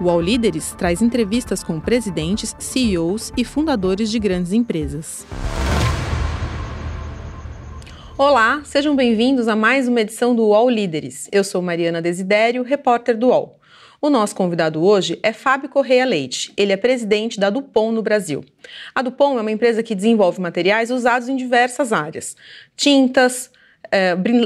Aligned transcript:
O 0.00 0.08
All 0.08 0.20
Líderes 0.20 0.76
traz 0.78 1.02
entrevistas 1.02 1.64
com 1.64 1.80
presidentes, 1.80 2.54
CEOs 2.56 3.32
e 3.36 3.44
fundadores 3.44 4.08
de 4.12 4.20
grandes 4.20 4.52
empresas. 4.52 5.26
Olá, 8.16 8.62
sejam 8.64 8.94
bem-vindos 8.94 9.48
a 9.48 9.56
mais 9.56 9.88
uma 9.88 10.00
edição 10.00 10.36
do 10.36 10.44
UOL 10.44 10.70
Líderes. 10.70 11.28
Eu 11.32 11.42
sou 11.42 11.60
Mariana 11.60 12.00
Desidério, 12.00 12.62
repórter 12.62 13.18
do 13.18 13.26
UOL. 13.26 13.58
O 14.00 14.08
nosso 14.08 14.36
convidado 14.36 14.84
hoje 14.84 15.18
é 15.20 15.32
Fábio 15.32 15.68
Correia 15.68 16.04
Leite. 16.04 16.52
Ele 16.56 16.72
é 16.72 16.76
presidente 16.76 17.40
da 17.40 17.50
Dupont 17.50 17.92
no 17.92 18.00
Brasil. 18.00 18.44
A 18.94 19.02
Dupont 19.02 19.36
é 19.36 19.40
uma 19.40 19.50
empresa 19.50 19.82
que 19.82 19.96
desenvolve 19.96 20.40
materiais 20.40 20.92
usados 20.92 21.28
em 21.28 21.34
diversas 21.34 21.92
áreas: 21.92 22.36
tintas, 22.76 23.50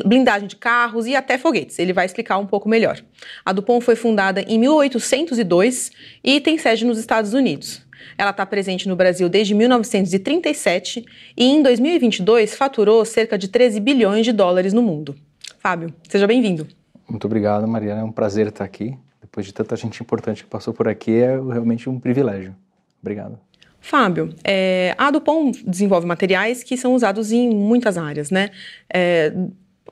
blindagem 0.04 0.48
de 0.48 0.56
carros 0.56 1.06
e 1.06 1.14
até 1.14 1.38
foguetes. 1.38 1.78
Ele 1.78 1.92
vai 1.92 2.06
explicar 2.06 2.38
um 2.38 2.46
pouco 2.46 2.68
melhor. 2.68 3.02
A 3.44 3.52
Dupont 3.52 3.84
foi 3.84 3.96
fundada 3.96 4.42
em 4.42 4.58
1802 4.58 5.90
e 6.22 6.40
tem 6.40 6.58
sede 6.58 6.84
nos 6.84 6.98
Estados 6.98 7.34
Unidos. 7.34 7.82
Ela 8.18 8.30
está 8.30 8.44
presente 8.44 8.88
no 8.88 8.96
Brasil 8.96 9.28
desde 9.28 9.54
1937 9.54 11.04
e 11.36 11.44
em 11.44 11.62
2022 11.62 12.54
faturou 12.54 13.04
cerca 13.04 13.38
de 13.38 13.48
13 13.48 13.80
bilhões 13.80 14.24
de 14.24 14.32
dólares 14.32 14.72
no 14.72 14.82
mundo. 14.82 15.14
Fábio, 15.58 15.92
seja 16.08 16.26
bem-vindo. 16.26 16.66
Muito 17.08 17.26
obrigado, 17.26 17.66
Mariana. 17.68 18.00
É 18.00 18.04
um 18.04 18.12
prazer 18.12 18.48
estar 18.48 18.64
aqui. 18.64 18.96
Depois 19.20 19.46
de 19.46 19.54
tanta 19.54 19.76
gente 19.76 20.02
importante 20.02 20.44
que 20.44 20.50
passou 20.50 20.74
por 20.74 20.88
aqui, 20.88 21.12
é 21.12 21.36
realmente 21.36 21.88
um 21.88 21.98
privilégio. 21.98 22.54
Obrigado. 23.00 23.38
Fábio, 23.82 24.32
é, 24.44 24.94
a 24.96 25.10
Dupont 25.10 25.62
desenvolve 25.66 26.06
materiais 26.06 26.62
que 26.62 26.76
são 26.76 26.94
usados 26.94 27.32
em 27.32 27.50
muitas 27.50 27.98
áreas, 27.98 28.30
né? 28.30 28.50
É, 28.88 29.32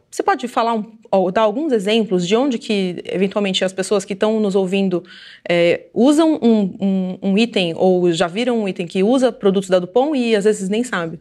você 0.08 0.22
pode 0.22 0.46
falar 0.46 0.74
um, 0.74 0.92
ou 1.10 1.30
dar 1.32 1.42
alguns 1.42 1.72
exemplos 1.72 2.26
de 2.26 2.36
onde 2.36 2.56
que, 2.56 3.02
eventualmente, 3.04 3.64
as 3.64 3.72
pessoas 3.72 4.04
que 4.04 4.12
estão 4.12 4.38
nos 4.38 4.54
ouvindo 4.54 5.02
é, 5.48 5.88
usam 5.92 6.38
um, 6.40 6.76
um, 6.80 7.18
um, 7.20 7.38
item 7.38 7.74
ou 7.76 8.12
já 8.12 8.28
viram 8.28 8.60
um 8.60 8.68
item 8.68 8.86
que 8.86 9.02
usa 9.02 9.32
produtos 9.32 9.68
da 9.68 9.80
Dupont 9.80 10.16
e 10.16 10.36
às 10.36 10.44
vezes 10.44 10.68
nem 10.68 10.84
sabe? 10.84 11.18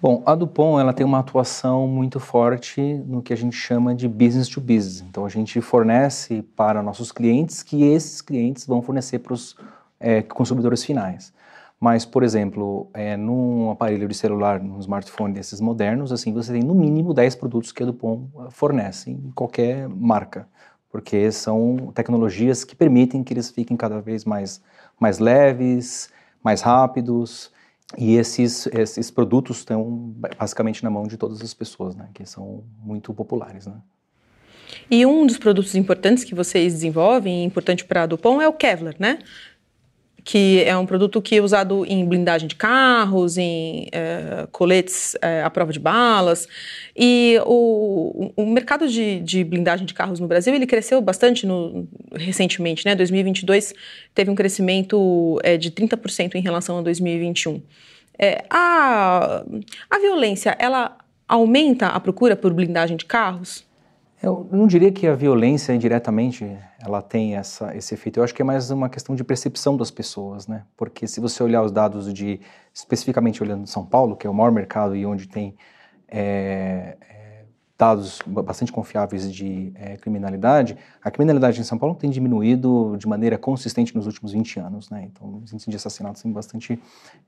Bom, 0.00 0.22
a 0.24 0.34
Dupont 0.34 0.80
ela 0.80 0.94
tem 0.94 1.04
uma 1.04 1.18
atuação 1.18 1.86
muito 1.86 2.18
forte 2.18 2.80
no 2.80 3.20
que 3.20 3.34
a 3.34 3.36
gente 3.36 3.54
chama 3.54 3.94
de 3.94 4.08
business 4.08 4.48
to 4.48 4.58
business. 4.58 5.04
Então, 5.06 5.26
a 5.26 5.28
gente 5.28 5.60
fornece 5.60 6.42
para 6.56 6.82
nossos 6.82 7.12
clientes 7.12 7.62
que 7.62 7.84
esses 7.84 8.22
clientes 8.22 8.66
vão 8.66 8.80
fornecer 8.80 9.18
para 9.18 9.34
os 9.34 9.54
é, 10.00 10.22
consumidores 10.22 10.82
finais. 10.82 11.30
Mas, 11.80 12.04
por 12.04 12.22
exemplo, 12.22 12.90
é, 12.92 13.16
num 13.16 13.70
aparelho 13.70 14.06
de 14.06 14.14
celular, 14.14 14.62
num 14.62 14.78
smartphone 14.80 15.32
desses 15.32 15.62
modernos, 15.62 16.12
assim, 16.12 16.30
você 16.30 16.52
tem 16.52 16.62
no 16.62 16.74
mínimo 16.74 17.14
10 17.14 17.36
produtos 17.36 17.72
que 17.72 17.82
a 17.82 17.86
Dupont 17.86 18.28
eh, 18.36 18.50
fornece 18.50 19.10
em 19.10 19.30
qualquer 19.34 19.88
marca, 19.88 20.46
porque 20.90 21.32
são 21.32 21.90
tecnologias 21.94 22.64
que 22.64 22.76
permitem 22.76 23.24
que 23.24 23.32
eles 23.32 23.50
fiquem 23.50 23.78
cada 23.78 23.98
vez 23.98 24.26
mais, 24.26 24.62
mais 25.00 25.18
leves, 25.18 26.10
mais 26.44 26.60
rápidos, 26.60 27.50
e 27.96 28.14
esses, 28.16 28.66
esses 28.66 29.10
produtos 29.10 29.58
estão 29.58 30.14
basicamente 30.38 30.84
na 30.84 30.90
mão 30.90 31.04
de 31.04 31.16
todas 31.16 31.40
as 31.40 31.54
pessoas, 31.54 31.96
né, 31.96 32.10
que 32.12 32.26
são 32.26 32.62
muito 32.84 33.14
populares, 33.14 33.66
né. 33.66 33.80
E 34.90 35.04
um 35.06 35.26
dos 35.26 35.38
produtos 35.38 35.74
importantes 35.74 36.24
que 36.24 36.34
vocês 36.34 36.74
desenvolvem, 36.74 37.44
importante 37.44 37.84
para 37.84 38.02
a 38.02 38.06
Dupont, 38.06 38.42
é 38.42 38.48
o 38.48 38.52
Kevlar, 38.52 38.94
né? 38.98 39.18
Que 40.24 40.62
é 40.64 40.76
um 40.76 40.86
produto 40.86 41.20
que 41.20 41.36
é 41.36 41.40
usado 41.40 41.84
em 41.86 42.04
blindagem 42.04 42.48
de 42.48 42.54
carros, 42.54 43.38
em 43.38 43.88
é, 43.92 44.46
coletes 44.52 45.16
é, 45.20 45.42
à 45.42 45.50
prova 45.50 45.72
de 45.72 45.78
balas. 45.78 46.48
E 46.96 47.38
o, 47.46 48.32
o 48.36 48.46
mercado 48.46 48.88
de, 48.88 49.20
de, 49.20 49.44
blindagem 49.44 49.86
de 49.86 49.94
carros 49.94 50.20
no 50.20 50.26
Brasil 50.26 50.54
ele 50.54 50.66
cresceu 50.66 51.00
bastante 51.00 51.46
no, 51.46 51.88
recentemente. 52.14 52.84
Né? 52.84 52.94
2022 52.94 53.74
teve 54.14 54.30
um 54.30 54.34
crescimento 54.34 55.38
é, 55.42 55.56
de 55.56 55.70
30% 55.70 56.34
em 56.34 56.40
relação 56.40 56.78
a 56.78 56.82
2021. 56.82 57.62
É, 58.18 58.44
a, 58.50 59.44
a 59.88 59.98
violência, 59.98 60.56
ela 60.58 60.96
aumenta 61.26 61.86
a 61.86 62.00
procura 62.00 62.36
por 62.36 62.52
blindagem 62.52 62.96
de 62.96 63.04
carros? 63.04 63.64
Eu 64.22 64.46
não 64.52 64.66
diria 64.66 64.92
que 64.92 65.06
a 65.06 65.14
violência 65.14 65.72
indiretamente 65.72 66.44
ela 66.78 67.00
tem 67.00 67.36
essa, 67.36 67.74
esse 67.74 67.94
efeito. 67.94 68.20
Eu 68.20 68.24
acho 68.24 68.34
que 68.34 68.42
é 68.42 68.44
mais 68.44 68.70
uma 68.70 68.90
questão 68.90 69.14
de 69.14 69.24
percepção 69.24 69.78
das 69.78 69.90
pessoas, 69.90 70.46
né? 70.46 70.64
Porque 70.76 71.06
se 71.06 71.20
você 71.20 71.42
olhar 71.42 71.62
os 71.62 71.72
dados 71.72 72.12
de, 72.12 72.38
especificamente 72.74 73.42
olhando 73.42 73.66
São 73.66 73.84
Paulo, 73.84 74.14
que 74.14 74.26
é 74.26 74.30
o 74.30 74.34
maior 74.34 74.52
mercado 74.52 74.94
e 74.94 75.06
onde 75.06 75.26
tem 75.26 75.56
é, 76.06 76.98
dados 77.80 78.20
bastante 78.26 78.70
confiáveis 78.70 79.32
de 79.32 79.72
é, 79.74 79.96
criminalidade, 79.96 80.76
a 81.02 81.10
criminalidade 81.10 81.58
em 81.58 81.64
São 81.64 81.78
Paulo 81.78 81.94
tem 81.94 82.10
diminuído 82.10 82.94
de 82.98 83.08
maneira 83.08 83.38
consistente 83.38 83.96
nos 83.96 84.04
últimos 84.04 84.32
20 84.32 84.60
anos, 84.60 84.90
né? 84.90 85.08
Então, 85.10 85.40
os 85.42 85.50
índices 85.50 85.70
de 85.70 85.76
assassinatos 85.76 86.20
têm 86.20 86.30
bastante, 86.30 86.78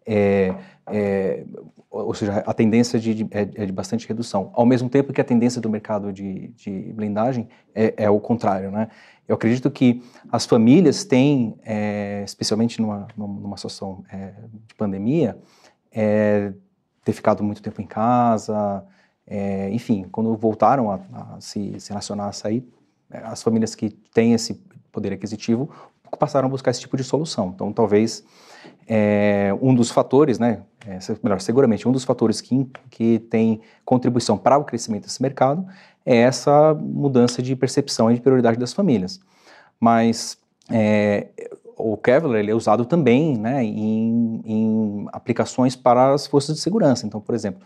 é, 0.05 0.55
é, 0.89 1.47
ou 1.91 2.13
seja, 2.13 2.45
a 2.47 2.53
tendência 2.53 3.01
de, 3.01 3.15
de, 3.15 3.29
é, 3.31 3.41
é, 3.41 3.67
de 3.67 3.73
bastante 3.73 4.07
redução. 4.07 4.51
Ao 4.53 4.67
mesmo 4.67 4.91
tempo 4.91 5.11
que 5.11 5.23
a 5.23 5.25
tendência 5.25 5.59
do 5.59 5.71
mercado 5.71 6.13
de, 6.13 6.49
de 6.49 6.93
blindagem 6.93 7.49
é, 7.75 7.95
é 7.97 8.11
o 8.11 8.21
contrário, 8.21 8.71
né? 8.71 8.89
Eu 9.27 9.37
acredito 9.37 9.71
que 9.71 10.03
as 10.31 10.45
famílias 10.45 11.03
têm, 11.03 11.57
é, 11.65 12.23
especialmente 12.27 12.79
numa, 12.79 13.09
numa 13.17 13.57
situação 13.57 14.05
de 14.69 14.75
pandemia, 14.75 15.39
ter 15.91 17.13
ficado 17.13 17.43
muito 17.43 17.63
tempo 17.63 17.81
em 17.81 17.87
casa, 17.87 18.84
é, 19.34 19.70
enfim, 19.70 20.04
quando 20.12 20.37
voltaram 20.37 20.91
a, 20.91 21.00
a 21.15 21.41
se, 21.41 21.81
se, 21.81 21.88
relacionar, 21.88 22.28
a 22.28 22.32
sair, 22.32 22.62
é, 23.10 23.16
as 23.25 23.43
famílias 23.43 23.75
que 23.75 23.88
têm 23.88 24.34
esse 24.34 24.62
poder 24.93 25.10
aquisitivo 25.10 25.70
passaram 26.19 26.48
a 26.48 26.50
buscar 26.50 26.70
esse 26.70 26.81
tipo 26.81 26.98
de 26.98 27.03
solução. 27.03 27.50
Então, 27.54 27.72
talvez 27.72 28.22
é, 28.87 29.50
um 29.62 29.75
dos 29.75 29.91
fatores, 29.91 30.38
né, 30.38 30.60
é, 30.87 30.98
melhor, 31.22 31.41
seguramente 31.41 31.88
um 31.88 31.92
dos 31.92 32.04
fatores 32.04 32.42
que, 32.42 32.69
que 32.91 33.21
tem 33.21 33.62
contribuição 33.87 34.37
para 34.37 34.59
o 34.59 34.65
crescimento 34.65 35.04
desse 35.04 35.22
mercado 35.22 35.66
é 36.04 36.15
essa 36.15 36.75
mudança 36.75 37.41
de 37.41 37.56
percepção 37.56 38.10
e 38.10 38.16
de 38.16 38.21
prioridade 38.21 38.59
das 38.59 38.75
famílias. 38.75 39.19
Mas 39.81 40.37
é, 40.71 41.28
o 41.75 41.97
Kevlar 41.97 42.38
ele 42.38 42.50
é 42.50 42.54
usado 42.54 42.84
também 42.84 43.38
né, 43.38 43.65
em, 43.65 44.42
em 44.44 45.06
aplicações 45.10 45.75
para 45.75 46.12
as 46.12 46.26
forças 46.26 46.56
de 46.56 46.60
segurança. 46.60 47.06
Então, 47.06 47.19
por 47.19 47.34
exemplo, 47.34 47.62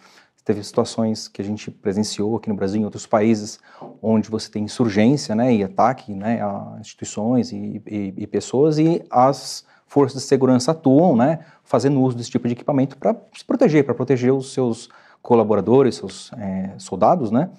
teve 0.47 0.62
situações 0.62 1.27
que 1.27 1.43
a 1.43 1.45
gente 1.45 1.73
presenciou 1.73 2.37
aqui 2.37 2.49
no 2.49 2.55
Brasil, 2.55 2.81
em 2.81 2.84
outros 2.84 3.05
países, 3.05 3.59
onde 4.01 4.31
você 4.31 4.49
tem 4.49 4.62
insurgência 4.62 5.34
né, 5.34 5.53
e 5.53 5.65
ataque 5.65 6.15
né, 6.15 6.41
a 6.41 6.77
instituições 6.81 7.51
e, 7.51 7.83
e, 7.84 8.15
e 8.17 8.27
pessoas, 8.29 8.79
e 8.79 9.05
as 9.11 9.67
forças 9.89 10.23
de 10.23 10.29
segurança 10.29 10.71
atuam, 10.71 11.17
né, 11.17 11.41
fazendo 11.65 12.01
uso 12.01 12.17
desse 12.17 12.31
tipo 12.31 12.47
de 12.47 12.55
equipamento 12.55 12.97
para 12.97 13.17
se 13.37 13.45
proteger, 13.45 13.85
para 13.85 13.93
proteger 13.93 14.33
os 14.33 14.53
seus 14.53 14.89
colaboradores, 15.21 15.97
seus 15.97 16.33
é, 16.35 16.75
soldados, 16.79 17.33
né, 17.33 17.51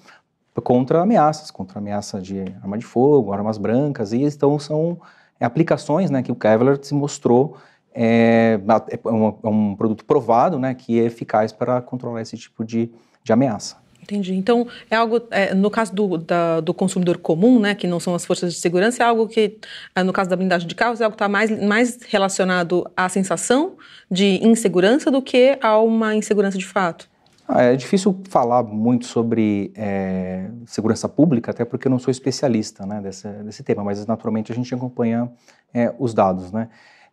contra 0.64 1.02
ameaças, 1.02 1.50
contra 1.50 1.78
ameaça 1.78 2.18
de 2.22 2.40
arma 2.62 2.78
de 2.78 2.86
fogo, 2.86 3.34
armas 3.34 3.58
brancas, 3.58 4.14
e 4.14 4.22
então 4.22 4.58
são 4.58 4.98
aplicações 5.38 6.10
né, 6.10 6.22
que 6.22 6.32
o 6.32 6.34
Kevlar 6.34 6.78
se 6.80 6.94
mostrou 6.94 7.58
é, 7.94 8.60
é, 8.88 9.08
um, 9.08 9.26
é 9.42 9.48
um 9.48 9.74
produto 9.76 10.04
provado, 10.04 10.58
né, 10.58 10.74
que 10.74 11.00
é 11.00 11.04
eficaz 11.04 11.52
para 11.52 11.80
controlar 11.80 12.22
esse 12.22 12.36
tipo 12.36 12.64
de, 12.64 12.90
de 13.22 13.32
ameaça. 13.32 13.76
Entendi. 14.02 14.34
Então, 14.34 14.66
é 14.90 14.96
algo, 14.96 15.20
é, 15.30 15.52
no 15.52 15.70
caso 15.70 15.94
do, 15.94 16.16
da, 16.16 16.60
do 16.60 16.72
consumidor 16.72 17.18
comum, 17.18 17.60
né, 17.60 17.74
que 17.74 17.86
não 17.86 18.00
são 18.00 18.14
as 18.14 18.24
forças 18.24 18.54
de 18.54 18.58
segurança, 18.58 19.02
é 19.02 19.06
algo 19.06 19.28
que, 19.28 19.58
é, 19.94 20.02
no 20.02 20.14
caso 20.14 20.30
da 20.30 20.36
blindagem 20.36 20.66
de 20.66 20.74
carros, 20.74 21.00
é 21.02 21.04
algo 21.04 21.14
que 21.14 21.22
está 21.22 21.28
mais, 21.28 21.50
mais 21.62 21.98
relacionado 22.08 22.90
à 22.96 23.06
sensação 23.10 23.74
de 24.10 24.42
insegurança 24.42 25.10
do 25.10 25.20
que 25.20 25.58
a 25.60 25.78
uma 25.78 26.14
insegurança 26.14 26.56
de 26.56 26.64
fato. 26.64 27.06
Ah, 27.46 27.62
é 27.62 27.76
difícil 27.76 28.18
falar 28.28 28.62
muito 28.62 29.06
sobre 29.06 29.72
é, 29.74 30.48
segurança 30.64 31.08
pública, 31.08 31.50
até 31.50 31.64
porque 31.64 31.86
eu 31.86 31.90
não 31.90 31.98
sou 31.98 32.10
especialista 32.10 32.86
né, 32.86 33.00
desse, 33.02 33.28
desse 33.28 33.62
tema, 33.62 33.84
mas 33.84 34.06
naturalmente 34.06 34.52
a 34.52 34.54
gente 34.54 34.74
acompanha 34.74 35.30
é, 35.72 35.94
os 35.98 36.14
dados, 36.14 36.50
né? 36.52 36.68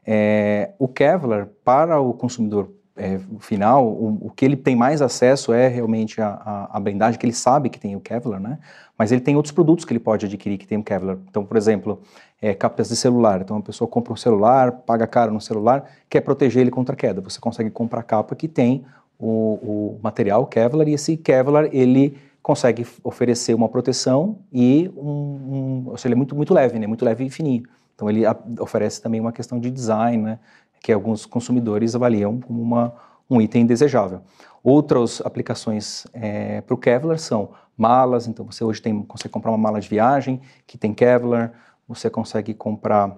É, 0.06 0.72
o 0.78 0.88
Kevlar, 0.88 1.48
para 1.64 2.00
o 2.00 2.14
consumidor 2.14 2.72
é, 2.96 3.20
final, 3.40 3.86
o, 3.88 4.28
o, 4.28 4.30
que 4.30 4.46
ele 4.46 4.56
tem 4.56 4.76
mais 4.76 5.02
acesso 5.02 5.52
é 5.52 5.68
realmente 5.68 6.22
a, 6.22 6.30
a, 6.30 6.78
a, 6.78 6.80
blindagem, 6.80 7.20
que 7.20 7.26
ele 7.26 7.34
sabe 7.34 7.70
que 7.70 7.80
tem 7.80 7.96
o 7.96 8.00
Kevlar, 8.00 8.40
né? 8.40 8.58
Mas 8.98 9.12
ele 9.12 9.20
tem 9.20 9.36
outros 9.36 9.52
produtos 9.52 9.84
que 9.84 9.92
ele 9.92 10.00
pode 10.00 10.26
adquirir 10.26 10.58
que 10.58 10.66
tem 10.66 10.78
o 10.78 10.84
Kevlar. 10.84 11.18
Então, 11.28 11.44
por 11.44 11.58
exemplo, 11.58 12.00
é, 12.42 12.54
capas 12.54 12.88
de 12.88 12.96
celular. 12.96 13.42
Então, 13.42 13.58
a 13.58 13.62
pessoa 13.62 13.88
compra 13.88 14.14
um 14.14 14.16
celular, 14.16 14.72
paga 14.72 15.06
caro 15.06 15.34
no 15.34 15.42
celular, 15.42 15.84
quer 16.10 16.22
proteger 16.22 16.62
ele 16.62 16.72
contra 16.72 16.96
queda. 16.96 17.20
Você 17.22 17.40
consegue 17.40 17.70
comprar 17.70 18.04
capa 18.04 18.36
que 18.36 18.48
tem 18.48 18.86
o, 19.20 19.98
o 19.98 20.00
material 20.02 20.46
Kevlar 20.46 20.88
e 20.88 20.94
esse 20.94 21.18
Kevlar, 21.18 21.68
ele 21.74 22.18
consegue 22.42 22.86
oferecer 23.04 23.56
uma 23.56 23.68
proteção 23.68 24.38
e 24.54 24.90
um, 24.96 25.02
um 25.02 25.84
ou 25.88 25.98
seja, 25.98 26.10
ele 26.10 26.14
é 26.14 26.18
muito, 26.18 26.36
muito 26.36 26.54
leve, 26.54 26.78
né? 26.78 26.86
Muito 26.86 27.04
leve 27.04 27.26
e 27.26 27.30
fininho. 27.30 27.64
Então 27.96 28.10
ele 28.10 28.24
oferece 28.60 29.02
também 29.02 29.20
uma 29.20 29.32
questão 29.32 29.60
de 29.60 29.72
design, 29.72 30.22
né, 30.22 30.40
que 30.82 30.92
alguns 30.92 31.26
consumidores 31.26 31.96
avaliam 31.96 32.40
como 32.40 32.62
uma, 32.62 32.94
um 33.30 33.42
item 33.42 33.66
desejável. 33.66 34.22
Outras 34.64 35.22
aplicações 35.24 36.06
é, 36.14 36.62
para 36.62 36.74
o 36.74 36.78
Kevlar 36.78 37.18
são 37.18 37.50
malas, 37.78 38.28
então 38.28 38.46
você 38.46 38.64
hoje 38.64 38.82
tem, 38.82 39.02
consegue 39.04 39.32
comprar 39.32 39.52
uma 39.52 39.58
mala 39.58 39.80
de 39.80 39.88
viagem 39.88 40.42
que 40.68 40.78
tem 40.78 40.94
Kevlar, 40.94 41.54
você 41.88 42.10
consegue 42.10 42.54
comprar 42.54 43.18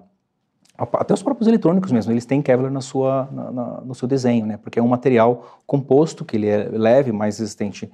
até 0.76 1.12
os 1.12 1.22
próprios 1.22 1.48
eletrônicos 1.48 1.90
mesmo, 1.90 2.12
eles 2.12 2.24
têm 2.24 2.40
Kevlar 2.40 2.70
na 2.70 2.80
sua, 2.80 3.28
na, 3.32 3.50
na, 3.50 3.80
no 3.80 3.94
seu 3.96 4.06
desenho, 4.06 4.46
né? 4.46 4.56
Porque 4.56 4.78
é 4.78 4.82
um 4.82 4.86
material 4.86 5.60
composto 5.66 6.24
que 6.24 6.36
ele 6.36 6.46
é 6.46 6.68
leve, 6.70 7.10
mais 7.10 7.38
resistente 7.40 7.90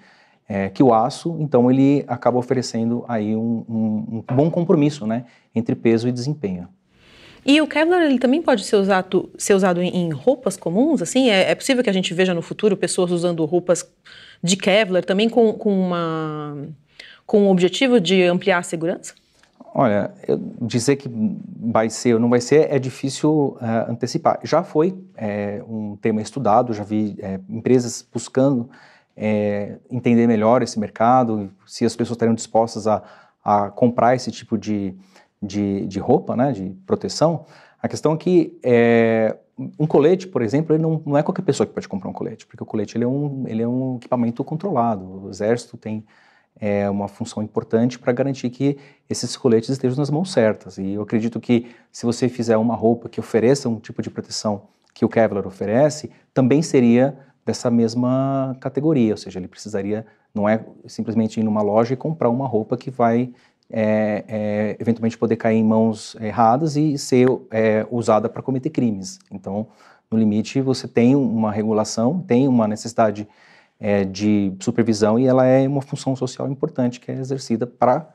é, 0.49 0.69
que 0.69 0.83
o 0.83 0.93
aço, 0.93 1.37
então 1.41 1.71
ele 1.71 2.05
acaba 2.07 2.39
oferecendo 2.39 3.05
aí 3.09 3.35
um, 3.35 3.65
um, 3.69 4.25
um, 4.29 4.35
bom 4.35 4.51
compromisso, 4.51 5.07
né? 5.07 5.25
Entre 5.55 5.75
peso 5.75 6.07
e 6.09 6.13
desempenho. 6.13 6.69
E 7.47 7.61
o 7.61 7.67
Kevlar 7.67 8.03
ele 8.03 8.19
também 8.19 8.41
pode 8.41 8.65
ser 8.65 8.77
usado, 8.77 9.31
ser 9.37 9.55
usado 9.55 9.83
em, 9.83 10.11
roupas 10.11 10.57
comuns, 10.57 11.03
assim? 11.03 11.31
É, 11.31 11.51
é, 11.51 11.55
possível 11.55 11.83
que 11.83 11.91
a 11.91 11.93
gente 11.93 12.15
veja 12.15 12.33
no 12.33 12.41
futuro 12.41 12.77
pessoas 12.77 13.11
usando 13.11 13.45
roupas 13.45 13.87
de 14.43 14.57
Kevlar 14.57 15.05
também 15.05 15.29
com, 15.29 15.53
com, 15.53 15.79
uma, 15.79 16.57
com 17.27 17.47
o 17.47 17.51
objetivo 17.51 18.01
de 18.01 18.23
ampliar 18.23 18.59
a 18.59 18.63
segurança? 18.63 19.15
Olha, 19.77 20.13
dizer 20.63 20.97
que 20.97 21.11
vai 21.61 21.91
ser 21.91 22.15
ou 22.15 22.21
não 22.21 22.31
vai 22.31 22.41
ser 22.41 22.73
é 22.73 22.79
difícil 22.79 23.59
uh, 23.61 23.91
antecipar. 23.91 24.39
Já 24.45 24.63
foi 24.63 24.95
é, 25.17 25.63
um 25.69 25.97
tema 25.97 26.23
estudado, 26.23 26.73
já 26.73 26.85
vi 26.85 27.17
é, 27.19 27.41
empresas 27.49 28.07
buscando 28.13 28.71
é, 29.17 29.79
entender 29.91 30.27
melhor 30.27 30.63
esse 30.63 30.79
mercado, 30.79 31.51
se 31.67 31.85
as 31.85 31.95
pessoas 31.95 32.17
estariam 32.17 32.35
dispostas 32.35 32.87
a, 32.87 33.03
a 33.45 33.71
comprar 33.71 34.15
esse 34.15 34.31
tipo 34.31 34.59
de, 34.59 34.95
de, 35.43 35.87
de, 35.87 35.99
roupa, 35.99 36.37
né, 36.37 36.53
de 36.53 36.71
proteção. 36.87 37.45
A 37.81 37.89
questão 37.89 38.13
é 38.15 38.17
que 38.17 38.59
um 39.79 39.87
colete, 39.87 40.27
por 40.27 40.43
exemplo, 40.43 40.75
ele 40.75 40.83
não, 40.83 41.01
não 41.07 41.17
é 41.17 41.23
qualquer 41.23 41.43
pessoa 41.43 41.67
que 41.67 41.73
pode 41.73 41.89
comprar 41.89 42.11
um 42.11 42.13
colete, 42.13 42.47
porque 42.47 42.63
o 42.63 42.67
colete 42.67 42.97
ele 42.97 43.05
é, 43.05 43.09
um, 43.09 43.45
ele 43.47 43.63
é 43.63 43.69
um 43.69 43.97
equipamento 43.97 44.43
controlado. 44.43 45.27
O 45.27 45.31
exército 45.31 45.77
tem 45.77 46.05
é 46.61 46.89
uma 46.89 47.09
função 47.09 47.43
importante 47.43 47.99
para 47.99 48.13
garantir 48.13 48.49
que 48.51 48.79
esses 49.11 49.37
coletes 49.37 49.71
estejam 49.71 49.99
nas 49.99 50.11
mãos 50.11 50.33
certas. 50.33 50.79
E 50.79 50.93
eu 50.93 51.03
acredito 51.03 51.41
que 51.41 51.75
se 51.91 52.07
você 52.07 52.29
fizer 52.29 52.57
uma 52.57 52.75
roupa 52.75 53.09
que 53.09 53.19
ofereça 53.19 53.69
um 53.69 53.81
tipo 53.81 54.01
de 54.01 54.11
proteção 54.11 54.63
que 54.93 55.05
o 55.05 55.09
Kevlar 55.09 55.47
oferece, 55.47 56.11
também 56.33 56.63
seria 56.63 57.19
dessa 57.45 57.71
mesma 57.71 58.57
categoria, 58.61 59.13
ou 59.13 59.17
seja, 59.17 59.39
ele 59.39 59.49
precisaria, 59.49 60.07
não 60.35 60.49
é 60.49 60.65
simplesmente 60.87 61.39
ir 61.39 61.43
numa 61.43 61.63
loja 61.63 61.95
e 61.95 61.97
comprar 61.97 62.31
uma 62.31 62.47
roupa 62.47 62.77
que 62.77 62.91
vai 62.91 63.33
é, 63.71 64.25
é, 64.29 64.77
eventualmente 64.81 65.17
poder 65.19 65.37
cair 65.37 65.57
em 65.57 65.65
mãos 65.65 66.17
erradas 66.21 66.77
e 66.77 66.97
ser 66.99 67.29
é, 67.51 67.87
usada 67.91 68.29
para 68.29 68.43
cometer 68.43 68.71
crimes. 68.71 69.19
Então, 69.31 69.67
no 70.11 70.19
limite, 70.19 70.61
você 70.61 70.87
tem 70.87 71.15
uma 71.15 71.51
regulação, 71.51 72.21
tem 72.21 72.47
uma 72.47 72.69
necessidade 72.69 73.29
é, 73.81 74.05
de 74.05 74.53
supervisão 74.61 75.19
e 75.19 75.27
ela 75.27 75.45
é 75.45 75.67
uma 75.67 75.83
função 75.83 76.15
social 76.15 76.51
importante 76.51 77.01
que 77.01 77.11
é 77.11 77.15
exercida 77.15 77.67
para 77.67 78.09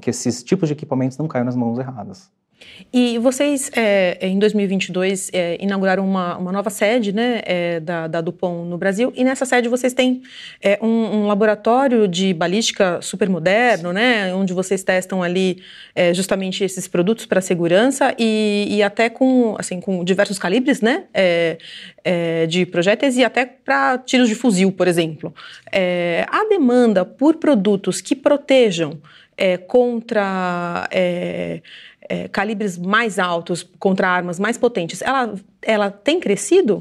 que 0.00 0.10
esses 0.10 0.42
tipos 0.42 0.68
de 0.68 0.72
equipamentos 0.72 1.16
não 1.16 1.28
caiam 1.28 1.44
nas 1.44 1.54
mãos 1.54 1.78
erradas. 1.78 2.30
E 2.92 3.18
vocês, 3.18 3.70
é, 3.74 4.18
em 4.20 4.38
2022, 4.38 5.30
é, 5.32 5.56
inauguraram 5.58 6.04
uma, 6.04 6.36
uma, 6.36 6.52
nova 6.52 6.68
sede 6.68 7.10
né, 7.10 7.40
é, 7.44 7.80
da, 7.80 8.06
da, 8.06 8.20
Dupont 8.20 8.68
no 8.68 8.76
Brasil, 8.76 9.10
e 9.16 9.24
nessa 9.24 9.46
sede 9.46 9.66
vocês 9.66 9.94
têm 9.94 10.22
é, 10.60 10.78
um, 10.82 10.88
um, 10.88 11.26
laboratório 11.26 12.06
de 12.06 12.34
balística 12.34 13.00
super 13.00 13.30
moderno, 13.30 13.94
né, 13.94 14.34
onde 14.34 14.52
vocês 14.52 14.82
testam 14.84 15.22
ali 15.22 15.62
é, 15.94 16.12
justamente 16.12 16.62
esses 16.62 16.86
produtos 16.86 17.24
para 17.24 17.40
segurança 17.40 18.14
e, 18.18 18.66
e, 18.68 18.82
até 18.82 19.08
com, 19.08 19.56
assim, 19.58 19.80
com 19.80 20.04
diversos 20.04 20.38
calibres 20.38 20.82
né, 20.82 21.04
é, 21.14 21.56
de 22.46 22.66
projéteis 22.66 23.16
e 23.16 23.24
até 23.24 23.46
para 23.46 23.96
tiros 23.98 24.28
de 24.28 24.34
fuzil, 24.34 24.70
por 24.70 24.86
exemplo. 24.86 25.32
a 26.28 26.48
demanda 26.48 27.06
por 27.06 27.36
produtos 27.36 28.02
que 28.02 28.14
protejam 28.14 29.00
contra 29.66 30.86
é, 30.90 31.62
calibres 32.32 32.76
mais 32.78 33.18
altos 33.18 33.62
contra 33.78 34.08
armas 34.08 34.38
mais 34.38 34.58
potentes, 34.58 35.02
ela, 35.02 35.34
ela 35.62 35.90
tem 35.90 36.20
crescido? 36.20 36.80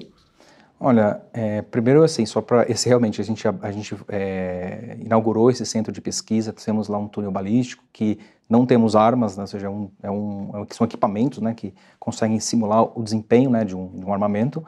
Olha, 0.83 1.21
é, 1.31 1.61
primeiro 1.61 2.03
assim, 2.03 2.25
só 2.25 2.41
para 2.41 2.65
esse 2.67 2.89
realmente 2.89 3.21
a 3.21 3.23
gente 3.23 3.47
a, 3.47 3.71
gente 3.71 3.95
é, 4.09 4.97
inaugurou 4.99 5.51
esse 5.51 5.63
centro 5.63 5.91
de 5.91 6.01
pesquisa, 6.01 6.51
temos 6.51 6.87
lá 6.87 6.97
um 6.97 7.07
túnel 7.07 7.31
balístico 7.31 7.83
que 7.93 8.17
não 8.49 8.65
temos 8.65 8.95
armas, 8.95 9.37
né, 9.37 9.43
ou 9.43 9.47
seja, 9.47 9.67
é 9.67 9.69
um, 9.69 9.91
é 10.01 10.09
um, 10.09 10.63
é 10.63 10.73
são 10.73 10.83
equipamentos, 10.85 11.37
né, 11.37 11.53
que 11.53 11.71
conseguem 11.99 12.39
simular 12.39 12.97
o 12.97 13.03
desempenho, 13.03 13.51
né, 13.51 13.63
de 13.63 13.75
um, 13.75 13.89
de 13.89 14.03
um 14.03 14.11
armamento. 14.11 14.65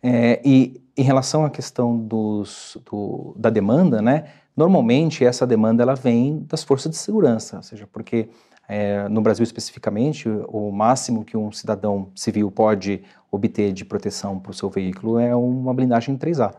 É, 0.00 0.40
e 0.44 0.80
em 0.96 1.02
relação 1.02 1.44
à 1.44 1.50
questão 1.50 1.98
dos, 1.98 2.78
do, 2.88 3.34
da 3.36 3.50
demanda, 3.50 4.00
né, 4.00 4.26
normalmente 4.56 5.24
essa 5.24 5.44
demanda 5.44 5.82
ela 5.82 5.96
vem 5.96 6.46
das 6.48 6.62
forças 6.62 6.92
de 6.92 6.96
segurança, 6.96 7.56
ou 7.56 7.62
seja, 7.64 7.88
porque 7.92 8.28
é, 8.68 9.08
no 9.08 9.22
Brasil 9.22 9.42
especificamente, 9.42 10.28
o 10.46 10.70
máximo 10.70 11.24
que 11.24 11.36
um 11.36 11.50
cidadão 11.50 12.10
civil 12.14 12.50
pode 12.50 13.02
obter 13.30 13.72
de 13.72 13.82
proteção 13.82 14.38
para 14.38 14.50
o 14.50 14.54
seu 14.54 14.68
veículo 14.68 15.18
é 15.18 15.34
uma 15.34 15.72
blindagem 15.72 16.18
3A. 16.18 16.54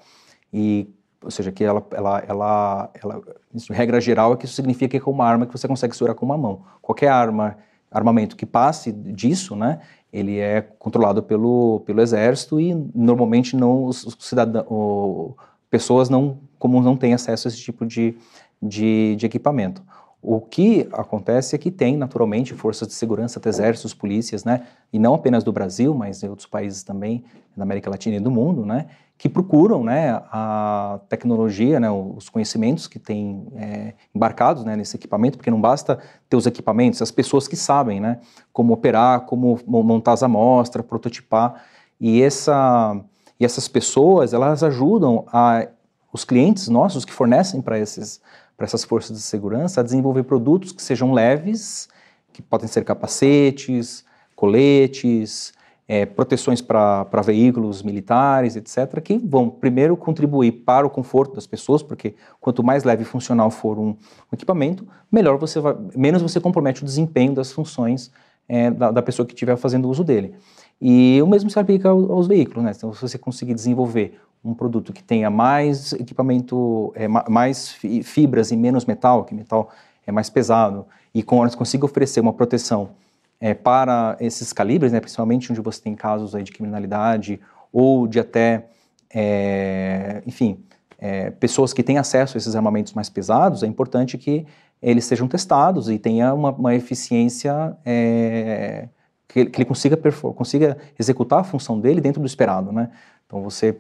E, 0.52 0.90
ou 1.24 1.30
seja, 1.30 1.52
que 1.52 1.64
ela, 1.64 1.86
ela, 1.92 2.24
ela, 2.28 2.92
ela 3.00 3.22
regra 3.70 4.02
geral 4.02 4.34
é 4.34 4.38
que 4.38 4.46
isso 4.46 4.56
significa 4.56 5.00
que 5.00 5.08
é 5.08 5.12
uma 5.12 5.26
arma 5.26 5.46
que 5.46 5.52
você 5.52 5.68
consegue 5.68 5.96
segurar 5.96 6.16
com 6.16 6.26
uma 6.26 6.38
mão. 6.38 6.64
Qualquer 6.82 7.10
arma, 7.10 7.58
armamento 7.92 8.36
que 8.36 8.46
passe 8.46 8.92
disso, 8.92 9.56
né, 9.56 9.80
ele 10.12 10.40
é 10.40 10.62
controlado 10.62 11.22
pelo, 11.22 11.82
pelo 11.86 12.02
exército 12.02 12.60
e 12.60 12.74
normalmente 12.96 13.56
não 13.56 13.86
os, 13.86 14.18
cidadãos, 14.20 15.36
pessoas 15.70 16.10
não 16.10 16.40
comuns 16.58 16.84
não 16.84 16.98
têm 16.98 17.14
acesso 17.14 17.48
a 17.48 17.50
esse 17.50 17.62
tipo 17.62 17.86
de, 17.86 18.18
de, 18.60 19.16
de 19.16 19.26
equipamento. 19.28 19.84
O 20.22 20.42
que 20.42 20.88
acontece 20.92 21.56
é 21.56 21.58
que 21.58 21.72
tem, 21.72 21.96
naturalmente, 21.96 22.54
forças 22.54 22.88
de 22.88 22.94
segurança, 22.94 23.42
exércitos, 23.46 23.94
polícias, 23.94 24.44
né, 24.44 24.68
e 24.92 25.00
não 25.00 25.14
apenas 25.14 25.44
do 25.44 25.52
Brasil, 25.52 25.94
mas 25.94 26.22
em 26.22 26.28
outros 26.28 26.46
países 26.46 26.84
também, 26.84 27.24
da 27.56 27.64
América 27.64 27.90
Latina 27.90 28.18
e 28.18 28.20
do 28.20 28.30
mundo, 28.30 28.66
né, 28.66 28.88
que 29.18 29.30
procuram 29.30 29.84
né, 29.84 30.12
a 30.32 31.00
tecnologia, 31.08 31.80
né, 31.80 31.90
os 31.90 32.30
conhecimentos 32.30 32.88
que 32.88 33.00
têm 33.00 33.48
é, 33.56 33.94
embarcados 34.14 34.64
né, 34.66 34.76
nesse 34.76 34.96
equipamento, 34.96 35.38
porque 35.38 35.52
não 35.52 35.60
basta 35.60 36.00
ter 36.30 36.36
os 36.36 36.46
equipamentos, 36.46 37.02
as 37.02 37.12
pessoas 37.12 37.48
que 37.48 37.56
sabem 37.56 38.00
né, 38.00 38.20
como 38.52 38.74
operar, 38.74 39.22
como 39.22 39.60
montar 39.66 40.14
as 40.14 40.24
amostras, 40.24 40.86
prototipar, 40.86 41.64
e, 42.00 42.22
essa, 42.22 42.98
e 43.40 43.46
essas 43.46 43.68
pessoas, 43.68 44.34
elas 44.34 44.64
ajudam 44.64 45.26
a, 45.32 45.68
os 46.12 46.24
clientes 46.24 46.68
nossos 46.68 47.04
que 47.04 47.12
fornecem 47.12 47.62
para 47.62 47.78
esses 47.78 48.22
para 48.60 48.66
essas 48.66 48.84
forças 48.84 49.16
de 49.16 49.24
segurança 49.24 49.80
a 49.80 49.84
desenvolver 49.84 50.24
produtos 50.24 50.74
que 50.74 50.84
sejam 50.84 51.14
leves, 51.14 51.88
que 52.34 52.42
podem 52.42 52.68
ser 52.68 52.84
capacetes, 52.84 54.04
coletes, 54.36 55.54
é, 55.88 56.06
proteções 56.06 56.62
para 56.62 57.22
veículos 57.24 57.82
militares, 57.82 58.58
etc., 58.58 59.00
que 59.02 59.18
vão 59.18 59.50
primeiro 59.50 59.96
contribuir 59.96 60.52
para 60.52 60.86
o 60.86 60.90
conforto 60.90 61.36
das 61.36 61.48
pessoas, 61.48 61.82
porque 61.82 62.16
quanto 62.42 62.62
mais 62.62 62.84
leve 62.84 63.04
e 63.04 63.06
funcional 63.06 63.50
for 63.50 63.80
um, 63.80 63.92
um 63.92 64.34
equipamento, 64.34 64.86
melhor 65.10 65.38
você 65.38 65.62
vai, 65.62 65.78
menos 65.96 66.22
você 66.22 66.42
compromete 66.42 66.84
o 66.84 66.86
desempenho 66.86 67.34
das 67.34 67.54
funções 67.54 68.12
é, 68.46 68.70
da, 68.70 68.92
da, 68.92 69.02
pessoa 69.02 69.26
que 69.26 69.34
estiver 69.34 69.56
fazendo 69.56 69.90
uso 69.90 70.04
dele. 70.04 70.34
E 70.82 71.18
o 71.24 71.28
mesmo 71.28 71.50
se 71.50 71.58
aplica 71.58 71.88
aos, 71.88 72.10
aos 72.10 72.28
veículos, 72.28 72.62
né? 72.62 72.74
Então, 72.76 72.92
se 72.92 73.02
você 73.02 73.18
conseguir 73.18 73.54
desenvolver 73.54 74.20
um 74.44 74.54
produto 74.54 74.94
que 74.94 75.04
tenha 75.04 75.30
mais 75.30 75.94
equipamento, 75.94 76.94
é, 76.96 77.08
mais 77.08 77.70
fibras 78.04 78.52
e 78.52 78.58
menos 78.58 78.86
metal, 78.86 79.26
que 79.26 79.36
metal 79.36 79.70
é 80.06 80.12
mais 80.12 80.30
pesado, 80.30 80.86
e 81.14 81.22
com, 81.22 81.48
consiga 81.50 81.86
oferecer 81.86 82.20
uma 82.20 82.34
proteção 82.34 82.92
é, 83.40 83.54
para 83.54 84.18
esses 84.20 84.52
calibres, 84.54 84.92
né, 84.92 85.00
principalmente 85.00 85.52
onde 85.52 85.62
você 85.62 85.82
tem 85.82 85.96
casos 85.96 86.36
aí 86.36 86.44
de 86.44 86.52
criminalidade 86.52 87.40
ou 87.72 88.08
de 88.08 88.20
até, 88.20 88.68
é, 89.14 90.22
enfim, 90.26 90.64
é, 90.98 91.32
pessoas 91.32 91.74
que 91.74 91.84
têm 91.84 91.98
acesso 91.98 92.36
a 92.36 92.40
esses 92.40 92.56
armamentos 92.56 92.94
mais 92.94 93.10
pesados, 93.10 93.64
é 93.64 93.68
importante 93.68 94.18
que 94.18 94.46
eles 94.82 95.06
sejam 95.06 95.28
testados 95.28 95.90
e 95.90 95.98
tenha 95.98 96.34
uma, 96.34 96.52
uma 96.52 96.76
eficiência 96.76 97.78
é, 97.86 98.88
que, 99.28 99.46
que, 99.46 99.58
ele 99.58 99.66
consiga, 99.66 99.98
consiga 100.36 100.78
executar 100.98 101.40
a 101.40 101.44
função 101.44 101.80
dele 101.80 102.02
dentro 102.02 102.22
do 102.22 102.28
esperado, 102.28 102.72
né? 102.72 102.90
Então 103.26 103.44
você 103.44 103.78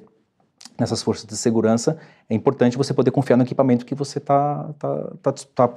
nessas 0.77 1.01
forças 1.01 1.25
de 1.25 1.35
segurança, 1.35 1.97
é 2.29 2.35
importante 2.35 2.77
você 2.77 2.93
poder 2.93 3.11
confiar 3.11 3.37
no 3.37 3.43
equipamento 3.43 3.85
que 3.85 3.95
você 3.95 4.17
está 4.17 4.73
tá, 4.79 5.11
tá, 5.21 5.33
tá 5.55 5.73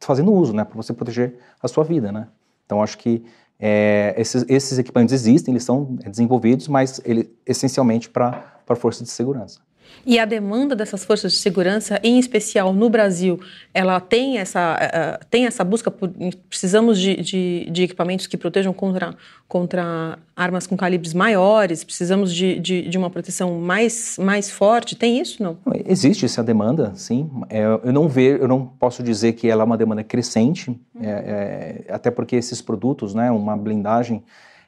fazendo 0.00 0.32
uso, 0.32 0.52
né, 0.52 0.64
para 0.64 0.76
você 0.76 0.92
proteger 0.92 1.38
a 1.62 1.68
sua 1.68 1.84
vida, 1.84 2.10
né. 2.10 2.28
Então, 2.64 2.82
acho 2.82 2.96
que 2.98 3.24
é, 3.58 4.14
esses, 4.16 4.44
esses, 4.48 4.78
equipamentos 4.78 5.12
existem, 5.12 5.52
eles 5.52 5.64
são 5.64 5.96
desenvolvidos, 6.06 6.68
mas 6.68 7.00
ele, 7.04 7.30
essencialmente 7.44 8.08
para 8.08 8.54
a 8.66 8.74
força 8.76 9.04
de 9.04 9.10
segurança. 9.10 9.60
E 10.04 10.18
a 10.18 10.24
demanda 10.24 10.74
dessas 10.74 11.04
forças 11.04 11.32
de 11.32 11.38
segurança, 11.38 12.00
em 12.02 12.18
especial 12.18 12.72
no 12.72 12.88
Brasil, 12.88 13.38
ela 13.74 14.00
tem 14.00 14.38
essa, 14.38 14.76
uh, 14.76 15.26
tem 15.30 15.46
essa 15.46 15.62
busca 15.62 15.90
por. 15.90 16.10
Precisamos 16.48 16.98
de, 16.98 17.16
de, 17.16 17.68
de, 17.70 17.82
equipamentos 17.82 18.26
que 18.26 18.36
protejam 18.36 18.72
contra, 18.72 19.14
contra 19.46 20.18
armas 20.34 20.66
com 20.66 20.76
calibres 20.76 21.12
maiores, 21.12 21.84
precisamos 21.84 22.34
de, 22.34 22.58
de, 22.58 22.88
de, 22.88 22.98
uma 22.98 23.10
proteção 23.10 23.60
mais, 23.60 24.16
mais 24.18 24.50
forte. 24.50 24.96
Tem 24.96 25.20
isso, 25.20 25.42
não? 25.42 25.58
Existe 25.86 26.24
essa 26.24 26.42
demanda, 26.42 26.92
sim. 26.94 27.30
É, 27.48 27.62
eu, 27.62 27.92
não 27.92 28.08
ver, 28.08 28.40
eu 28.40 28.48
não 28.48 28.66
posso 28.66 29.02
dizer 29.02 29.34
que 29.34 29.48
ela 29.48 29.62
é 29.62 29.66
uma 29.66 29.76
demanda 29.76 30.02
crescente, 30.02 30.70
uhum. 30.70 30.78
é, 31.02 31.84
é, 31.88 31.92
até 31.92 32.10
porque 32.10 32.36
esses 32.36 32.62
produtos, 32.62 33.14
né, 33.14 33.30
uma 33.30 33.56
blindagem 33.56 34.22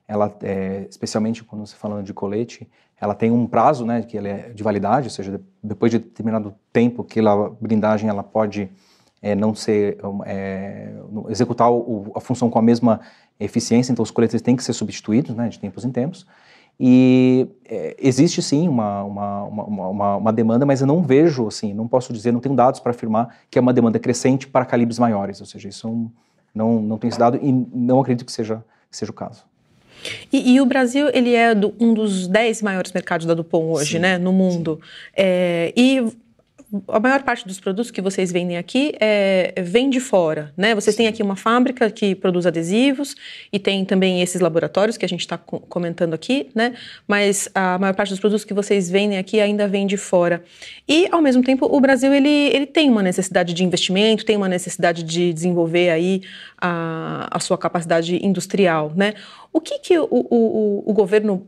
ela, 0.06 0.34
é, 0.42 0.86
especialmente 0.88 1.42
quando 1.44 1.66
você 1.66 1.76
falando 1.76 2.04
de 2.04 2.12
colete, 2.12 2.68
ela 3.00 3.14
tem 3.14 3.30
um 3.30 3.46
prazo, 3.46 3.84
né, 3.84 4.02
que 4.02 4.16
é 4.16 4.50
de 4.50 4.62
validade, 4.62 5.06
ou 5.06 5.10
seja, 5.10 5.40
depois 5.62 5.90
de 5.90 5.98
determinado 5.98 6.54
tempo 6.72 7.02
que 7.02 7.18
a 7.20 7.50
blindagem 7.60 8.08
ela 8.08 8.22
pode 8.22 8.70
é, 9.20 9.34
não 9.34 9.54
ser 9.54 9.98
é, 10.24 10.92
executar 11.28 11.70
o, 11.70 12.12
a 12.14 12.20
função 12.20 12.48
com 12.50 12.58
a 12.58 12.62
mesma 12.62 13.00
eficiência, 13.40 13.92
então 13.92 14.02
os 14.02 14.10
coletes 14.10 14.40
têm 14.40 14.54
que 14.54 14.62
ser 14.62 14.72
substituídos, 14.72 15.34
né, 15.34 15.48
de 15.48 15.58
tempos 15.58 15.84
em 15.84 15.90
tempos. 15.90 16.26
E 16.78 17.48
é, 17.64 17.96
existe 18.00 18.42
sim 18.42 18.68
uma, 18.68 19.04
uma, 19.04 19.42
uma, 19.44 20.16
uma, 20.16 20.32
demanda, 20.32 20.64
mas 20.64 20.80
eu 20.80 20.86
não 20.86 21.02
vejo, 21.02 21.46
assim, 21.46 21.72
não 21.74 21.86
posso 21.86 22.12
dizer, 22.12 22.32
não 22.32 22.40
tenho 22.40 22.54
dados 22.54 22.80
para 22.80 22.90
afirmar 22.90 23.36
que 23.50 23.58
é 23.58 23.62
uma 23.62 23.72
demanda 23.72 23.98
crescente 23.98 24.46
para 24.48 24.64
calibres 24.64 24.98
maiores, 24.98 25.40
ou 25.40 25.46
seja, 25.46 25.68
isso 25.68 26.10
não, 26.54 26.80
não 26.80 26.98
tem 26.98 27.08
esse 27.08 27.18
dado 27.18 27.38
e 27.40 27.52
não 27.52 28.00
acredito 28.00 28.26
que 28.26 28.32
seja, 28.32 28.64
que 28.90 28.96
seja 28.96 29.10
o 29.10 29.14
caso. 29.14 29.44
E, 30.32 30.54
e, 30.54 30.60
o 30.60 30.66
Brasil, 30.66 31.08
ele 31.12 31.34
é 31.34 31.54
do, 31.54 31.74
um 31.78 31.94
dos 31.94 32.26
dez 32.26 32.62
maiores 32.62 32.92
mercados 32.92 33.26
da 33.26 33.34
Dupont 33.34 33.64
hoje, 33.64 33.92
sim, 33.92 33.98
né, 33.98 34.18
no 34.18 34.32
mundo. 34.32 34.80
É, 35.16 35.72
e 35.76 36.02
a 36.88 36.98
maior 36.98 37.22
parte 37.22 37.46
dos 37.46 37.60
produtos 37.60 37.90
que 37.90 38.00
vocês 38.00 38.32
vendem 38.32 38.56
aqui 38.56 38.94
é, 38.98 39.52
vem 39.58 39.90
de 39.90 40.00
fora, 40.00 40.52
né? 40.56 40.74
Vocês 40.74 40.96
têm 40.96 41.06
aqui 41.06 41.22
uma 41.22 41.36
fábrica 41.36 41.90
que 41.90 42.14
produz 42.14 42.46
adesivos 42.46 43.14
e 43.52 43.58
tem 43.58 43.84
também 43.84 44.22
esses 44.22 44.40
laboratórios 44.40 44.96
que 44.96 45.04
a 45.04 45.08
gente 45.08 45.20
está 45.20 45.36
comentando 45.36 46.14
aqui, 46.14 46.48
né? 46.54 46.72
Mas 47.06 47.48
a 47.54 47.78
maior 47.78 47.94
parte 47.94 48.10
dos 48.10 48.20
produtos 48.20 48.44
que 48.44 48.54
vocês 48.54 48.88
vendem 48.88 49.18
aqui 49.18 49.38
ainda 49.38 49.68
vem 49.68 49.86
de 49.86 49.98
fora. 49.98 50.42
E, 50.88 51.06
ao 51.12 51.20
mesmo 51.20 51.42
tempo, 51.42 51.66
o 51.66 51.78
Brasil, 51.78 52.12
ele, 52.12 52.28
ele 52.28 52.66
tem 52.66 52.88
uma 52.88 53.02
necessidade 53.02 53.52
de 53.52 53.64
investimento, 53.64 54.24
tem 54.24 54.36
uma 54.36 54.48
necessidade 54.48 55.02
de 55.02 55.32
desenvolver 55.32 55.90
aí 55.90 56.22
a, 56.64 57.26
a 57.28 57.40
sua 57.40 57.58
capacidade 57.58 58.24
industrial, 58.24 58.92
né? 58.94 59.14
O 59.52 59.60
que, 59.60 59.80
que 59.80 59.98
o, 59.98 60.06
o, 60.08 60.84
o 60.86 60.92
governo 60.92 61.44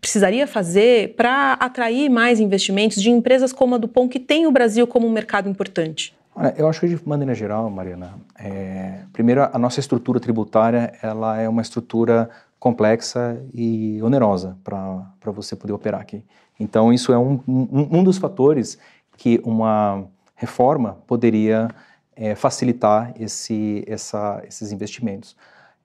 precisaria 0.00 0.48
fazer 0.48 1.14
para 1.14 1.52
atrair 1.54 2.08
mais 2.10 2.40
investimentos 2.40 3.00
de 3.00 3.08
empresas 3.08 3.52
como 3.52 3.76
a 3.76 3.78
Dupont, 3.78 4.10
que 4.10 4.18
tem 4.18 4.46
o 4.46 4.50
Brasil 4.50 4.84
como 4.86 5.06
um 5.06 5.10
mercado 5.10 5.48
importante? 5.48 6.12
Olha, 6.34 6.52
eu 6.58 6.68
acho 6.68 6.80
que 6.80 6.88
de 6.88 7.08
maneira 7.08 7.34
geral, 7.34 7.70
Mariana, 7.70 8.14
é, 8.36 9.00
primeiro 9.12 9.42
a 9.42 9.58
nossa 9.58 9.78
estrutura 9.78 10.18
tributária 10.18 10.92
ela 11.00 11.40
é 11.40 11.48
uma 11.48 11.62
estrutura 11.62 12.28
complexa 12.58 13.40
e 13.54 14.00
onerosa 14.02 14.56
para 14.64 15.32
você 15.32 15.54
poder 15.54 15.72
operar 15.72 16.00
aqui. 16.00 16.24
Então 16.58 16.92
isso 16.92 17.12
é 17.12 17.18
um, 17.18 17.40
um, 17.46 17.98
um 17.98 18.04
dos 18.04 18.18
fatores 18.18 18.76
que 19.16 19.40
uma 19.44 20.04
reforma 20.34 20.98
poderia 21.06 21.68
é, 22.18 22.34
facilitar 22.34 23.14
esse, 23.18 23.84
essa, 23.86 24.42
esses 24.46 24.72
investimentos 24.72 25.36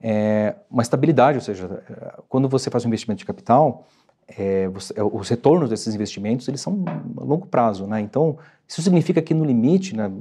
é, 0.06 0.54
uma 0.70 0.82
estabilidade, 0.82 1.38
ou 1.38 1.40
seja, 1.40 1.82
quando 2.28 2.46
você 2.46 2.68
faz 2.68 2.84
um 2.84 2.88
investimento 2.88 3.20
de 3.20 3.24
capital, 3.24 3.86
é, 4.28 4.68
você, 4.68 4.92
é, 4.94 5.02
os 5.02 5.30
retornos 5.30 5.70
desses 5.70 5.94
investimentos 5.94 6.46
eles 6.46 6.60
são 6.60 6.84
a 7.16 7.24
longo 7.24 7.46
prazo, 7.46 7.86
né? 7.86 8.02
Então 8.02 8.36
isso 8.68 8.82
significa 8.82 9.22
que 9.22 9.32
no 9.32 9.46
limite, 9.46 9.96
né, 9.96 10.12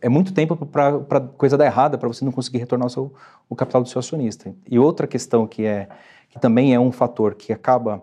é 0.00 0.08
muito 0.08 0.32
tempo 0.32 0.56
para 0.64 1.20
coisa 1.36 1.58
dar 1.58 1.66
errada, 1.66 1.98
para 1.98 2.08
você 2.08 2.24
não 2.24 2.32
conseguir 2.32 2.56
retornar 2.56 2.86
o, 2.86 2.90
seu, 2.90 3.12
o 3.46 3.54
capital 3.54 3.82
do 3.82 3.88
seu 3.90 3.98
acionista. 3.98 4.54
E 4.70 4.78
outra 4.78 5.06
questão 5.06 5.46
que 5.46 5.66
é 5.66 5.86
que 6.30 6.38
também 6.40 6.74
é 6.74 6.80
um 6.80 6.90
fator 6.90 7.34
que 7.34 7.52
acaba 7.52 8.02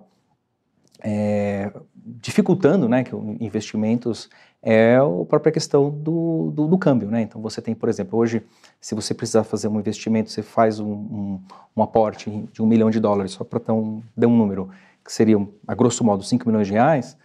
é, 1.03 1.71
dificultando, 1.95 2.87
né, 2.87 3.03
que 3.03 3.15
investimentos 3.39 4.29
é 4.63 4.97
a 4.97 5.25
própria 5.25 5.51
questão 5.51 5.89
do, 5.89 6.51
do, 6.53 6.67
do, 6.67 6.77
câmbio, 6.77 7.09
né? 7.09 7.21
Então 7.21 7.41
você 7.41 7.61
tem, 7.61 7.73
por 7.73 7.89
exemplo, 7.89 8.19
hoje, 8.19 8.43
se 8.79 8.93
você 8.93 9.13
precisar 9.13 9.43
fazer 9.43 9.67
um 9.67 9.79
investimento, 9.79 10.29
você 10.29 10.43
faz 10.43 10.79
um, 10.79 10.91
um, 10.91 11.41
um 11.75 11.81
aporte 11.81 12.29
de 12.53 12.61
um 12.61 12.67
milhão 12.67 12.91
de 12.91 12.99
dólares, 12.99 13.31
só 13.31 13.43
para 13.43 13.73
um, 13.73 14.01
dar 14.15 14.27
um 14.27 14.37
número, 14.37 14.69
que 15.03 15.11
seria, 15.11 15.35
a 15.67 15.73
grosso 15.73 16.03
modo, 16.03 16.23
5 16.23 16.47
milhões 16.47 16.67
de 16.67 16.73
reais, 16.73 17.17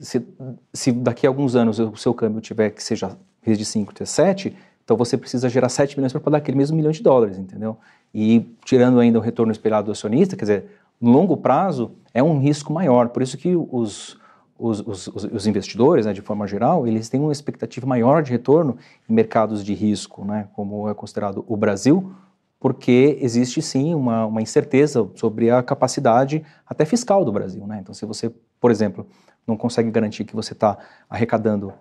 se, 0.00 0.26
se, 0.72 0.90
daqui 0.90 1.26
a 1.26 1.30
alguns 1.30 1.54
anos 1.54 1.78
o 1.78 1.96
seu 1.96 2.12
câmbio 2.12 2.40
tiver 2.40 2.70
que 2.70 2.82
seja, 2.82 3.16
vez 3.42 3.56
de 3.56 3.64
5, 3.64 3.94
ter 3.94 4.06
7, 4.06 4.56
então 4.84 4.96
você 4.96 5.16
precisa 5.16 5.48
gerar 5.48 5.68
7 5.68 5.96
milhões 5.96 6.12
para 6.12 6.20
pagar 6.20 6.38
aquele 6.38 6.56
mesmo 6.56 6.76
milhão 6.76 6.90
de 6.90 7.02
dólares, 7.02 7.38
entendeu? 7.38 7.78
E 8.12 8.40
tirando 8.64 8.98
ainda 8.98 9.18
o 9.18 9.22
retorno 9.22 9.52
esperado 9.52 9.86
do 9.86 9.92
acionista, 9.92 10.36
quer 10.36 10.44
dizer, 10.44 10.64
no 11.00 11.12
longo 11.12 11.36
prazo 11.36 11.92
é 12.12 12.22
um 12.22 12.40
risco 12.40 12.72
maior, 12.72 13.10
por 13.10 13.22
isso 13.22 13.38
que 13.38 13.54
os 13.54 14.18
os, 14.60 14.80
os, 14.80 15.06
os 15.06 15.46
investidores, 15.46 16.06
né, 16.06 16.12
de 16.12 16.20
forma 16.20 16.46
geral, 16.46 16.86
eles 16.86 17.08
têm 17.08 17.20
uma 17.20 17.32
expectativa 17.32 17.86
maior 17.86 18.22
de 18.22 18.30
retorno 18.30 18.76
em 19.08 19.12
mercados 19.12 19.64
de 19.64 19.72
risco, 19.72 20.24
né, 20.24 20.48
como 20.52 20.88
é 20.88 20.94
considerado 20.94 21.44
o 21.48 21.56
Brasil, 21.56 22.12
porque 22.58 23.18
existe 23.22 23.62
sim 23.62 23.94
uma, 23.94 24.26
uma 24.26 24.42
incerteza 24.42 25.08
sobre 25.14 25.50
a 25.50 25.62
capacidade 25.62 26.44
até 26.66 26.84
fiscal 26.84 27.24
do 27.24 27.32
Brasil. 27.32 27.66
Né? 27.66 27.78
Então, 27.80 27.94
se 27.94 28.04
você, 28.04 28.30
por 28.60 28.70
exemplo, 28.70 29.06
não 29.46 29.56
consegue 29.56 29.90
garantir 29.90 30.24
que 30.24 30.36
você 30.36 30.52
está 30.52 30.76
arrecadando 31.08 31.72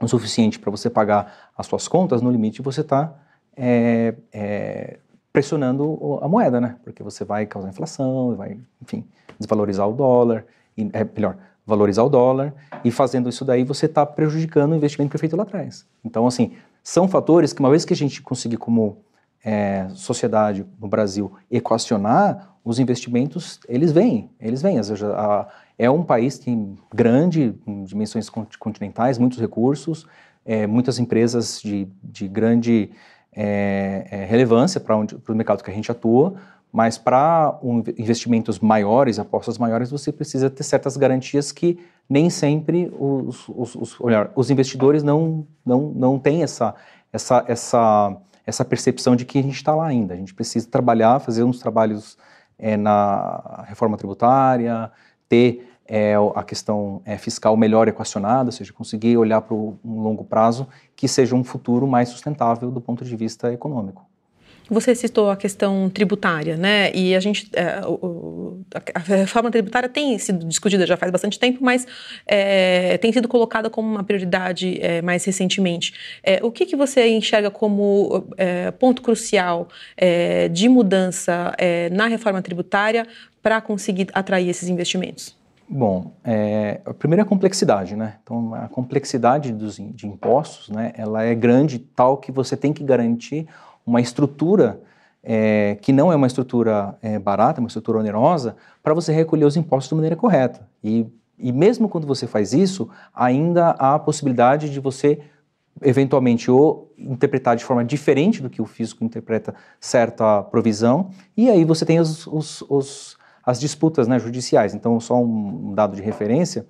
o 0.00 0.08
suficiente 0.08 0.58
para 0.58 0.70
você 0.70 0.90
pagar 0.90 1.50
as 1.56 1.66
suas 1.66 1.86
contas, 1.86 2.20
no 2.20 2.30
limite 2.30 2.60
você 2.60 2.80
está 2.80 3.14
é, 3.56 4.14
é, 4.32 4.98
pressionando 5.32 6.18
a 6.20 6.28
moeda, 6.28 6.60
né? 6.60 6.76
Porque 6.82 7.02
você 7.02 7.24
vai 7.24 7.46
causar 7.46 7.68
inflação, 7.68 8.34
vai, 8.34 8.58
enfim, 8.82 9.06
desvalorizar 9.38 9.88
o 9.88 9.92
dólar, 9.92 10.44
e, 10.76 10.90
é, 10.92 11.04
melhor, 11.04 11.36
valorizar 11.66 12.02
o 12.02 12.08
dólar, 12.08 12.54
e 12.84 12.90
fazendo 12.90 13.28
isso 13.28 13.44
daí 13.44 13.64
você 13.64 13.86
está 13.86 14.04
prejudicando 14.04 14.72
o 14.72 14.76
investimento 14.76 15.10
que 15.10 15.18
foi 15.18 15.28
feito 15.28 15.36
lá 15.36 15.44
atrás. 15.44 15.86
Então, 16.04 16.26
assim, 16.26 16.52
são 16.82 17.06
fatores 17.06 17.52
que 17.52 17.60
uma 17.60 17.70
vez 17.70 17.84
que 17.84 17.92
a 17.92 17.96
gente 17.96 18.20
conseguir 18.20 18.56
como 18.56 18.98
é, 19.44 19.88
sociedade 19.90 20.66
no 20.80 20.88
Brasil 20.88 21.32
equacionar, 21.50 22.50
os 22.64 22.78
investimentos, 22.78 23.58
eles 23.68 23.90
vêm, 23.90 24.30
eles 24.40 24.62
vêm. 24.62 24.80
Seja, 24.82 25.08
a, 25.16 25.48
é 25.78 25.90
um 25.90 26.02
país 26.02 26.38
que 26.38 26.56
grande, 26.94 27.54
com 27.64 27.84
dimensões 27.84 28.28
continentais, 28.58 29.18
muitos 29.18 29.38
recursos, 29.38 30.06
é, 30.44 30.66
muitas 30.66 30.98
empresas 30.98 31.60
de, 31.60 31.88
de 32.02 32.28
grande 32.28 32.90
é, 33.34 34.06
é 34.10 34.24
relevância 34.24 34.80
para 34.80 34.96
o 34.96 35.34
mercado 35.34 35.62
que 35.62 35.70
a 35.70 35.74
gente 35.74 35.90
atua, 35.90 36.34
mas 36.72 36.96
para 36.96 37.58
um, 37.62 37.82
investimentos 37.98 38.58
maiores, 38.58 39.18
apostas 39.18 39.58
maiores, 39.58 39.90
você 39.90 40.10
precisa 40.10 40.48
ter 40.48 40.62
certas 40.62 40.96
garantias 40.96 41.52
que 41.52 41.78
nem 42.08 42.30
sempre 42.30 42.90
os, 42.98 43.46
os, 43.48 43.74
os, 43.74 44.00
olhar, 44.00 44.32
os 44.34 44.50
investidores 44.50 45.02
não, 45.02 45.46
não, 45.64 45.92
não 45.94 46.18
têm 46.18 46.42
essa, 46.42 46.74
essa, 47.12 47.44
essa, 47.46 48.16
essa 48.46 48.64
percepção 48.64 49.14
de 49.14 49.26
que 49.26 49.38
a 49.38 49.42
gente 49.42 49.56
está 49.56 49.74
lá 49.74 49.86
ainda. 49.86 50.14
A 50.14 50.16
gente 50.16 50.32
precisa 50.32 50.66
trabalhar, 50.66 51.20
fazer 51.20 51.44
uns 51.44 51.58
trabalhos 51.58 52.16
é, 52.58 52.74
na 52.74 53.64
reforma 53.68 53.98
tributária, 53.98 54.90
ter 55.28 55.68
é, 55.86 56.14
a 56.34 56.42
questão 56.42 57.02
é, 57.04 57.18
fiscal 57.18 57.54
melhor 57.54 57.86
equacionada, 57.86 58.48
ou 58.48 58.52
seja, 58.52 58.72
conseguir 58.72 59.18
olhar 59.18 59.42
para 59.42 59.54
um 59.54 59.76
longo 59.84 60.24
prazo 60.24 60.66
que 60.96 61.06
seja 61.06 61.36
um 61.36 61.44
futuro 61.44 61.86
mais 61.86 62.08
sustentável 62.08 62.70
do 62.70 62.80
ponto 62.80 63.04
de 63.04 63.14
vista 63.14 63.52
econômico. 63.52 64.06
Você 64.72 64.94
citou 64.94 65.28
a 65.28 65.36
questão 65.36 65.90
tributária, 65.90 66.56
né? 66.56 66.90
E 66.94 67.14
a 67.14 67.20
gente, 67.20 67.46
é, 67.52 67.86
o, 67.86 68.58
a 68.94 68.98
reforma 69.00 69.50
tributária 69.50 69.86
tem 69.86 70.18
sido 70.18 70.46
discutida 70.46 70.86
já 70.86 70.96
faz 70.96 71.12
bastante 71.12 71.38
tempo, 71.38 71.58
mas 71.62 71.86
é, 72.26 72.96
tem 72.96 73.12
sido 73.12 73.28
colocada 73.28 73.68
como 73.68 73.86
uma 73.86 74.02
prioridade 74.02 74.78
é, 74.80 75.02
mais 75.02 75.26
recentemente. 75.26 75.92
É, 76.22 76.40
o 76.42 76.50
que, 76.50 76.64
que 76.64 76.74
você 76.74 77.06
enxerga 77.06 77.50
como 77.50 78.26
é, 78.38 78.70
ponto 78.70 79.02
crucial 79.02 79.68
é, 79.94 80.48
de 80.48 80.70
mudança 80.70 81.54
na 81.90 82.06
reforma 82.06 82.40
tributária 82.40 83.06
para 83.42 83.60
conseguir 83.60 84.08
atrair 84.14 84.48
esses 84.48 84.70
investimentos? 84.70 85.36
Bom, 85.68 86.12
é, 86.24 86.80
a 86.84 86.94
primeira 86.94 87.22
é 87.22 87.24
a 87.24 87.28
complexidade, 87.28 87.94
né? 87.94 88.14
Então, 88.22 88.54
a 88.54 88.68
complexidade 88.68 89.52
dos, 89.52 89.76
de 89.76 90.06
impostos, 90.06 90.70
né, 90.70 90.92
ela 90.96 91.22
é 91.22 91.34
grande, 91.34 91.78
tal 91.78 92.16
que 92.16 92.32
você 92.32 92.56
tem 92.56 92.72
que 92.72 92.82
garantir 92.82 93.46
uma 93.86 94.00
estrutura 94.00 94.80
é, 95.22 95.76
que 95.80 95.92
não 95.92 96.12
é 96.12 96.16
uma 96.16 96.26
estrutura 96.26 96.96
é, 97.00 97.18
barata, 97.18 97.60
uma 97.60 97.68
estrutura 97.68 97.98
onerosa, 97.98 98.56
para 98.82 98.94
você 98.94 99.12
recolher 99.12 99.44
os 99.44 99.56
impostos 99.56 99.88
de 99.90 99.94
maneira 99.94 100.16
correta. 100.16 100.68
E, 100.82 101.06
e 101.38 101.52
mesmo 101.52 101.88
quando 101.88 102.06
você 102.06 102.26
faz 102.26 102.52
isso, 102.52 102.88
ainda 103.14 103.70
há 103.78 103.94
a 103.94 103.98
possibilidade 103.98 104.70
de 104.70 104.80
você 104.80 105.20
eventualmente 105.80 106.50
ou 106.50 106.92
interpretar 106.98 107.56
de 107.56 107.64
forma 107.64 107.84
diferente 107.84 108.42
do 108.42 108.50
que 108.50 108.60
o 108.60 108.66
físico 108.66 109.04
interpreta 109.04 109.54
certa 109.80 110.42
provisão, 110.42 111.10
e 111.36 111.48
aí 111.48 111.64
você 111.64 111.84
tem 111.84 111.98
os, 111.98 112.26
os, 112.26 112.62
os, 112.68 113.16
as 113.44 113.58
disputas 113.58 114.06
né, 114.06 114.18
judiciais. 114.18 114.74
Então, 114.74 115.00
só 115.00 115.20
um 115.20 115.72
dado 115.74 115.96
de 115.96 116.02
referência, 116.02 116.66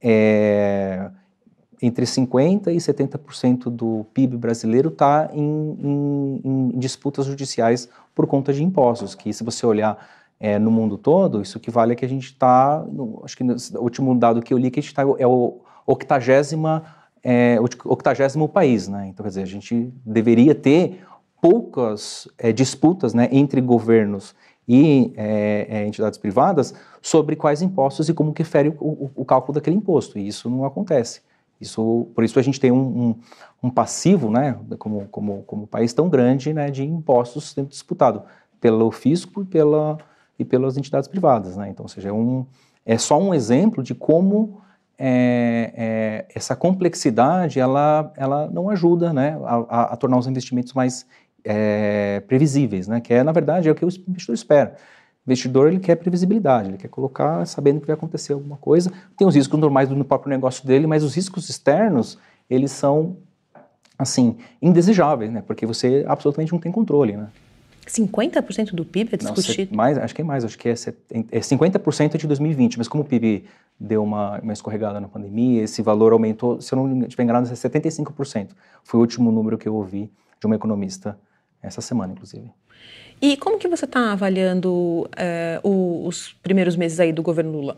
é, 0.00 1.10
entre 1.80 2.04
50% 2.04 2.68
e 2.68 2.76
70% 2.76 3.70
do 3.70 4.06
PIB 4.12 4.36
brasileiro 4.36 4.88
está 4.88 5.30
em, 5.32 5.40
em, 5.42 6.40
em, 6.44 6.78
disputas 6.78 7.26
judiciais 7.26 7.88
por 8.14 8.26
conta 8.26 8.52
de 8.52 8.62
impostos, 8.64 9.14
que 9.14 9.32
se 9.32 9.44
você 9.44 9.64
olhar 9.64 9.98
é, 10.40 10.58
no 10.58 10.70
mundo 10.70 10.98
todo, 10.98 11.40
isso 11.42 11.58
equivale 11.58 11.92
a 11.92 11.96
que 11.96 12.04
a 12.04 12.08
gente 12.08 12.26
está, 12.26 12.84
acho 13.24 13.36
que 13.36 13.44
no 13.44 13.56
último 13.76 14.14
dado 14.14 14.42
que 14.42 14.52
eu 14.52 14.58
li, 14.58 14.70
que 14.70 14.80
a 14.80 14.82
gente 14.82 14.90
está, 14.90 15.02
é 15.18 15.26
o 15.26 15.60
octagésima, 15.86 16.84
é, 17.22 17.58
octagésimo 17.84 18.48
país, 18.48 18.88
né? 18.88 19.08
Então, 19.08 19.24
quer 19.24 19.30
dizer, 19.30 19.42
a 19.42 19.46
gente 19.46 19.92
deveria 20.04 20.54
ter 20.54 21.00
poucas 21.40 22.28
é, 22.38 22.52
disputas 22.52 23.14
né, 23.14 23.28
entre 23.30 23.60
governos 23.60 24.34
e 24.66 25.12
é, 25.16 25.66
é, 25.70 25.86
entidades 25.86 26.18
privadas 26.18 26.74
sobre 27.00 27.36
quais 27.36 27.62
impostos 27.62 28.08
e 28.08 28.14
como 28.14 28.34
que 28.34 28.44
fere 28.44 28.68
o, 28.68 28.86
o, 28.86 29.10
o, 29.16 29.24
cálculo 29.24 29.54
daquele 29.54 29.76
imposto. 29.76 30.18
E 30.18 30.28
isso 30.28 30.50
não 30.50 30.64
acontece. 30.64 31.22
Isso, 31.60 32.08
por 32.14 32.24
isso 32.24 32.38
a 32.38 32.42
gente 32.42 32.60
tem 32.60 32.70
um, 32.70 32.76
um, 32.78 33.14
um 33.64 33.70
passivo, 33.70 34.30
né, 34.30 34.56
como, 34.78 35.08
como, 35.08 35.42
como 35.42 35.66
país 35.66 35.92
tão 35.92 36.08
grande, 36.08 36.54
né, 36.54 36.70
de 36.70 36.84
impostos 36.84 37.50
sendo 37.50 37.68
disputado 37.68 38.22
pelo 38.60 38.90
fisco 38.90 39.42
e, 39.42 39.44
pela, 39.44 39.98
e 40.38 40.44
pelas 40.44 40.76
entidades 40.76 41.08
privadas. 41.08 41.56
Né? 41.56 41.68
Então, 41.68 41.88
seja, 41.88 42.08
é, 42.08 42.12
um, 42.12 42.46
é 42.86 42.96
só 42.96 43.18
um 43.20 43.34
exemplo 43.34 43.82
de 43.82 43.94
como 43.94 44.60
é, 44.98 45.72
é, 45.76 46.26
essa 46.34 46.56
complexidade 46.56 47.60
ela, 47.60 48.12
ela 48.16 48.48
não 48.50 48.68
ajuda 48.70 49.12
né, 49.12 49.38
a, 49.44 49.92
a 49.92 49.96
tornar 49.96 50.18
os 50.18 50.26
investimentos 50.26 50.72
mais 50.72 51.06
é, 51.44 52.20
previsíveis, 52.26 52.88
né, 52.88 53.00
que 53.00 53.12
é, 53.14 53.22
na 53.22 53.32
verdade, 53.32 53.68
é 53.68 53.72
o 53.72 53.74
que 53.74 53.84
o 53.84 53.88
investidor 53.88 54.34
espera. 54.34 54.76
Investidor 55.28 55.68
ele 55.68 55.78
quer 55.78 55.96
previsibilidade, 55.96 56.70
ele 56.70 56.78
quer 56.78 56.88
colocar 56.88 57.44
sabendo 57.46 57.80
que 57.80 57.86
vai 57.86 57.94
acontecer 57.94 58.32
alguma 58.32 58.56
coisa. 58.56 58.90
Tem 59.16 59.26
os 59.26 59.34
riscos 59.34 59.60
normais 59.60 59.88
do 59.88 60.04
próprio 60.04 60.30
negócio 60.30 60.66
dele, 60.66 60.86
mas 60.86 61.04
os 61.04 61.14
riscos 61.14 61.48
externos, 61.50 62.18
eles 62.48 62.72
são, 62.72 63.18
assim, 63.98 64.38
indesejáveis, 64.62 65.30
né, 65.30 65.42
porque 65.46 65.66
você 65.66 66.04
absolutamente 66.08 66.52
não 66.52 66.58
tem 66.58 66.72
controle. 66.72 67.16
Né. 67.16 67.28
50% 67.86 68.74
do 68.74 68.84
PIB 68.84 69.10
é 69.12 69.16
discutido? 69.18 69.70
Não, 69.70 69.76
mais, 69.76 69.98
acho 69.98 70.14
que 70.14 70.22
é 70.22 70.24
mais, 70.24 70.44
acho 70.44 70.58
que 70.58 70.68
é, 70.68 70.72
é 70.72 71.40
50% 71.40 72.16
de 72.16 72.26
2020, 72.26 72.78
mas 72.78 72.88
como 72.88 73.02
o 73.02 73.06
PIB 73.06 73.44
deu 73.78 74.02
uma, 74.02 74.40
uma 74.40 74.52
escorregada 74.52 75.00
na 75.00 75.08
pandemia, 75.08 75.62
esse 75.62 75.82
valor 75.82 76.12
aumentou, 76.12 76.60
se 76.60 76.74
eu 76.74 76.76
não 76.76 77.02
estiver 77.02 77.24
enganado, 77.24 77.48
é 77.48 77.52
75%. 77.52 78.48
Foi 78.82 78.98
o 78.98 79.00
último 79.00 79.30
número 79.30 79.56
que 79.56 79.68
eu 79.68 79.74
ouvi 79.74 80.10
de 80.40 80.46
uma 80.46 80.54
economista 80.54 81.18
essa 81.62 81.80
semana, 81.80 82.12
inclusive. 82.12 82.50
E 83.20 83.36
como 83.36 83.58
que 83.58 83.66
você 83.66 83.84
está 83.84 84.12
avaliando 84.12 85.08
é, 85.16 85.60
o, 85.64 86.06
os 86.06 86.32
primeiros 86.42 86.76
meses 86.76 87.00
aí 87.00 87.12
do 87.12 87.22
governo 87.22 87.52
Lula? 87.52 87.76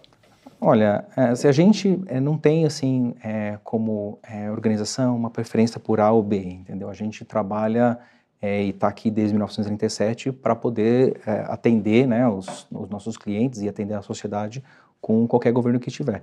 Olha, 0.61 1.07
é, 1.17 1.35
se 1.35 1.49
a 1.49 1.53
gente 1.53 1.99
é, 2.07 2.21
não 2.21 2.37
tem 2.37 2.67
assim 2.67 3.15
é, 3.25 3.59
como 3.65 4.19
organização 4.53 5.17
uma 5.17 5.31
preferência 5.31 5.81
por 5.81 6.01
A 6.01 6.11
ou 6.11 6.23
B, 6.23 6.37
entendeu? 6.37 6.91
A 6.91 6.95
gente 6.95 7.25
trabalha 7.25 7.99
e 8.43 8.71
está 8.71 8.89
aqui 8.89 9.11
desde 9.11 9.35
1937 9.35 10.33
para 10.33 10.57
poder 10.57 11.21
atender 11.47 12.07
né, 12.07 12.27
os, 12.27 12.67
os 12.71 12.89
nossos 12.89 13.19
clientes 13.19 13.61
e 13.61 13.69
atender 13.69 13.93
a 13.93 14.01
sociedade 14.01 14.65
com 14.99 15.27
qualquer 15.27 15.53
governo 15.53 15.79
que 15.79 15.91
tiver. 15.91 16.23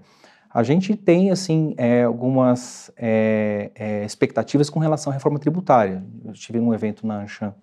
A 0.49 0.63
gente 0.63 0.95
tem, 0.95 1.29
assim, 1.29 1.75
é, 1.77 2.03
algumas 2.03 2.91
é, 2.97 3.69
é, 3.75 4.05
expectativas 4.05 4.69
com 4.69 4.79
relação 4.79 5.11
à 5.11 5.13
reforma 5.13 5.37
tributária. 5.37 6.03
Eu 6.25 6.31
estive 6.31 6.59
num 6.59 6.73
evento 6.73 7.05
na 7.05 7.21
Anshan 7.21 7.53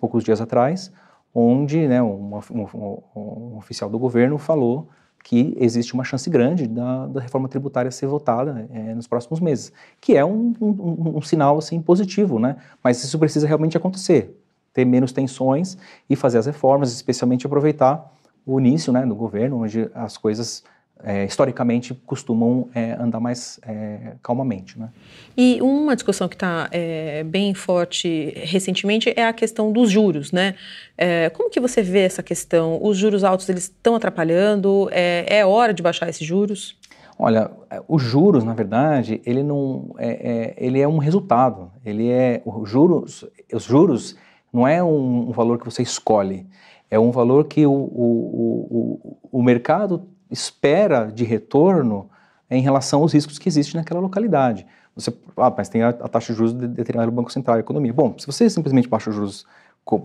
poucos 0.00 0.24
dias 0.24 0.40
atrás, 0.40 0.90
onde 1.34 1.86
né, 1.86 2.02
um, 2.02 2.40
um, 2.50 2.98
um, 3.14 3.56
oficial 3.58 3.88
do 3.88 3.98
governo 3.98 4.38
falou 4.38 4.88
que 5.22 5.54
existe 5.60 5.92
uma 5.92 6.02
chance 6.02 6.28
grande 6.30 6.66
da, 6.66 7.06
da 7.06 7.20
reforma 7.20 7.48
tributária 7.48 7.90
ser 7.90 8.06
votada 8.06 8.66
é, 8.72 8.94
nos 8.94 9.06
próximos 9.06 9.38
meses, 9.38 9.72
que 10.00 10.16
é 10.16 10.24
um, 10.24 10.54
um, 10.60 11.20
sinal 11.20 11.58
assim 11.58 11.80
positivo, 11.80 12.38
né? 12.38 12.56
Mas 12.82 13.04
isso 13.04 13.18
precisa 13.18 13.46
realmente 13.46 13.76
acontecer, 13.76 14.34
ter 14.72 14.84
menos 14.84 15.12
tensões 15.12 15.76
e 16.08 16.16
fazer 16.16 16.38
as 16.38 16.46
reformas, 16.46 16.90
especialmente 16.92 17.46
aproveitar 17.46 18.10
o 18.46 18.58
início 18.58 18.92
né, 18.92 19.04
do 19.04 19.14
governo, 19.14 19.62
onde 19.62 19.90
as 19.94 20.16
coisas 20.16 20.64
é, 21.04 21.24
historicamente 21.24 21.94
costumam 22.06 22.68
é, 22.74 22.92
andar 22.92 23.20
mais 23.20 23.58
é, 23.62 24.14
calmamente. 24.22 24.78
Né? 24.78 24.88
E 25.36 25.58
uma 25.62 25.94
discussão 25.94 26.28
que 26.28 26.34
está 26.34 26.68
é, 26.70 27.22
bem 27.24 27.54
forte 27.54 28.32
recentemente 28.36 29.12
é 29.16 29.26
a 29.26 29.32
questão 29.32 29.72
dos 29.72 29.90
juros. 29.90 30.32
Né? 30.32 30.54
É, 30.96 31.30
como 31.30 31.50
que 31.50 31.60
você 31.60 31.82
vê 31.82 32.00
essa 32.00 32.22
questão? 32.22 32.78
Os 32.82 32.96
juros 32.96 33.24
altos 33.24 33.48
eles 33.48 33.64
estão 33.64 33.94
atrapalhando? 33.94 34.88
É, 34.92 35.38
é, 35.38 35.46
hora 35.46 35.72
de 35.72 35.82
baixar 35.82 36.08
esses 36.08 36.26
juros? 36.26 36.78
Olha, 37.18 37.50
os 37.86 38.02
juros, 38.02 38.44
na 38.44 38.54
verdade, 38.54 39.20
ele 39.26 39.42
não 39.42 39.94
é, 39.98 40.54
ele 40.56 40.80
é 40.80 40.88
um 40.88 40.96
resultado. 40.96 41.70
Ele 41.84 42.08
é 42.08 42.40
os 42.46 42.68
juros, 42.68 43.26
os 43.52 43.64
juros 43.64 44.16
não 44.50 44.66
é 44.66 44.82
um, 44.82 45.28
um 45.28 45.32
valor 45.32 45.58
que 45.58 45.64
você 45.66 45.82
escolhe 45.82 46.46
é 46.90 46.98
um 46.98 47.12
valor 47.12 47.44
que 47.44 47.64
o, 47.64 47.72
o, 47.72 48.98
o, 49.30 49.38
o 49.38 49.42
mercado 49.42 50.08
espera 50.30 51.06
de 51.06 51.24
retorno 51.24 52.08
em 52.50 52.62
relação 52.62 53.02
aos 53.02 53.12
riscos 53.12 53.38
que 53.38 53.48
existem 53.48 53.78
naquela 53.78 54.00
localidade. 54.00 54.66
Você, 54.94 55.12
ah, 55.36 55.52
mas 55.56 55.68
tem 55.68 55.82
a, 55.82 55.90
a 55.90 56.08
taxa 56.08 56.32
de 56.32 56.38
juros 56.38 56.52
determinada 56.52 57.06
pelo 57.10 57.12
Banco 57.12 57.32
Central 57.32 57.56
e 57.56 57.58
a 57.58 57.60
economia. 57.60 57.92
Bom, 57.92 58.14
se 58.18 58.26
você 58.26 58.50
simplesmente 58.50 58.88
baixa 58.88 59.10
os 59.10 59.16
juros 59.16 59.46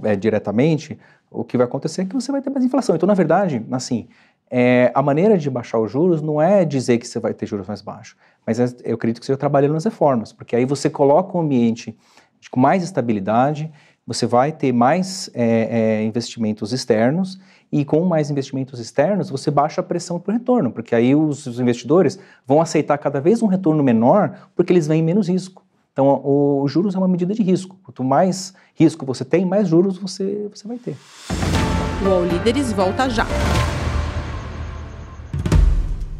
é, 0.03 0.15
diretamente, 0.15 0.97
o 1.29 1.43
que 1.43 1.57
vai 1.57 1.65
acontecer 1.65 2.03
é 2.03 2.05
que 2.05 2.13
você 2.13 2.31
vai 2.31 2.41
ter 2.41 2.49
mais 2.49 2.63
inflação. 2.63 2.95
Então, 2.95 3.07
na 3.07 3.13
verdade, 3.13 3.65
assim, 3.71 4.07
é, 4.49 4.91
a 4.93 5.01
maneira 5.01 5.37
de 5.37 5.49
baixar 5.49 5.79
os 5.79 5.91
juros 5.91 6.21
não 6.21 6.41
é 6.41 6.63
dizer 6.63 6.97
que 6.97 7.07
você 7.07 7.19
vai 7.19 7.33
ter 7.33 7.45
juros 7.45 7.67
mais 7.67 7.81
baixos, 7.81 8.15
mas 8.45 8.59
é, 8.59 8.67
eu 8.83 8.95
acredito 8.95 9.19
que 9.19 9.25
você 9.25 9.35
trabalhando 9.35 9.73
nas 9.73 9.83
reformas, 9.83 10.31
porque 10.31 10.55
aí 10.55 10.65
você 10.65 10.89
coloca 10.89 11.37
um 11.37 11.41
ambiente 11.41 11.97
com 12.51 12.59
mais 12.59 12.83
estabilidade, 12.83 13.71
você 14.05 14.25
vai 14.25 14.51
ter 14.51 14.71
mais 14.71 15.29
é, 15.33 15.99
é, 15.99 16.03
investimentos 16.03 16.71
externos 16.71 17.39
e 17.71 17.83
com 17.83 18.05
mais 18.05 18.29
investimentos 18.29 18.79
externos 18.79 19.29
você 19.29 19.49
baixa 19.49 19.81
a 19.81 19.83
pressão 19.83 20.19
para 20.19 20.31
o 20.31 20.37
retorno, 20.37 20.71
porque 20.71 20.93
aí 20.93 21.15
os, 21.15 21.45
os, 21.45 21.59
investidores 21.59 22.19
vão 22.45 22.61
aceitar 22.61 22.97
cada 22.97 23.19
vez 23.19 23.41
um 23.41 23.47
retorno 23.47 23.83
menor 23.83 24.49
porque 24.55 24.71
eles 24.71 24.87
veem 24.87 25.01
menos 25.01 25.27
risco. 25.27 25.63
Então, 25.91 26.21
os 26.61 26.69
juros 26.69 26.93
é 26.93 26.97
uma 26.97 27.07
medida 27.07 27.33
de 27.33 27.41
risco. 27.41 27.77
Quanto 27.81 28.03
mais 28.03 28.53
risco 28.73 29.05
você 29.05 29.23
tem, 29.23 29.45
mais 29.45 29.69
juros 29.69 29.97
você, 29.97 30.45
você 30.53 30.67
vai 30.67 30.77
ter. 30.77 30.97
O 32.05 32.09
All 32.09 32.25
Líderes 32.25 32.73
volta 32.73 33.09
já. 33.09 33.25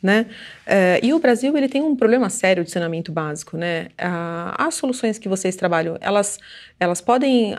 Né? 0.00 0.26
Uh, 0.64 1.04
e 1.04 1.12
o 1.12 1.18
Brasil 1.18 1.56
ele 1.56 1.68
tem 1.68 1.82
um 1.82 1.96
problema 1.96 2.30
sério 2.30 2.62
de 2.62 2.70
saneamento 2.70 3.10
básico, 3.10 3.56
né? 3.56 3.88
Uh, 4.00 4.54
as 4.56 4.76
soluções 4.76 5.18
que 5.18 5.28
vocês 5.28 5.56
trabalham, 5.56 5.96
elas, 6.00 6.38
elas 6.78 7.00
podem 7.00 7.54
uh, 7.54 7.58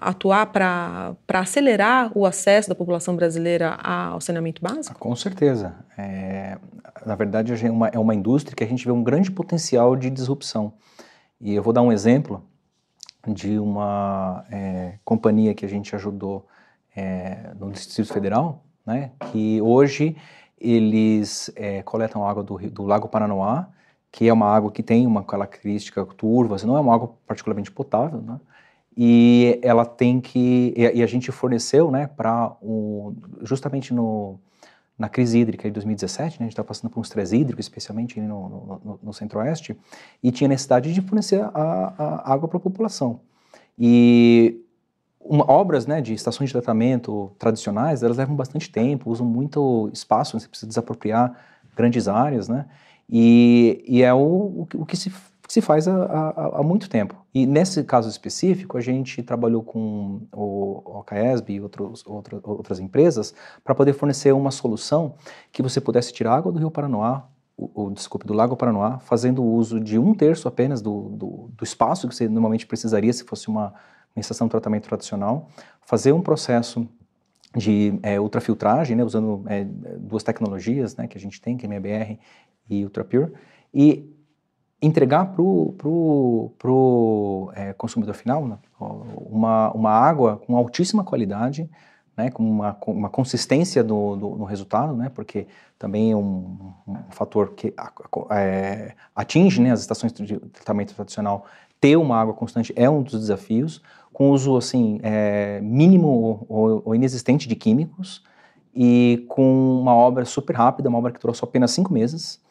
atuar 0.00 0.46
para 0.46 1.16
acelerar 1.34 2.16
o 2.16 2.24
acesso 2.24 2.68
da 2.68 2.76
população 2.76 3.16
brasileira 3.16 3.74
ao 3.82 4.20
saneamento 4.20 4.62
básico? 4.62 4.96
Com 5.00 5.16
certeza. 5.16 5.74
É, 5.96 6.56
na 7.04 7.16
verdade, 7.16 7.52
é 7.66 7.70
uma, 7.70 7.88
é 7.88 7.98
uma 7.98 8.14
indústria 8.14 8.54
que 8.54 8.62
a 8.62 8.66
gente 8.66 8.84
vê 8.84 8.92
um 8.92 9.02
grande 9.02 9.30
potencial 9.30 9.96
de 9.96 10.10
disrupção. 10.10 10.72
E 11.40 11.54
eu 11.54 11.62
vou 11.62 11.72
dar 11.72 11.82
um 11.82 11.90
exemplo 11.90 12.44
de 13.26 13.58
uma 13.58 14.44
é, 14.50 14.94
companhia 15.04 15.54
que 15.54 15.64
a 15.64 15.68
gente 15.68 15.94
ajudou 15.94 16.46
é, 16.94 17.52
no 17.58 17.70
Distrito 17.70 18.12
Federal, 18.12 18.64
né? 18.86 19.10
Que 19.30 19.60
hoje 19.60 20.16
eles 20.60 21.50
é, 21.56 21.82
coletam 21.82 22.26
água 22.26 22.42
do, 22.42 22.58
do, 22.70 22.84
Lago 22.84 23.08
Paranoá, 23.08 23.68
que 24.10 24.28
é 24.28 24.32
uma 24.32 24.46
água 24.46 24.70
que 24.70 24.82
tem 24.82 25.06
uma 25.06 25.22
característica 25.22 26.04
turva, 26.04 26.56
assim, 26.56 26.66
não 26.66 26.76
é 26.76 26.80
uma 26.80 26.94
água 26.94 27.14
particularmente 27.26 27.70
potável, 27.70 28.20
né? 28.20 28.40
E 28.96 29.60
ela 29.62 29.84
tem 29.84 30.20
que 30.20 30.74
e, 30.76 31.02
a 31.02 31.06
gente 31.06 31.30
forneceu, 31.30 31.90
né, 31.90 32.08
para 32.08 32.56
um, 32.60 33.14
justamente 33.42 33.94
no 33.94 34.38
na 34.98 35.08
crise 35.08 35.38
hídrica 35.38 35.68
de 35.68 35.72
2017, 35.72 36.22
né, 36.22 36.36
a 36.40 36.42
gente 36.42 36.52
estava 36.52 36.66
passando 36.66 36.90
por 36.90 36.98
um 36.98 37.02
estresse 37.02 37.36
hídrico, 37.36 37.60
especialmente 37.60 38.20
no, 38.20 38.80
no, 38.84 39.00
no 39.00 39.12
centro-oeste, 39.12 39.78
e 40.20 40.32
tinha 40.32 40.48
necessidade 40.48 40.92
de 40.92 41.00
fornecer 41.00 41.40
a, 41.40 41.94
a 41.96 42.32
água 42.32 42.48
para 42.48 42.56
a 42.56 42.60
população. 42.60 43.20
E 43.78 44.60
uma, 45.20 45.50
obras 45.50 45.86
né, 45.86 46.00
de 46.00 46.14
estações 46.14 46.48
de 46.48 46.52
tratamento 46.52 47.32
tradicionais, 47.38 48.02
elas 48.02 48.16
levam 48.16 48.36
bastante 48.36 48.70
tempo, 48.70 49.10
usam 49.10 49.26
muito 49.26 49.90
espaço, 49.92 50.38
você 50.38 50.48
precisa 50.48 50.68
desapropriar 50.68 51.34
grandes 51.76 52.08
áreas, 52.08 52.48
né? 52.48 52.66
E, 53.08 53.82
e 53.86 54.02
é 54.02 54.12
o, 54.12 54.66
o, 54.74 54.84
que 54.84 54.96
se, 54.96 55.10
se 55.48 55.60
faz 55.62 55.88
há, 55.88 56.58
há, 56.58 56.62
muito 56.62 56.90
tempo. 56.90 57.16
E 57.32 57.46
nesse 57.46 57.82
caso 57.82 58.08
específico, 58.08 58.76
a 58.76 58.80
gente 58.80 59.22
trabalhou 59.22 59.62
com 59.62 60.20
o 60.32 60.98
OKSB 60.98 61.54
e 61.54 61.60
outros, 61.60 62.04
outra, 62.06 62.38
outras 62.42 62.78
empresas 62.78 63.34
para 63.64 63.74
poder 63.74 63.94
fornecer 63.94 64.32
uma 64.32 64.50
solução 64.50 65.14
que 65.50 65.62
você 65.62 65.80
pudesse 65.80 66.12
tirar 66.12 66.34
água 66.34 66.52
do 66.52 66.58
Rio 66.58 66.70
Paranoá, 66.70 67.26
o, 67.56 67.86
o, 67.86 67.90
desculpe, 67.90 68.26
do 68.26 68.34
Lago 68.34 68.56
Paranoá, 68.56 68.98
fazendo 68.98 69.42
uso 69.42 69.80
de 69.80 69.98
um 69.98 70.14
terço 70.14 70.46
apenas 70.46 70.82
do, 70.82 71.08
do, 71.08 71.50
do 71.56 71.64
espaço 71.64 72.06
que 72.06 72.14
você 72.14 72.28
normalmente 72.28 72.66
precisaria 72.66 73.12
se 73.12 73.24
fosse 73.24 73.48
uma, 73.48 73.72
estação 74.20 74.46
de 74.46 74.50
tratamento 74.50 74.88
tradicional, 74.88 75.48
fazer 75.82 76.12
um 76.12 76.20
processo 76.20 76.88
de 77.56 77.98
é, 78.02 78.20
ultrafiltragem, 78.20 78.96
né, 78.96 79.04
usando 79.04 79.42
é, 79.46 79.64
duas 79.64 80.22
tecnologias 80.22 80.96
né, 80.96 81.06
que 81.06 81.16
a 81.16 81.20
gente 81.20 81.40
tem, 81.40 81.56
que 81.56 81.66
é 81.66 81.68
MBR 81.68 82.18
e 82.68 82.84
UltraPure, 82.84 83.32
e 83.72 84.14
entregar 84.80 85.32
para 85.32 85.42
o 85.42 85.74
pro, 85.76 86.52
pro, 86.58 87.52
é, 87.54 87.72
consumidor 87.72 88.14
final 88.14 88.46
né, 88.46 88.58
uma, 88.78 89.72
uma 89.72 89.90
água 89.90 90.36
com 90.36 90.56
altíssima 90.56 91.02
qualidade, 91.02 91.68
né, 92.16 92.30
com 92.30 92.42
uma, 92.42 92.76
uma 92.86 93.08
consistência 93.08 93.82
do, 93.82 94.16
do, 94.16 94.30
no 94.36 94.44
resultado, 94.44 94.94
né, 94.94 95.10
porque 95.14 95.46
também 95.78 96.12
é 96.12 96.16
um, 96.16 96.74
um 96.86 96.96
fator 97.10 97.54
que 97.54 97.72
é, 98.30 98.94
atinge 99.14 99.60
né, 99.60 99.70
as 99.70 99.80
estações 99.80 100.12
de 100.12 100.36
tratamento 100.36 100.94
tradicional, 100.94 101.46
ter 101.80 101.96
uma 101.96 102.20
água 102.20 102.34
constante 102.34 102.72
é 102.76 102.90
um 102.90 103.02
dos 103.02 103.18
desafios, 103.20 103.80
com 104.18 104.32
uso 104.32 104.56
assim 104.56 104.98
é, 105.04 105.60
mínimo 105.62 106.44
ou, 106.48 106.82
ou, 106.84 106.92
inexistente 106.92 107.46
de 107.46 107.54
químicos 107.54 108.20
e 108.74 109.24
com 109.28 109.80
uma 109.80 109.94
obra 109.94 110.24
super 110.24 110.56
rápida, 110.56 110.88
uma 110.88 110.98
obra 110.98 111.12
que 111.12 111.20
trouxe 111.20 111.44
apenas 111.44 111.70
cinco 111.70 111.92
meses 111.92 112.42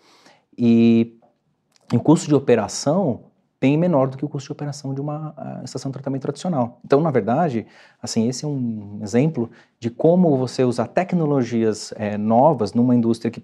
e 0.58 1.20
o 1.94 2.00
custo 2.00 2.26
de 2.26 2.34
operação 2.34 3.26
bem 3.60 3.76
menor 3.76 4.08
do 4.08 4.16
que 4.16 4.24
o 4.24 4.30
custo 4.30 4.48
de 4.48 4.54
operação 4.54 4.94
de 4.94 5.02
uma 5.02 5.32
uh, 5.32 5.66
estação 5.66 5.92
de 5.92 5.94
tratamento 5.96 6.22
tradicional. 6.22 6.80
Então, 6.86 7.02
na 7.02 7.12
verdade, 7.12 7.68
assim, 8.02 8.30
esse 8.30 8.46
é 8.46 8.48
um 8.48 9.02
exemplo 9.04 9.52
de 9.78 9.90
como 9.90 10.38
você 10.38 10.64
usar 10.64 10.88
tecnologias 10.88 11.94
é, 11.98 12.18
novas 12.18 12.74
numa 12.74 12.96
indústria 12.96 13.30
que 13.30 13.44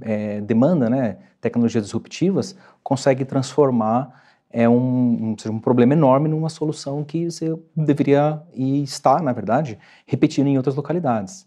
é, 0.00 0.40
demanda 0.40 0.88
né, 0.88 1.18
tecnologias 1.38 1.84
disruptivas, 1.84 2.56
consegue 2.82 3.26
transformar 3.26 4.22
é 4.52 4.68
um, 4.68 4.76
um, 4.76 5.36
um, 5.50 5.58
problema 5.58 5.94
enorme 5.94 6.28
numa 6.28 6.48
solução 6.48 7.02
que 7.02 7.30
você 7.30 7.56
deveria 7.74 8.40
e 8.54 8.82
está, 8.82 9.20
na 9.20 9.32
verdade, 9.32 9.78
repetindo 10.06 10.46
em 10.46 10.56
outras 10.56 10.74
localidades. 10.74 11.46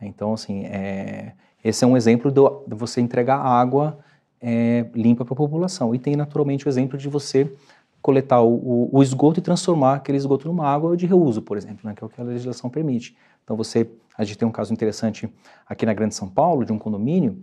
Então, 0.00 0.32
assim, 0.32 0.64
é, 0.64 1.32
esse 1.62 1.84
é 1.84 1.86
um 1.86 1.96
exemplo 1.96 2.30
do, 2.30 2.64
de 2.66 2.74
você 2.74 3.00
entregar 3.00 3.38
água 3.38 3.98
é, 4.40 4.86
limpa 4.94 5.24
para 5.24 5.34
a 5.34 5.36
população. 5.36 5.94
E 5.94 5.98
tem, 5.98 6.16
naturalmente, 6.16 6.66
o 6.66 6.68
exemplo 6.68 6.98
de 6.98 7.08
você 7.08 7.52
coletar 8.00 8.40
o, 8.40 8.54
o, 8.54 8.88
o, 8.92 9.02
esgoto 9.02 9.38
e 9.38 9.42
transformar 9.42 9.94
aquele 9.94 10.18
esgoto 10.18 10.48
numa 10.48 10.66
água 10.66 10.96
de 10.96 11.06
reuso, 11.06 11.40
por 11.40 11.56
exemplo, 11.56 11.88
né, 11.88 11.94
que 11.94 12.02
é 12.02 12.06
o 12.06 12.10
que 12.10 12.20
a 12.20 12.24
legislação 12.24 12.68
permite. 12.68 13.16
Então, 13.44 13.56
você, 13.56 13.88
a 14.18 14.24
gente 14.24 14.38
tem 14.38 14.48
um 14.48 14.50
caso 14.50 14.72
interessante 14.72 15.32
aqui 15.68 15.86
na 15.86 15.94
Grande 15.94 16.16
São 16.16 16.28
Paulo, 16.28 16.64
de 16.64 16.72
um 16.72 16.78
condomínio, 16.78 17.40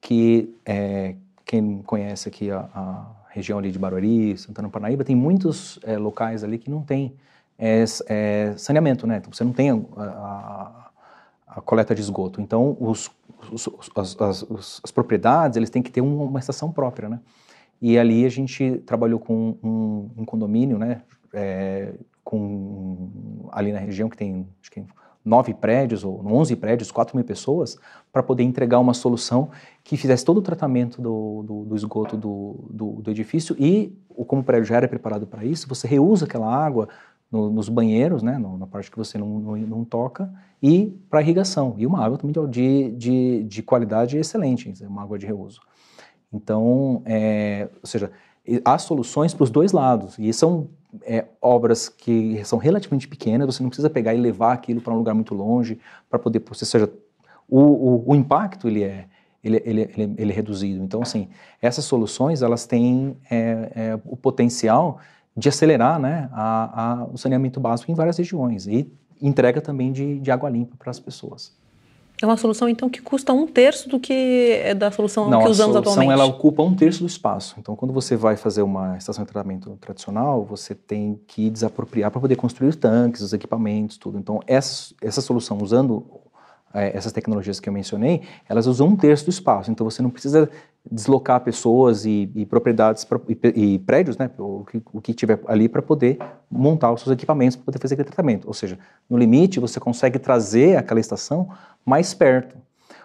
que 0.00 0.54
é, 0.66 1.14
quem 1.46 1.80
conhece 1.82 2.28
aqui 2.28 2.50
a, 2.50 2.68
a, 2.74 3.06
região 3.32 3.58
ali 3.58 3.70
de 3.70 3.78
Barueri, 3.78 4.36
Santana 4.36 4.68
Parnaíba, 4.68 5.04
tem 5.04 5.16
muitos 5.16 5.78
é, 5.82 5.96
locais 5.96 6.44
ali 6.44 6.58
que 6.58 6.70
não 6.70 6.82
tem 6.82 7.14
é, 7.58 7.84
é, 8.08 8.54
saneamento, 8.56 9.06
né? 9.06 9.16
Então, 9.18 9.32
você 9.32 9.44
não 9.44 9.52
tem 9.52 9.70
a, 9.70 9.74
a, 9.96 10.90
a 11.46 11.60
coleta 11.60 11.94
de 11.94 12.00
esgoto. 12.00 12.40
Então, 12.40 12.76
os 12.78 13.10
os, 13.50 13.68
as, 13.96 14.20
as, 14.20 14.46
as, 14.84 14.90
propriedades, 14.90 15.56
eles 15.56 15.70
têm 15.70 15.82
que 15.82 15.90
ter 15.90 16.00
uma, 16.00 16.24
uma 16.24 16.38
estação 16.38 16.70
própria, 16.70 17.08
né? 17.08 17.20
E 17.80 17.98
ali 17.98 18.24
a 18.24 18.28
gente 18.28 18.78
trabalhou 18.86 19.18
com 19.18 19.56
um, 19.62 20.10
um 20.18 20.24
condomínio, 20.24 20.78
né? 20.78 21.02
É, 21.32 21.94
com, 22.22 23.48
ali 23.50 23.72
na 23.72 23.80
região 23.80 24.08
que 24.08 24.16
tem, 24.16 24.46
acho 24.60 24.70
que 24.70 24.84
nove 25.24 25.54
prédios 25.54 26.04
ou 26.04 26.24
onze 26.26 26.56
prédios, 26.56 26.90
quatro 26.90 27.16
mil 27.16 27.24
pessoas, 27.24 27.78
para 28.12 28.22
poder 28.22 28.42
entregar 28.42 28.78
uma 28.78 28.94
solução 28.94 29.50
que 29.84 29.96
fizesse 29.96 30.24
todo 30.24 30.38
o 30.38 30.42
tratamento 30.42 31.00
do, 31.00 31.42
do, 31.42 31.64
do 31.64 31.76
esgoto 31.76 32.16
do, 32.16 33.00
do, 33.00 33.10
edifício 33.10 33.54
e, 33.58 33.96
como 34.26 34.42
o 34.42 34.44
prédio 34.44 34.64
já 34.64 34.76
era 34.76 34.88
preparado 34.88 35.26
para 35.26 35.44
isso, 35.44 35.68
você 35.68 35.86
reusa 35.86 36.24
aquela 36.24 36.52
água 36.52 36.88
no, 37.30 37.50
nos 37.50 37.68
banheiros, 37.68 38.22
né, 38.22 38.36
no, 38.36 38.58
na 38.58 38.66
parte 38.66 38.90
que 38.90 38.98
você 38.98 39.16
não, 39.16 39.38
não, 39.38 39.56
não 39.56 39.84
toca, 39.84 40.32
e 40.62 40.94
para 41.08 41.22
irrigação. 41.22 41.74
E 41.78 41.86
uma 41.86 42.04
água 42.04 42.18
também 42.18 42.34
de, 42.50 42.90
de, 42.92 43.44
de 43.44 43.62
qualidade 43.62 44.18
excelente, 44.18 44.72
uma 44.84 45.02
água 45.02 45.18
de 45.18 45.26
reuso. 45.26 45.60
Então, 46.32 47.02
é, 47.04 47.68
ou 47.80 47.86
seja, 47.86 48.10
há 48.64 48.76
soluções 48.78 49.32
para 49.32 49.44
os 49.44 49.50
dois 49.50 49.72
lados, 49.72 50.18
e 50.18 50.32
são 50.32 50.68
é, 51.02 51.24
obras 51.40 51.88
que 51.88 52.42
são 52.44 52.58
relativamente 52.58 53.08
pequenas, 53.08 53.46
você 53.46 53.62
não 53.62 53.70
precisa 53.70 53.88
pegar 53.88 54.14
e 54.14 54.20
levar 54.20 54.52
aquilo 54.52 54.80
para 54.80 54.92
um 54.92 54.98
lugar 54.98 55.14
muito 55.14 55.34
longe 55.34 55.80
para 56.08 56.18
poder, 56.18 56.42
ou 56.46 56.54
seja, 56.54 56.90
o, 57.48 57.60
o, 57.60 58.10
o 58.10 58.14
impacto 58.14 58.68
ele 58.68 58.82
é, 58.82 59.06
ele, 59.42 59.62
ele, 59.64 59.80
ele, 59.96 60.14
ele, 60.18 60.32
é 60.32 60.34
reduzido. 60.34 60.82
Então, 60.84 61.02
assim, 61.02 61.28
essas 61.60 61.84
soluções 61.84 62.42
elas 62.42 62.66
têm 62.66 63.16
é, 63.30 63.72
é, 63.74 64.00
o 64.04 64.16
potencial 64.16 64.98
de 65.36 65.48
acelerar 65.48 65.98
né, 65.98 66.28
a, 66.32 66.82
a, 66.82 67.04
o 67.06 67.16
saneamento 67.16 67.58
básico 67.58 67.90
em 67.90 67.94
várias 67.94 68.18
regiões 68.18 68.66
e 68.66 68.92
entrega 69.20 69.60
também 69.60 69.90
de, 69.90 70.20
de 70.20 70.30
água 70.30 70.48
limpa 70.48 70.76
para 70.76 70.90
as 70.90 71.00
pessoas. 71.00 71.52
É 72.22 72.26
uma 72.26 72.36
solução, 72.36 72.68
então, 72.68 72.88
que 72.88 73.02
custa 73.02 73.32
um 73.32 73.48
terço 73.48 73.88
do 73.88 73.98
que 73.98 74.60
é 74.62 74.72
da 74.74 74.92
solução 74.92 75.28
Não, 75.28 75.42
que 75.42 75.48
usamos 75.48 75.74
atualmente? 75.74 76.06
Não, 76.06 76.14
a 76.14 76.16
solução 76.16 76.30
ela 76.30 76.36
ocupa 76.36 76.62
um 76.62 76.72
terço 76.72 77.00
do 77.00 77.06
espaço. 77.06 77.56
Então, 77.58 77.74
quando 77.74 77.92
você 77.92 78.14
vai 78.14 78.36
fazer 78.36 78.62
uma 78.62 78.96
estação 78.96 79.24
de 79.24 79.32
tratamento 79.32 79.76
tradicional, 79.80 80.44
você 80.44 80.72
tem 80.72 81.20
que 81.26 81.50
desapropriar 81.50 82.12
para 82.12 82.20
poder 82.20 82.36
construir 82.36 82.76
tanques, 82.76 83.22
os 83.22 83.32
equipamentos, 83.32 83.98
tudo. 83.98 84.18
Então, 84.18 84.38
essa, 84.46 84.94
essa 85.02 85.20
solução, 85.20 85.58
usando 85.60 86.06
é, 86.74 86.96
essas 86.96 87.12
tecnologias 87.12 87.60
que 87.60 87.68
eu 87.68 87.72
mencionei, 87.72 88.22
elas 88.48 88.66
usam 88.66 88.88
um 88.88 88.96
terço 88.96 89.24
do 89.26 89.30
espaço. 89.30 89.70
Então 89.70 89.88
você 89.88 90.00
não 90.00 90.10
precisa 90.10 90.48
deslocar 90.90 91.40
pessoas 91.40 92.04
e, 92.04 92.30
e 92.34 92.44
propriedades 92.44 93.04
pra, 93.04 93.20
e, 93.28 93.74
e, 93.74 93.78
prédios, 93.78 94.16
né, 94.18 94.30
o 94.38 94.64
que, 94.64 94.82
o 94.92 95.00
que 95.00 95.14
tiver 95.14 95.40
ali 95.46 95.68
para 95.68 95.80
poder 95.80 96.18
montar 96.50 96.92
os 96.92 97.00
seus 97.00 97.12
equipamentos 97.12 97.56
para 97.56 97.64
poder 97.64 97.78
fazer 97.78 97.94
aquele 97.94 98.08
tratamento. 98.08 98.48
Ou 98.48 98.54
seja, 98.54 98.78
no 99.08 99.16
limite 99.16 99.60
você 99.60 99.78
consegue 99.78 100.18
trazer 100.18 100.76
aquela 100.76 101.00
estação 101.00 101.48
mais 101.86 102.12
perto. 102.12 102.56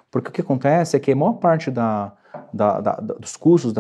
Porque 0.10 0.30
o 0.30 0.32
que 0.32 0.42
acontece 0.42 0.96
é 0.96 1.00
que 1.00 1.12
a 1.12 1.16
maior 1.16 1.34
parte 1.34 1.70
da, 1.70 2.14
da, 2.54 2.80
da, 2.80 2.94
dos 2.96 3.36
custos, 3.36 3.74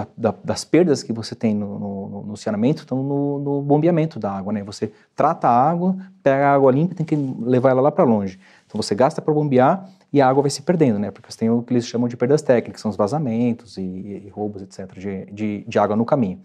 das 0.43 0.65
perdas 0.65 1.01
que 1.01 1.13
você 1.13 1.33
tem 1.33 1.55
no, 1.55 1.79
no, 1.79 2.23
no 2.23 2.37
saneamento 2.37 2.81
estão 2.81 3.01
no, 3.01 3.39
no, 3.39 3.61
bombeamento 3.61 4.19
da 4.19 4.31
água. 4.31 4.53
Né? 4.53 4.63
Você 4.63 4.91
trata 5.15 5.47
a 5.47 5.69
água, 5.69 5.95
pega 6.21 6.47
a 6.47 6.53
água 6.53 6.71
limpa 6.71 6.93
e 6.93 6.95
tem 6.95 7.05
que 7.05 7.15
levar 7.15 7.71
ela 7.71 7.81
lá 7.81 7.91
para 7.91 8.03
longe. 8.03 8.39
Então 8.67 8.81
você 8.81 8.93
gasta 8.93 9.21
para 9.21 9.33
bombear 9.33 9.89
e 10.11 10.21
a 10.21 10.27
água 10.27 10.43
vai 10.43 10.51
se 10.51 10.61
perdendo, 10.61 10.99
né? 10.99 11.09
Porque 11.09 11.31
você 11.31 11.39
tem 11.39 11.49
o 11.49 11.63
que 11.63 11.73
eles 11.73 11.87
chamam 11.87 12.07
de 12.07 12.15
perdas 12.15 12.41
técnicas, 12.41 12.81
são 12.81 12.91
os 12.91 12.97
vazamentos 12.97 13.77
e, 13.77 13.81
e 13.81 14.29
roubos, 14.29 14.61
etc., 14.61 14.93
de, 14.93 15.25
de, 15.31 15.65
de, 15.67 15.79
água 15.79 15.95
no 15.95 16.05
caminho. 16.05 16.41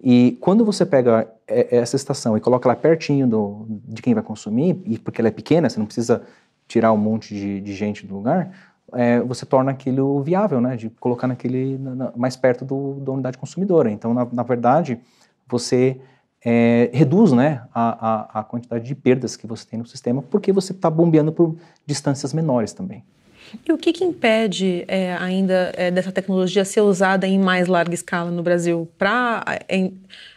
E 0.00 0.36
quando 0.40 0.64
você 0.64 0.84
pega 0.84 1.32
essa 1.46 1.94
estação 1.94 2.36
e 2.36 2.40
coloca 2.40 2.68
ela 2.68 2.74
pertinho 2.74 3.26
do, 3.28 3.66
de 3.68 4.02
quem 4.02 4.12
vai 4.12 4.22
consumir, 4.22 4.82
e 4.84 4.98
porque 4.98 5.20
ela 5.20 5.28
é 5.28 5.32
pequena, 5.32 5.70
você 5.70 5.78
não 5.78 5.86
precisa 5.86 6.22
tirar 6.66 6.92
um 6.92 6.96
monte 6.96 7.34
de, 7.34 7.60
de 7.60 7.74
gente 7.74 8.04
do 8.04 8.16
lugar, 8.16 8.50
é, 8.94 9.20
você 9.20 9.46
torna 9.46 9.70
aquilo 9.70 10.20
viável, 10.22 10.60
né? 10.60 10.76
De 10.76 10.90
colocar 10.90 11.28
naquele 11.28 11.78
na, 11.78 12.12
mais 12.16 12.36
perto 12.36 12.64
do, 12.64 12.94
da 12.94 13.12
unidade 13.12 13.38
consumidora. 13.38 13.90
Então, 13.90 14.12
na, 14.12 14.26
na 14.30 14.42
verdade, 14.42 15.00
você 15.48 16.00
é, 16.44 16.90
reduz 16.92 17.32
né, 17.32 17.62
a, 17.72 18.38
a, 18.38 18.40
a, 18.40 18.44
quantidade 18.44 18.84
de 18.84 18.94
perdas 18.94 19.36
que 19.36 19.46
você 19.46 19.64
tem 19.64 19.78
no 19.78 19.86
sistema, 19.86 20.22
porque 20.22 20.52
você 20.52 20.72
está 20.72 20.90
bombeando 20.90 21.32
por 21.32 21.56
distâncias 21.86 22.32
menores 22.32 22.72
também. 22.72 23.04
E 23.66 23.72
o 23.72 23.78
que, 23.78 23.92
que 23.92 24.02
impede 24.02 24.84
é, 24.88 25.14
ainda 25.14 25.72
é, 25.76 25.90
dessa 25.90 26.10
tecnologia 26.10 26.64
ser 26.64 26.80
usada 26.80 27.26
em 27.26 27.38
mais 27.38 27.68
larga 27.68 27.94
escala 27.94 28.30
no 28.30 28.42
Brasil 28.42 28.88
para 28.96 29.44
é, 29.68 29.90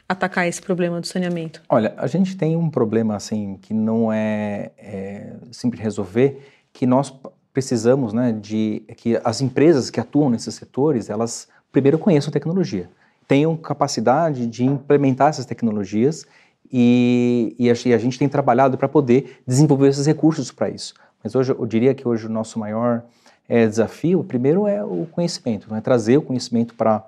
atacar 0.08 0.48
esse 0.48 0.62
problema 0.62 1.00
do 1.00 1.08
saneamento? 1.08 1.62
Olha, 1.70 1.94
a 1.98 2.08
gente 2.08 2.36
tem 2.36 2.56
um 2.56 2.70
problema 2.70 3.16
assim 3.16 3.58
que 3.62 3.74
não 3.74 4.12
é, 4.12 4.72
é 4.78 5.34
simples 5.52 5.82
resolver, 5.82 6.46
que 6.74 6.86
nós 6.86 7.14
precisamos 7.54 8.12
né, 8.12 8.34
de 8.34 8.84
que 8.98 9.20
as 9.24 9.40
empresas 9.40 9.90
que 9.90 10.00
atuam 10.00 10.30
nesses 10.30 10.54
setores, 10.56 11.10
elas 11.10 11.48
primeiro 11.72 11.98
conheçam 11.98 12.30
a 12.30 12.34
tecnologia 12.34 12.90
tenham 13.28 13.56
capacidade 13.58 14.48
de 14.48 14.64
implementar 14.66 15.30
essas 15.30 15.46
tecnologias 15.46 16.26
e, 16.72 17.56
e, 17.58 17.70
a, 17.70 17.74
e 17.86 17.94
a, 17.94 17.98
gente 17.98 18.20
tem 18.20 18.28
trabalhado 18.28 18.78
para 18.78 18.88
poder 18.88 19.42
desenvolver 19.48 19.90
esses 19.90 20.06
recursos 20.06 20.52
para 20.52 20.70
isso. 20.70 20.94
Mas 21.24 21.36
hoje 21.36 21.52
eu 21.52 21.66
diria 21.66 21.94
que 21.94 22.08
hoje 22.08 22.28
o 22.28 22.30
nosso 22.30 22.60
maior 22.60 23.04
é, 23.48 23.66
desafio, 23.68 24.24
primeiro 24.24 24.68
é 24.68 24.84
o 24.84 25.08
conhecimento, 25.12 25.72
né? 25.72 25.82
trazer 25.82 26.18
o 26.18 26.22
conhecimento 26.22 26.74
para 26.76 27.06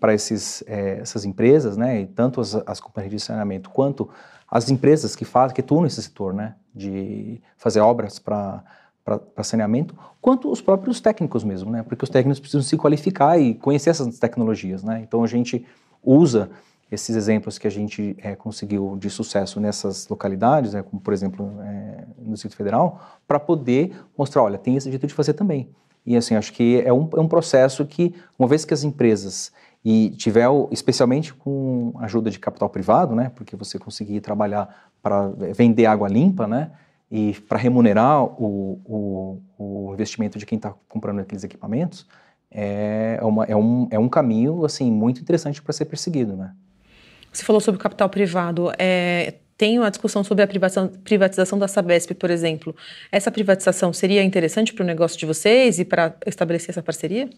para 0.00 0.14
é, 0.14 0.98
essas 1.00 1.26
empresas, 1.26 1.76
né, 1.76 2.00
e 2.00 2.06
tanto 2.06 2.40
as, 2.40 2.54
as 2.66 2.80
companhias 2.80 3.12
de 3.12 3.20
saneamento 3.20 3.68
quanto 3.68 4.08
as 4.50 4.70
empresas 4.70 5.14
que 5.14 5.26
fazem, 5.26 5.54
que 5.54 5.60
atuam 5.60 5.82
nesse 5.82 6.02
setor, 6.02 6.32
né, 6.32 6.54
de 6.74 7.40
fazer 7.58 7.80
obras 7.80 8.18
para 8.18 8.64
para 9.04 9.42
saneamento, 9.42 9.94
quanto 10.20 10.50
os 10.50 10.60
próprios 10.60 11.00
técnicos 11.00 11.42
mesmo, 11.42 11.70
né? 11.70 11.82
Porque 11.82 12.04
os 12.04 12.10
técnicos 12.10 12.38
precisam 12.38 12.62
se 12.62 12.76
qualificar 12.76 13.38
e 13.38 13.54
conhecer 13.54 13.90
essas 13.90 14.18
tecnologias, 14.18 14.84
né? 14.84 15.00
Então 15.02 15.24
a 15.24 15.26
gente 15.26 15.66
usa 16.02 16.50
esses 16.90 17.14
exemplos 17.14 17.56
que 17.56 17.66
a 17.66 17.70
gente 17.70 18.16
é, 18.18 18.34
conseguiu 18.34 18.96
de 18.98 19.08
sucesso 19.08 19.60
nessas 19.60 20.08
localidades, 20.08 20.74
né, 20.74 20.82
como 20.82 21.00
por 21.00 21.14
exemplo 21.14 21.54
é, 21.62 22.04
no 22.18 22.32
Distrito 22.32 22.56
Federal, 22.56 23.00
para 23.28 23.38
poder 23.38 23.94
mostrar, 24.18 24.42
olha, 24.42 24.58
tem 24.58 24.76
esse 24.76 24.90
jeito 24.90 25.06
de 25.06 25.14
fazer 25.14 25.34
também. 25.34 25.70
E 26.04 26.16
assim, 26.16 26.34
acho 26.34 26.52
que 26.52 26.80
é 26.80 26.92
um, 26.92 27.08
é 27.14 27.20
um 27.20 27.28
processo 27.28 27.84
que, 27.86 28.14
uma 28.38 28.48
vez 28.48 28.64
que 28.64 28.74
as 28.74 28.82
empresas 28.82 29.52
e 29.84 30.10
tiver, 30.10 30.46
especialmente 30.70 31.32
com 31.32 31.94
ajuda 32.00 32.30
de 32.30 32.38
capital 32.38 32.68
privado, 32.68 33.14
né, 33.14 33.30
porque 33.34 33.54
você 33.54 33.78
conseguir 33.78 34.20
trabalhar 34.20 34.90
para 35.00 35.28
vender 35.54 35.86
água 35.86 36.08
limpa, 36.08 36.46
né, 36.46 36.72
e 37.10 37.34
para 37.48 37.58
remunerar 37.58 38.22
o, 38.24 38.80
o, 38.84 39.42
o, 39.58 39.92
investimento 39.92 40.38
de 40.38 40.46
quem 40.46 40.56
está 40.56 40.72
comprando 40.88 41.20
aqueles 41.20 41.42
equipamentos, 41.42 42.06
é, 42.50 43.18
uma, 43.22 43.44
é, 43.44 43.56
um, 43.56 43.88
é 43.90 43.98
um 43.98 44.08
caminho 44.08 44.64
assim 44.64 44.90
muito 44.90 45.20
interessante 45.20 45.60
para 45.60 45.72
ser 45.72 45.86
perseguido, 45.86 46.36
né. 46.36 46.52
Você 47.32 47.44
falou 47.44 47.60
sobre 47.60 47.78
o 47.78 47.82
capital 47.82 48.08
privado. 48.08 48.72
É, 48.76 49.34
tem 49.56 49.78
uma 49.78 49.90
discussão 49.90 50.24
sobre 50.24 50.42
a 50.42 50.48
privatização 51.04 51.58
da 51.58 51.68
Sabesp, 51.68 52.14
por 52.14 52.30
exemplo. 52.30 52.74
Essa 53.12 53.30
privatização 53.30 53.92
seria 53.92 54.22
interessante 54.22 54.72
para 54.72 54.82
o 54.82 54.86
negócio 54.86 55.18
de 55.18 55.26
vocês 55.26 55.78
e 55.78 55.84
para 55.84 56.16
estabelecer 56.26 56.70
essa 56.70 56.82
parceria? 56.82 57.28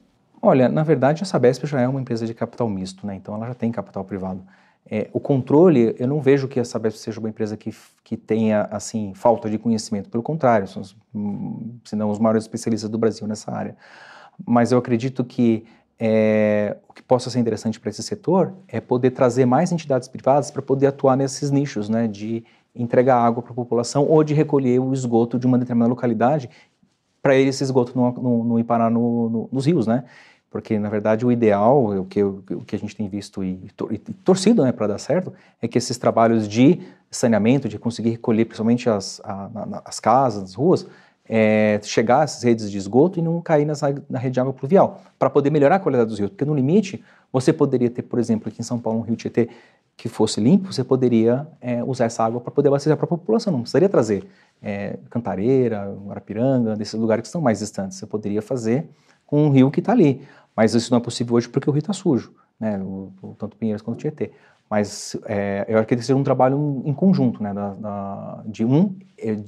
Olha, 0.40 0.68
na 0.68 0.82
verdade 0.82 1.22
a 1.22 1.26
Sabesp 1.26 1.66
já 1.66 1.80
é 1.80 1.88
uma 1.88 2.00
empresa 2.00 2.26
de 2.26 2.32
capital 2.32 2.68
misto, 2.68 3.06
né? 3.06 3.14
então 3.14 3.35
ela 3.35 3.48
já 3.48 3.54
tem 3.54 3.70
capital 3.70 4.04
privado. 4.04 4.42
É, 4.90 5.09
o 5.12 5.21
controle, 5.21 5.95
eu 5.99 6.09
não 6.09 6.21
vejo 6.21 6.49
que 6.49 6.59
a 6.59 6.64
Sabesp 6.64 6.99
seja 6.99 7.21
uma 7.21 7.29
empresa 7.29 7.57
que, 7.57 7.75
que 8.03 8.16
tenha 8.16 8.62
assim 8.71 9.14
falta 9.14 9.49
de 9.49 9.57
conhecimento, 9.57 10.11
pelo 10.11 10.23
contrário, 10.23 10.66
são 10.66 10.83
os, 10.83 10.97
os 11.14 12.18
maiores 12.18 12.45
especialistas 12.45 12.90
do 12.90 12.99
Brasil 12.99 13.27
nessa 13.27 13.53
área. 13.53 13.77
Mas 14.45 14.73
eu 14.73 14.79
acredito 14.79 15.25
que 15.25 15.64
é, 15.99 16.77
o 16.88 16.92
que 16.92 17.03
possa 17.03 17.31
ser 17.31 17.38
interessante 17.38 17.79
para 17.79 17.90
esse 17.90 18.03
setor 18.03 18.55
é 18.66 18.81
poder 18.81 19.12
trazer 19.12 19.47
mais 19.47 19.71
entidades 19.71 20.09
privadas 20.09 20.51
para 20.51 20.61
poder 20.61 20.88
atuar 20.88 21.16
nesses 21.16 21.51
nichos, 21.51 21.88
né, 21.88 22.09
de 22.09 22.45
entregar 22.75 23.18
água 23.18 23.42
para 23.42 23.53
a 23.53 23.55
população 23.55 24.05
ou 24.09 24.25
de 24.25 24.35
recolher 24.35 24.81
o 24.81 24.92
esgoto 24.92 25.38
de 25.38 25.47
uma 25.47 25.59
determinada 25.59 25.90
localidade 25.90 26.51
para 27.23 27.37
esse 27.37 27.62
esgoto 27.62 27.97
não, 27.97 28.12
não, 28.12 28.45
não 28.45 28.59
ir 28.59 28.64
parar 28.64 28.90
no, 28.90 29.29
no, 29.29 29.49
nos 29.53 29.66
rios, 29.66 29.87
né? 29.87 30.05
Porque 30.53 30.79
na 30.79 30.91
verdade 30.91 31.25
o 31.25 31.33
ideal, 31.33 31.99
o 31.99 32.05
que, 32.05 32.23
o 32.23 32.62
que 32.67 32.77
a 32.77 32.79
gente 32.79 32.95
tem 32.95 33.09
visto 33.09 33.43
e, 33.43 33.71
e 33.91 33.99
torcido 33.99 34.62
né, 34.62 34.71
para 34.71 34.87
dar 34.87 34.99
certo, 34.99 35.33
é 35.61 35.67
que 35.67 35.79
esses 35.79 35.97
trabalhos 35.97 36.47
de 36.47 36.81
saneamento, 37.11 37.69
de 37.69 37.79
conseguir 37.79 38.11
recolher 38.11 38.45
principalmente 38.45 38.88
as, 38.88 39.21
a, 39.25 39.49
na, 39.49 39.83
as 39.83 39.99
casas, 39.99 40.43
as 40.43 40.55
ruas, 40.55 40.87
é, 41.27 41.81
chegar 41.83 42.23
às 42.23 42.43
redes 42.43 42.71
de 42.71 42.77
esgoto 42.77 43.19
e 43.19 43.23
não 43.23 43.41
cair 43.41 43.65
nessa, 43.65 43.95
na 44.11 44.19
rede 44.19 44.35
de 44.35 44.41
água 44.41 44.53
pluvial, 44.53 45.01
para 45.19 45.31
poder 45.31 45.51
melhorar 45.51 45.77
a 45.77 45.79
qualidade 45.79 46.11
dos 46.11 46.19
rios. 46.19 46.31
Porque 46.31 46.45
no 46.45 46.55
limite, 46.55 47.03
você 47.33 47.53
poderia 47.53 47.88
ter, 47.88 48.03
por 48.03 48.19
exemplo, 48.19 48.49
aqui 48.49 48.61
em 48.61 48.65
São 48.65 48.79
Paulo, 48.79 48.99
um 48.99 49.03
rio 49.03 49.17
Tietê 49.17 49.49
que 49.97 50.09
fosse 50.09 50.41
limpo, 50.41 50.73
você 50.73 50.85
poderia 50.85 51.47
é, 51.61 51.83
usar 51.85 52.07
essa 52.07 52.25
água 52.25 52.41
para 52.41 52.51
poder 52.51 52.69
abastecer 52.69 52.93
a 52.93 52.97
própria 52.97 53.17
população. 53.17 53.53
Não 53.53 53.61
precisaria 53.61 53.88
trazer 53.88 54.25
é, 54.61 54.99
Cantareira, 55.09 55.97
Guarapiranga, 56.07 56.77
desses 56.77 56.95
lugares 56.95 57.23
que 57.23 57.29
estão 57.29 57.41
mais 57.41 57.61
distantes. 57.61 57.99
Você 57.99 58.07
poderia 58.07 58.43
fazer 58.43 58.87
com 59.27 59.47
um 59.47 59.51
rio 59.51 59.71
que 59.71 59.81
está 59.81 59.93
ali. 59.93 60.21
Mas 60.57 60.75
isso 60.75 60.91
não 60.91 60.99
é 60.99 61.01
possível 61.01 61.37
hoje 61.37 61.49
porque 61.49 61.69
o 61.69 61.73
rio 61.73 61.81
está 61.81 61.93
sujo, 61.93 62.35
né? 62.59 62.79
O, 62.79 63.12
o, 63.23 63.35
tanto 63.38 63.57
Pinheiros 63.57 63.83
quanto 63.83 63.99
Tietê. 63.99 64.33
Mas 64.69 65.17
é, 65.27 65.65
eu 65.69 65.79
acredito 65.79 66.01
que 66.01 66.07
seja 66.07 66.19
um 66.19 66.25
trabalho 66.25 66.83
em 66.85 66.95
conjunto, 66.95 67.43
né? 67.43 67.53
Da, 67.53 67.75
da, 67.75 68.43
de 68.47 68.65
um, 68.65 68.97
é, 69.19 69.38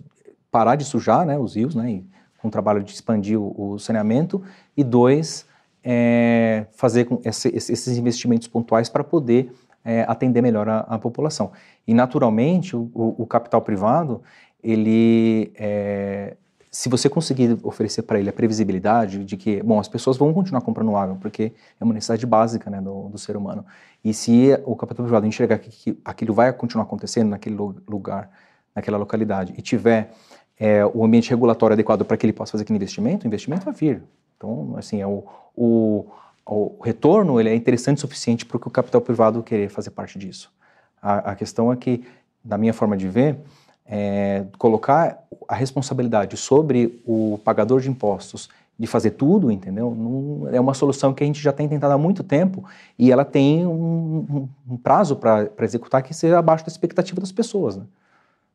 parar 0.50 0.76
de 0.76 0.84
sujar 0.84 1.26
né, 1.26 1.38
os 1.38 1.56
rios, 1.56 1.74
né? 1.74 1.90
E, 1.90 2.06
com 2.38 2.48
o 2.48 2.50
trabalho 2.50 2.82
de 2.82 2.92
expandir 2.92 3.40
o, 3.40 3.72
o 3.72 3.78
saneamento. 3.78 4.42
E 4.76 4.84
dois, 4.84 5.46
é, 5.82 6.66
fazer 6.72 7.06
com 7.06 7.20
esse, 7.24 7.48
esses 7.48 7.96
investimentos 7.96 8.48
pontuais 8.48 8.88
para 8.88 9.02
poder 9.02 9.50
é, 9.84 10.04
atender 10.08 10.42
melhor 10.42 10.68
a, 10.68 10.80
a, 10.80 10.98
população. 10.98 11.52
E, 11.86 11.94
naturalmente, 11.94 12.76
o, 12.76 12.90
o 12.94 13.26
capital 13.26 13.62
privado, 13.62 14.22
ele 14.62 15.52
é, 15.56 16.36
se 16.74 16.88
você 16.88 17.08
conseguir 17.08 17.56
oferecer 17.62 18.02
para 18.02 18.18
ele 18.18 18.28
a 18.28 18.32
previsibilidade 18.32 19.24
de 19.24 19.36
que, 19.36 19.62
bom, 19.62 19.78
as 19.78 19.86
pessoas 19.86 20.16
vão 20.16 20.34
continuar 20.34 20.60
comprando 20.60 20.96
água, 20.96 21.16
porque 21.20 21.52
é 21.80 21.84
uma 21.84 21.94
necessidade 21.94 22.26
básica 22.26 22.68
né, 22.68 22.80
do, 22.80 23.10
do 23.10 23.16
ser 23.16 23.36
humano. 23.36 23.64
E 24.02 24.12
se 24.12 24.48
o 24.64 24.74
capital 24.74 25.04
privado 25.04 25.24
enxergar 25.24 25.58
que, 25.58 25.70
que, 25.70 26.00
aquilo 26.04 26.34
vai 26.34 26.52
continuar 26.52 26.82
acontecendo 26.82 27.28
naquele 27.28 27.54
lugar, 27.54 28.28
naquela 28.74 28.98
localidade, 28.98 29.54
e 29.56 29.62
tiver 29.62 30.12
é, 30.58 30.84
o 30.84 31.04
ambiente 31.04 31.30
regulatório 31.30 31.74
adequado 31.74 32.04
para 32.04 32.16
que 32.16 32.26
ele 32.26 32.32
possa 32.32 32.50
fazer 32.50 32.64
aquele 32.64 32.76
investimento, 32.76 33.24
o 33.24 33.28
investimento 33.28 33.64
vai 33.64 33.72
vir. 33.72 34.02
Então, 34.36 34.74
assim, 34.76 35.00
é 35.00 35.06
o, 35.06 35.22
o, 35.54 36.06
o 36.44 36.82
retorno 36.82 37.38
ele 37.38 37.50
é 37.50 37.54
interessante 37.54 37.98
o 37.98 38.00
suficiente 38.00 38.44
para 38.44 38.58
que 38.58 38.66
o 38.66 38.70
capital 38.70 39.00
privado 39.00 39.44
querer 39.44 39.68
fazer 39.68 39.90
parte 39.90 40.18
disso. 40.18 40.52
A, 41.00 41.30
a 41.30 41.34
questão 41.36 41.72
é 41.72 41.76
que, 41.76 42.04
da 42.42 42.58
minha 42.58 42.74
forma 42.74 42.96
de 42.96 43.08
ver, 43.08 43.38
é, 43.86 44.44
colocar 44.58 45.22
a 45.46 45.54
responsabilidade 45.54 46.36
sobre 46.36 47.02
o 47.06 47.38
pagador 47.44 47.80
de 47.80 47.90
impostos 47.90 48.48
de 48.78 48.86
fazer 48.86 49.12
tudo, 49.12 49.50
entendeu? 49.52 49.94
Não, 49.94 50.48
é 50.48 50.60
uma 50.60 50.74
solução 50.74 51.14
que 51.14 51.22
a 51.22 51.26
gente 51.26 51.40
já 51.40 51.52
tem 51.52 51.68
tentado 51.68 51.94
há 51.94 51.98
muito 51.98 52.24
tempo 52.24 52.64
e 52.98 53.12
ela 53.12 53.24
tem 53.24 53.64
um, 53.64 54.48
um 54.68 54.76
prazo 54.76 55.16
para 55.16 55.48
executar 55.60 56.02
que 56.02 56.12
seja 56.12 56.38
abaixo 56.38 56.64
da 56.64 56.70
expectativa 56.70 57.20
das 57.20 57.30
pessoas. 57.30 57.76
Né? 57.76 57.84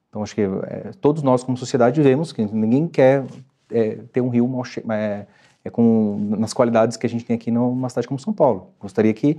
Então, 0.10 0.22
acho 0.22 0.36
que 0.36 0.42
é, 0.42 0.92
todos 1.00 1.24
nós, 1.24 1.44
como 1.44 1.58
sociedade, 1.58 2.02
vemos 2.02 2.34
que 2.34 2.44
ninguém 2.44 2.88
quer 2.88 3.24
é, 3.72 4.00
ter 4.12 4.20
um 4.20 4.30
rio 4.30 4.48
mal 4.48 4.63
é, 4.89 5.26
é, 5.63 5.70
com, 5.70 6.36
nas 6.38 6.52
qualidades 6.52 6.98
que 6.98 7.06
a 7.06 7.10
gente 7.10 7.24
tem 7.24 7.36
aqui 7.36 7.50
numa 7.50 7.88
cidade 7.88 8.08
como 8.08 8.20
São 8.20 8.34
Paulo. 8.34 8.72
Gostaria 8.80 9.13
que 9.13 9.38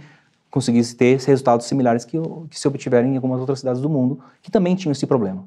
conseguisse 0.50 0.96
ter 0.96 1.20
resultados 1.20 1.66
similares 1.66 2.05
que, 2.05 2.16
que 2.48 2.59
se 2.59 2.66
obtiverem 2.66 3.12
em 3.12 3.16
algumas 3.16 3.38
outras 3.38 3.59
cidades 3.59 3.83
do 3.83 3.88
mundo 3.88 4.18
que 4.40 4.50
também 4.50 4.74
tinham 4.74 4.92
esse 4.92 5.07
problema. 5.07 5.44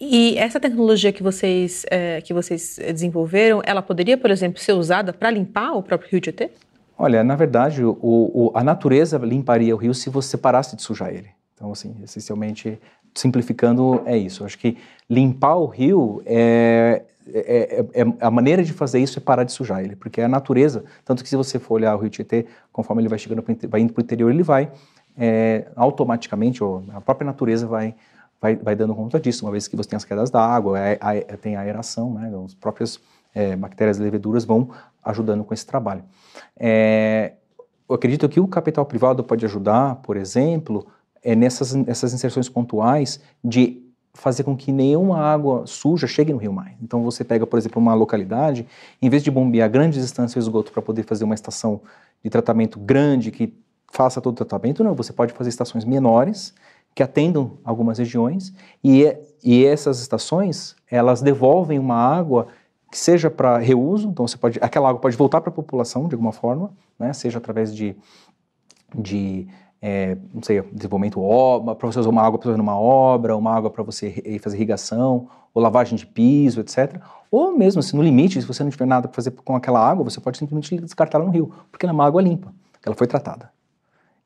E 0.00 0.36
essa 0.38 0.58
tecnologia 0.58 1.12
que 1.12 1.22
vocês, 1.22 1.84
é, 1.90 2.20
que 2.20 2.34
vocês 2.34 2.78
desenvolveram, 2.78 3.62
ela 3.64 3.80
poderia, 3.80 4.18
por 4.18 4.30
exemplo, 4.30 4.58
ser 4.60 4.72
usada 4.72 5.12
para 5.12 5.30
limpar 5.30 5.72
o 5.72 5.82
próprio 5.82 6.10
rio 6.10 6.20
Tietê? 6.20 6.50
Olha, 6.98 7.24
na 7.24 7.34
verdade, 7.34 7.84
o, 7.84 7.96
o, 8.00 8.52
a 8.54 8.62
natureza 8.62 9.18
limparia 9.18 9.74
o 9.74 9.78
rio 9.78 9.94
se 9.94 10.10
você 10.10 10.36
parasse 10.36 10.76
de 10.76 10.82
sujar 10.82 11.12
ele. 11.12 11.28
Então, 11.54 11.72
assim, 11.72 11.94
essencialmente, 12.02 12.78
simplificando, 13.14 14.02
é 14.04 14.16
isso. 14.16 14.44
acho 14.44 14.58
que 14.58 14.76
limpar 15.08 15.56
o 15.56 15.66
rio 15.66 16.22
é, 16.26 17.02
é, 17.32 17.80
é, 17.94 18.02
é, 18.02 18.06
a 18.20 18.30
maneira 18.30 18.62
de 18.62 18.72
fazer 18.72 19.00
isso 19.00 19.18
é 19.18 19.22
parar 19.22 19.44
de 19.44 19.52
sujar 19.52 19.82
ele, 19.82 19.96
porque 19.96 20.20
é 20.20 20.24
a 20.24 20.28
natureza. 20.28 20.84
Tanto 21.04 21.22
que 21.22 21.28
se 21.28 21.36
você 21.36 21.58
for 21.58 21.74
olhar 21.74 21.94
o 21.94 21.98
rio 21.98 22.10
Tietê, 22.10 22.46
conforme 22.72 23.02
ele 23.02 23.08
vai 23.08 23.18
chegando, 23.18 23.42
vai 23.68 23.80
indo 23.80 23.92
para 23.92 24.00
o 24.00 24.04
interior, 24.04 24.30
ele 24.30 24.42
vai 24.42 24.70
é, 25.16 25.66
automaticamente, 25.74 26.62
ou 26.62 26.84
a 26.92 27.00
própria 27.00 27.26
natureza 27.26 27.66
vai 27.66 27.94
vai, 28.44 28.56
vai 28.56 28.76
dando 28.76 28.94
conta 28.94 29.18
disso, 29.18 29.46
uma 29.46 29.52
vez 29.52 29.66
que 29.66 29.74
você 29.74 29.88
tem 29.88 29.96
as 29.96 30.04
quedas 30.04 30.30
d'água, 30.30 30.78
tem 31.40 31.56
a 31.56 31.60
aeração, 31.60 32.12
né, 32.12 32.30
as 32.44 32.52
próprias 32.52 33.00
é, 33.34 33.56
bactérias 33.56 33.96
e 33.96 34.02
leveduras 34.02 34.44
vão 34.44 34.68
ajudando 35.02 35.42
com 35.44 35.54
esse 35.54 35.64
trabalho. 35.64 36.04
É, 36.54 37.32
eu 37.88 37.94
acredito 37.94 38.28
que 38.28 38.38
o 38.38 38.46
capital 38.46 38.84
privado 38.84 39.24
pode 39.24 39.46
ajudar, 39.46 39.96
por 39.96 40.14
exemplo, 40.18 40.86
é 41.22 41.34
nessas, 41.34 41.72
nessas 41.72 42.12
inserções 42.12 42.46
pontuais 42.46 43.18
de 43.42 43.82
fazer 44.12 44.44
com 44.44 44.54
que 44.54 44.70
nenhuma 44.70 45.18
água 45.18 45.66
suja 45.66 46.06
chegue 46.06 46.30
no 46.30 46.38
Rio 46.38 46.52
Mai. 46.52 46.76
Então 46.82 47.02
você 47.02 47.24
pega, 47.24 47.46
por 47.46 47.58
exemplo, 47.58 47.80
uma 47.80 47.94
localidade, 47.94 48.66
em 49.00 49.08
vez 49.08 49.24
de 49.24 49.30
bombear 49.30 49.70
grandes 49.70 50.02
distâncias 50.02 50.44
de 50.44 50.50
esgoto 50.50 50.70
para 50.70 50.82
poder 50.82 51.04
fazer 51.04 51.24
uma 51.24 51.34
estação 51.34 51.80
de 52.22 52.28
tratamento 52.28 52.78
grande 52.78 53.30
que 53.30 53.54
faça 53.90 54.20
todo 54.20 54.34
o 54.34 54.36
tratamento, 54.36 54.84
não, 54.84 54.94
você 54.94 55.14
pode 55.14 55.32
fazer 55.32 55.48
estações 55.48 55.84
menores 55.84 56.52
que 56.94 57.02
atendam 57.02 57.58
algumas 57.64 57.98
regiões 57.98 58.52
e, 58.82 59.16
e 59.42 59.64
essas 59.64 60.00
estações 60.00 60.76
elas 60.90 61.20
devolvem 61.20 61.78
uma 61.78 61.96
água 61.96 62.46
que 62.90 62.98
seja 62.98 63.28
para 63.28 63.58
reuso, 63.58 64.08
então 64.08 64.26
você 64.26 64.36
pode, 64.36 64.58
aquela 64.62 64.88
água 64.88 65.00
pode 65.00 65.16
voltar 65.16 65.40
para 65.40 65.50
a 65.50 65.52
população 65.52 66.06
de 66.06 66.14
alguma 66.14 66.30
forma, 66.30 66.70
né, 66.96 67.12
seja 67.12 67.38
através 67.38 67.74
de, 67.74 67.96
de 68.96 69.48
é, 69.82 70.16
não 70.32 70.42
sei, 70.42 70.62
desenvolvimento 70.72 71.20
obra, 71.20 71.74
para 71.74 71.90
você 71.90 71.98
usar 71.98 72.08
uma 72.08 72.22
água 72.22 72.38
para 72.38 72.48
fazer 72.50 72.60
uma 72.60 72.78
obra, 72.78 73.36
uma 73.36 73.54
água 73.54 73.68
para 73.68 73.82
você 73.82 74.38
fazer 74.40 74.56
irrigação, 74.56 75.28
ou 75.52 75.62
lavagem 75.62 75.96
de 75.96 76.06
piso, 76.06 76.60
etc. 76.60 77.00
Ou 77.30 77.56
mesmo 77.56 77.80
assim, 77.80 77.96
no 77.96 78.02
limite, 78.02 78.40
se 78.40 78.46
você 78.46 78.62
não 78.64 78.70
tiver 78.70 78.86
nada 78.86 79.08
para 79.08 79.14
fazer 79.14 79.32
com 79.32 79.54
aquela 79.54 79.86
água, 79.86 80.04
você 80.04 80.20
pode 80.20 80.38
simplesmente 80.38 80.80
descartá-la 80.80 81.24
no 81.24 81.30
rio, 81.30 81.52
porque 81.70 81.84
ela 81.84 81.92
é 81.92 81.94
uma 81.94 82.06
água 82.06 82.22
limpa, 82.22 82.52
ela 82.84 82.94
foi 82.94 83.06
tratada. 83.06 83.53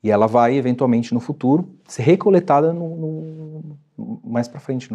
E 0.03 0.09
ela 0.09 0.27
vai, 0.27 0.55
eventualmente, 0.55 1.13
no 1.13 1.19
futuro, 1.19 1.69
ser 1.87 2.03
recoletada 2.03 2.71
no, 2.71 2.95
no, 3.97 4.19
mais 4.23 4.47
para 4.47 4.59
frente, 4.59 4.89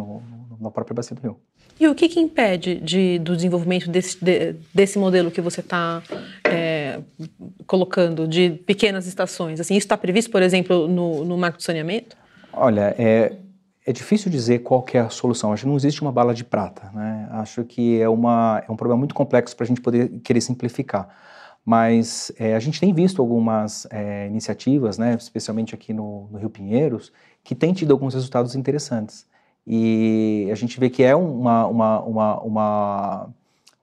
na 0.59 0.71
própria 0.71 0.95
bacia 0.95 1.15
do 1.15 1.21
rio. 1.21 1.37
E 1.79 1.87
o 1.87 1.93
que, 1.93 2.07
que 2.07 2.19
impede 2.19 2.75
de, 2.75 3.19
do 3.19 3.35
desenvolvimento 3.35 3.89
desse, 3.89 4.23
de, 4.23 4.55
desse 4.73 4.97
modelo 4.97 5.29
que 5.29 5.41
você 5.41 5.59
está 5.59 6.01
é, 6.45 6.99
colocando, 7.67 8.27
de 8.27 8.51
pequenas 8.65 9.05
estações? 9.05 9.59
Assim, 9.59 9.75
isso 9.75 9.85
está 9.85 9.97
previsto, 9.97 10.31
por 10.31 10.41
exemplo, 10.41 10.87
no, 10.87 11.25
no 11.25 11.37
marco 11.37 11.57
do 11.57 11.63
saneamento? 11.63 12.15
Olha, 12.53 12.95
é, 12.97 13.33
é 13.85 13.91
difícil 13.91 14.31
dizer 14.31 14.59
qual 14.59 14.85
é 14.93 14.99
a 14.99 15.09
solução. 15.09 15.51
Acho 15.51 15.63
que 15.63 15.69
não 15.69 15.75
existe 15.75 16.01
uma 16.01 16.11
bala 16.11 16.33
de 16.33 16.45
prata. 16.45 16.89
Né? 16.93 17.27
Acho 17.31 17.63
que 17.65 18.01
é, 18.01 18.07
uma, 18.07 18.63
é 18.67 18.71
um 18.71 18.75
problema 18.75 18.97
muito 18.97 19.13
complexo 19.13 19.55
para 19.55 19.65
a 19.65 19.67
gente 19.67 19.81
poder 19.81 20.09
querer 20.23 20.41
simplificar. 20.41 21.09
Mas 21.65 22.31
é, 22.37 22.55
a 22.55 22.59
gente 22.59 22.79
tem 22.79 22.93
visto 22.93 23.19
algumas 23.19 23.87
é, 23.89 24.27
iniciativas, 24.27 24.99
né, 24.99 25.15
especialmente 25.15 25.73
aqui 25.73 25.93
no, 25.93 26.27
no, 26.31 26.37
Rio 26.37 26.49
Pinheiros, 26.49 27.11
que 27.43 27.55
têm 27.55 27.73
tido 27.73 27.91
alguns 27.91 28.13
resultados 28.13 28.53
interessantes. 28.53 29.25
E 29.65 30.47
a 30.51 30.55
gente 30.55 30.79
vê 30.79 30.91
que 30.91 31.01
é 31.01 31.15
uma, 31.15 31.65
uma, 31.65 32.01
uma, 32.01 32.41
uma, 32.41 33.29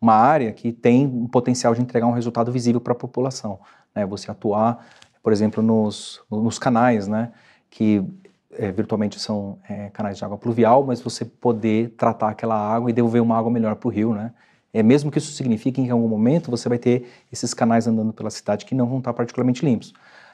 uma 0.00 0.14
área 0.14 0.52
que 0.52 0.70
tem 0.72 1.04
um 1.06 1.26
potencial 1.26 1.74
de 1.74 1.82
entregar 1.82 2.06
um 2.06 2.12
resultado 2.12 2.52
visível 2.52 2.80
para 2.80 2.92
a 2.92 2.96
população. 2.96 3.58
Né? 3.92 4.06
Você 4.06 4.30
atuar, 4.30 4.86
por 5.20 5.32
exemplo, 5.32 5.60
nos, 5.60 6.22
nos 6.30 6.60
canais, 6.60 7.08
né, 7.08 7.32
que 7.68 8.04
é, 8.52 8.70
virtualmente 8.70 9.18
são 9.18 9.58
é, 9.68 9.90
canais 9.90 10.18
de 10.18 10.24
água 10.24 10.38
pluvial, 10.38 10.84
mas 10.84 11.00
você 11.00 11.24
poder 11.24 11.94
tratar 11.96 12.28
aquela 12.28 12.54
água 12.56 12.90
e 12.90 12.92
devolver 12.92 13.20
uma 13.20 13.36
água 13.36 13.50
melhor 13.50 13.74
para 13.74 13.88
o 13.88 13.90
rio, 13.90 14.14
né? 14.14 14.32
É, 14.72 14.82
mesmo 14.82 15.10
que 15.10 15.18
isso 15.18 15.32
signifique 15.32 15.82
que 15.82 15.88
em 15.88 15.90
algum 15.90 16.08
momento 16.08 16.50
você 16.50 16.68
vai 16.68 16.78
ter 16.78 17.06
esses 17.30 17.52
canais 17.52 17.86
andando 17.86 18.12
pela 18.12 18.30
cidade 18.30 18.64
que 18.64 18.74
não 18.74 18.86
vão 18.86 18.98
estar 18.98 19.12
particularmente 19.12 19.64
limpos. 19.64 19.92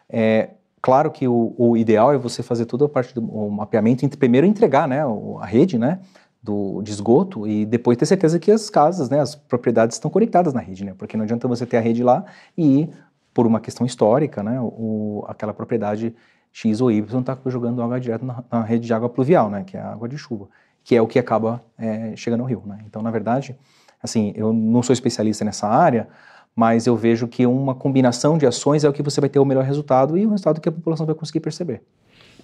É, 0.09 0.51
claro 0.81 1.11
que 1.11 1.27
o, 1.27 1.55
o, 1.59 1.77
ideal 1.77 2.13
é 2.13 2.19
você 2.19 2.43
fazer 2.43 2.65
toda 2.67 2.85
a 2.85 2.89
parte 2.89 3.15
do 3.15 3.23
mapeamento, 3.23 4.09
primeiro 4.17 4.47
entregar 4.47 4.87
né, 4.87 5.03
a 5.41 5.47
rede 5.47 5.77
né, 5.77 6.01
do, 6.43 6.81
de 6.83 6.93
esgoto 6.93 7.47
e 7.47 7.67
depois 7.67 7.99
ter 7.99 8.07
certeza 8.07 8.39
que 8.39 8.51
as 8.51 8.71
casas, 8.71 9.11
né, 9.11 9.21
as 9.21 9.35
propriedades 9.35 9.97
estão 9.97 10.11
conectadas 10.11 10.55
na 10.55 10.61
rede, 10.61 10.85
né, 10.85 10.95
porque 10.97 11.17
não 11.17 11.25
adianta 11.25 11.49
você 11.49 11.67
ter 11.67 11.77
a 11.79 11.81
rede 11.81 12.03
lá 12.03 12.25
e, 12.57 12.89
por 13.35 13.47
uma 13.47 13.61
questão 13.61 13.85
histórica, 13.85 14.43
né, 14.43 14.59
o, 14.61 15.25
aquela 15.29 15.53
propriedade 15.53 16.15
X 16.53 16.81
ou 16.81 16.91
Y 16.91 17.21
está 17.21 17.37
jogando 17.47 17.83
água 17.83 18.01
direto 18.01 18.25
na, 18.25 18.45
na, 18.51 18.63
rede 18.63 18.87
de 18.87 18.95
água 18.95 19.09
pluvial, 19.09 19.51
né, 19.51 19.65
que 19.65 19.77
é 19.77 19.81
a 19.81 19.93
água 19.93 20.09
de 20.09 20.17
chuva, 20.17 20.49
que 20.85 20.95
é 20.97 21.03
o 21.03 21.07
que 21.07 21.19
acaba 21.19 21.63
é, 21.77 22.15
chegando 22.17 22.41
ao 22.41 22.47
rio. 22.47 22.63
Né. 22.65 22.79
Então, 22.87 23.03
na 23.03 23.11
verdade, 23.11 23.57
Assim, 24.03 24.33
eu 24.37 24.53
não 24.53 24.83
sou 24.83 24.93
especialista 24.93 25.45
nessa 25.45 25.67
área, 25.67 26.09
mas 26.55 26.87
eu 26.87 26.97
vejo 26.97 27.29
que 27.29 27.47
uma 27.47 27.75
combinação 27.75 28.37
de 28.37 28.47
ações 28.47 28.85
é 28.85 28.89
o 28.89 28.93
que 28.93 29.03
você 29.03 29.21
vai 29.21 29.31
ter 29.31 29.39
o 29.39 29.45
melhor 29.45 29.65
resultado 29.65 30.17
e 30.17 30.27
o 30.27 30.31
resultado 30.31 30.61
que 30.61 30.69
a 30.69 30.73
população 30.73 31.07
vai 31.07 31.15
conseguir 31.15 31.41
perceber. 31.41 31.83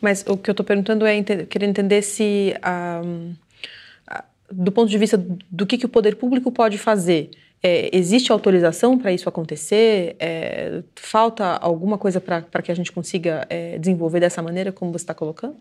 Mas 0.00 0.24
o 0.28 0.36
que 0.36 0.50
eu 0.50 0.52
estou 0.52 0.64
perguntando 0.64 1.06
é 1.06 1.22
querer 1.22 1.66
entender 1.66 2.02
se, 2.02 2.54
um, 3.02 3.34
do 4.50 4.70
ponto 4.70 4.90
de 4.90 4.98
vista 4.98 5.16
do 5.50 5.66
que, 5.66 5.78
que 5.78 5.86
o 5.86 5.88
poder 5.88 6.16
público 6.16 6.52
pode 6.52 6.78
fazer, 6.78 7.30
é, 7.62 7.88
existe 7.96 8.30
autorização 8.30 8.98
para 8.98 9.10
isso 9.10 9.28
acontecer? 9.28 10.16
É, 10.20 10.82
falta 10.94 11.56
alguma 11.56 11.96
coisa 11.96 12.20
para 12.20 12.62
que 12.62 12.70
a 12.70 12.74
gente 12.74 12.92
consiga 12.92 13.46
é, 13.48 13.78
desenvolver 13.78 14.20
dessa 14.20 14.42
maneira 14.42 14.70
como 14.70 14.92
você 14.92 15.04
está 15.04 15.14
colocando? 15.14 15.56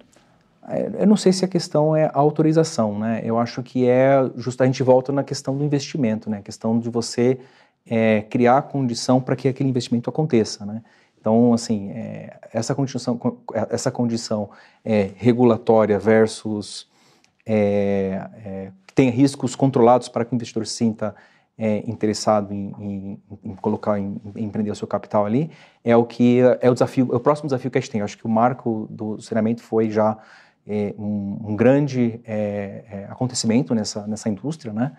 É, 0.67 1.04
eu 1.04 1.08
não 1.08 1.17
sei 1.17 1.34
se 1.34 1.43
a 1.43 1.47
questão 1.47 1.95
é 1.95 2.06
a 2.06 2.17
autorização, 2.19 2.97
né? 2.97 3.21
Eu 3.23 3.38
acho 3.38 3.62
que 3.62 3.88
é 3.88 4.17
justo 4.36 4.63
a 4.63 4.65
gente 4.65 4.82
volta 4.84 5.12
na 5.12 5.23
questão 5.23 5.58
do 5.58 5.63
investimento, 5.63 6.30
né? 6.30 6.38
A 6.38 6.41
questão 6.41 6.80
de 6.80 6.89
você 6.89 7.39
é, 7.86 8.21
criar 8.21 8.58
a 8.58 8.62
condição 8.62 9.19
para 9.19 9.36
que 9.36 9.47
aquele 9.47 9.69
investimento 9.69 10.10
aconteça, 10.10 10.65
né? 10.65 10.82
Então, 11.19 11.54
assim, 11.54 11.89
é, 11.91 12.38
essa 12.52 12.76
condição, 12.76 13.19
essa 13.69 13.89
condição 13.89 14.49
é, 14.84 15.12
regulatória 15.15 15.97
versus 15.97 16.88
é, 17.45 18.30
é, 18.43 18.71
que 18.86 18.93
tenha 18.93 19.12
riscos 19.12 19.56
controlados 19.56 20.10
para 20.10 20.26
que 20.26 20.34
o 20.34 20.36
investidor 20.36 20.65
sinta 20.67 21.15
interessado 21.86 22.52
em, 22.52 22.73
em, 22.80 23.23
em 23.43 23.56
colocar, 23.56 23.99
em, 23.99 24.19
em, 24.36 24.43
empreender 24.43 24.71
o 24.71 24.76
seu 24.76 24.88
capital 24.88 25.23
ali, 25.23 25.52
é 25.84 25.95
o 25.95 26.04
que 26.04 26.39
é 26.60 26.69
o 26.69 26.73
desafio, 26.73 27.08
é 27.13 27.15
o 27.15 27.19
próximo 27.19 27.47
desafio 27.47 27.69
que 27.69 27.78
a 27.78 27.82
gente 27.82 27.91
tem. 27.91 27.99
Eu 27.99 28.06
acho 28.06 28.17
que 28.17 28.26
o 28.26 28.30
marco 28.30 28.88
do 28.89 29.21
saneamento 29.21 29.62
foi 29.62 29.89
já 29.89 30.17
é, 30.67 30.93
um, 30.97 31.39
um, 31.49 31.56
grande 31.56 32.19
é, 32.26 32.84
é, 32.89 33.08
acontecimento 33.10 33.76
nessa, 33.76 34.08
nessa 34.08 34.30
indústria, 34.30 34.71
né? 34.71 34.93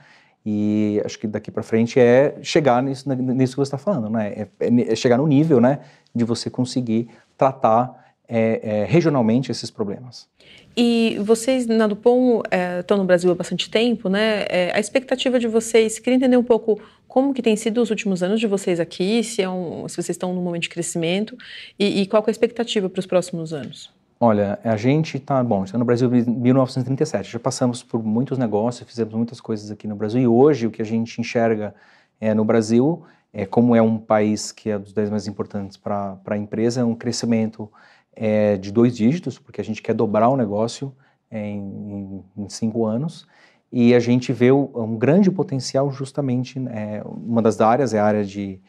E 0.47 1.01
acho 1.05 1.19
que 1.19 1.27
daqui 1.27 1.51
para 1.51 1.63
frente 1.63 1.99
é 1.99 2.37
chegar 2.43 2.83
nisso, 2.83 3.09
nisso 3.09 3.55
que 3.55 3.57
você 3.57 3.75
está 3.75 3.79
falando, 3.79 4.11
né? 4.11 4.29
É, 4.29 4.49
é, 4.61 4.93
é, 4.93 4.95
chegar 4.95 5.17
no 5.17 5.27
nível, 5.27 5.61
né, 5.61 5.81
de 6.15 6.23
você 6.23 6.51
conseguir 6.51 7.09
tratar 7.39 8.05
é, 8.29 8.85
regionalmente 8.87 9.51
esses 9.51 9.71
problemas. 9.71 10.29
E 10.77 11.19
vocês 11.23 11.67
na 11.67 11.87
Dupont 11.87 12.43
estão 12.81 12.99
no 12.99 13.05
Brasil 13.05 13.31
há 13.31 13.35
bastante 13.35 13.71
tempo, 13.71 14.09
né? 14.09 14.45
a 14.73 14.81
expectativa 14.81 15.39
de 15.39 15.47
vocês, 15.47 16.01
queria 16.01 16.17
entender 16.17 16.37
um 16.37 16.43
pouco 16.43 16.81
como 17.07 17.33
que 17.33 17.41
tem 17.41 17.55
sido 17.55 17.81
os 17.81 17.91
últimos 17.91 18.25
anos 18.25 18.41
de 18.41 18.47
vocês 18.49 18.81
aqui, 18.81 19.23
se, 19.23 19.41
é 19.41 19.49
um, 19.49 19.87
se 19.87 19.95
vocês 19.95 20.11
estão 20.11 20.35
num 20.35 20.43
momento 20.43 20.63
de 20.63 20.69
crescimento 20.69 21.37
e, 21.79 22.03
e 22.03 22.07
qual 22.07 22.25
é 22.27 22.29
a 22.29 22.31
expectativa 22.31 22.89
para 22.91 22.99
os 22.99 23.07
próximos 23.07 23.53
anos? 23.53 23.94
Olha, 24.21 24.59
a 24.63 24.77
gente 24.77 25.17
está, 25.17 25.43
bom, 25.43 25.65
está 25.65 25.77
no 25.77 25.85
Brasil 25.85 26.13
em 26.15 26.25
1937, 26.25 27.33
já 27.33 27.39
passamos 27.39 27.83
por 27.83 28.03
muitos 28.03 28.39
negócios, 28.39 28.89
fizemos 28.89 29.13
muitas 29.13 29.41
coisas 29.41 29.71
aqui 29.71 29.89
no 29.89 29.97
Brasil 29.97 30.21
e 30.21 30.27
hoje 30.27 30.67
o 30.67 30.71
que 30.71 30.81
a 30.81 30.85
gente 30.85 31.21
enxerga 31.21 31.75
é, 32.21 32.33
no 32.33 32.45
Brasil, 32.45 33.03
é, 33.33 33.45
como 33.45 33.75
é 33.75 33.83
um 33.83 33.99
país 33.99 34.53
que 34.53 34.71
é 34.71 34.79
dos 34.79 34.93
10 34.93 35.11
mais 35.11 35.27
importantes 35.27 35.77
para 35.77 36.17
a 36.25 36.37
empresa, 36.37 36.81
é 36.81 36.85
um 36.85 36.95
crescimento 36.95 37.71
é, 38.15 38.57
de 38.57 38.71
dois 38.71 38.97
dígitos, 38.97 39.37
porque 39.39 39.61
a 39.61 39.65
gente 39.65 39.83
quer 39.83 39.95
dobrar 39.95 40.29
o 40.29 40.37
negócio 40.37 40.95
é, 41.29 41.49
em, 41.49 42.25
em, 42.37 42.49
cinco 42.49 42.87
anos 42.87 43.27
e 43.73 43.93
a 43.95 43.99
gente 43.99 44.33
vê 44.33 44.53
um 44.53 44.97
grande 44.97 45.29
potencial 45.33 45.91
justamente, 45.91 46.65
é, 46.69 47.03
uma 47.05 47.43
das 47.43 47.61
áreas 47.61 47.93
é 47.93 47.99
a 47.99 48.05
área 48.05 48.25
de, 48.25 48.61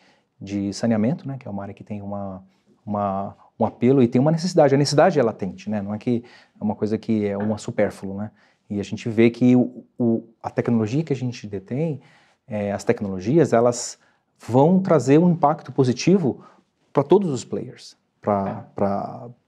de 0.42 0.74
saneamento, 0.74 1.28
né, 1.28 1.38
que 1.38 1.48
é 1.48 1.52
uma 1.52 1.62
área 1.62 1.76
que 1.76 1.84
tem 1.84 2.02
uma, 2.02 2.44
uma 2.84 3.38
um 3.60 3.66
apelo 3.66 4.04
e 4.04 4.08
tem 4.08 4.20
uma 4.20 4.32
necessidade. 4.32 4.76
A 4.76 4.78
necessidade 4.78 5.20
é 5.20 5.24
latente, 5.24 5.70
né? 5.70 5.82
Não 5.82 5.94
é 5.94 5.98
que 5.98 6.24
é 6.60 6.64
uma 6.64 6.76
coisa 6.76 6.98
que 6.98 7.26
é 7.26 7.38
uma 7.38 7.58
supérfluo, 7.58 8.18
né? 8.18 8.32
E 8.70 8.80
a 8.80 8.84
gente 8.84 9.08
vê 9.10 9.30
que 9.30 9.56
o, 9.56 9.86
o, 9.98 10.24
a 10.42 10.50
tecnologia 10.50 11.04
que 11.04 11.14
a 11.14 11.16
gente 11.16 11.48
detém, 11.48 12.02
é, 12.48 12.72
as 12.72 12.84
tecnologias, 12.84 13.54
elas 13.54 14.00
vão 14.40 14.80
trazer 14.80 15.18
um 15.20 15.32
impacto 15.32 15.72
positivo 15.72 16.44
para 16.92 17.04
todos 17.04 17.30
os 17.30 17.44
players, 17.46 17.96
para 18.22 18.66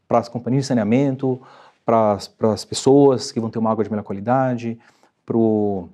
as 0.10 0.30
companhias 0.30 0.64
de 0.64 0.68
saneamento, 0.68 1.42
para 1.86 2.20
as 2.54 2.66
pessoas 2.66 3.32
que 3.32 3.40
vão 3.40 3.50
ter 3.50 3.60
uma 3.60 3.72
água 3.72 3.84
de 3.84 3.90
melhor 3.90 4.04
qualidade, 4.04 4.78
para 5.26 5.38
o 5.38 5.90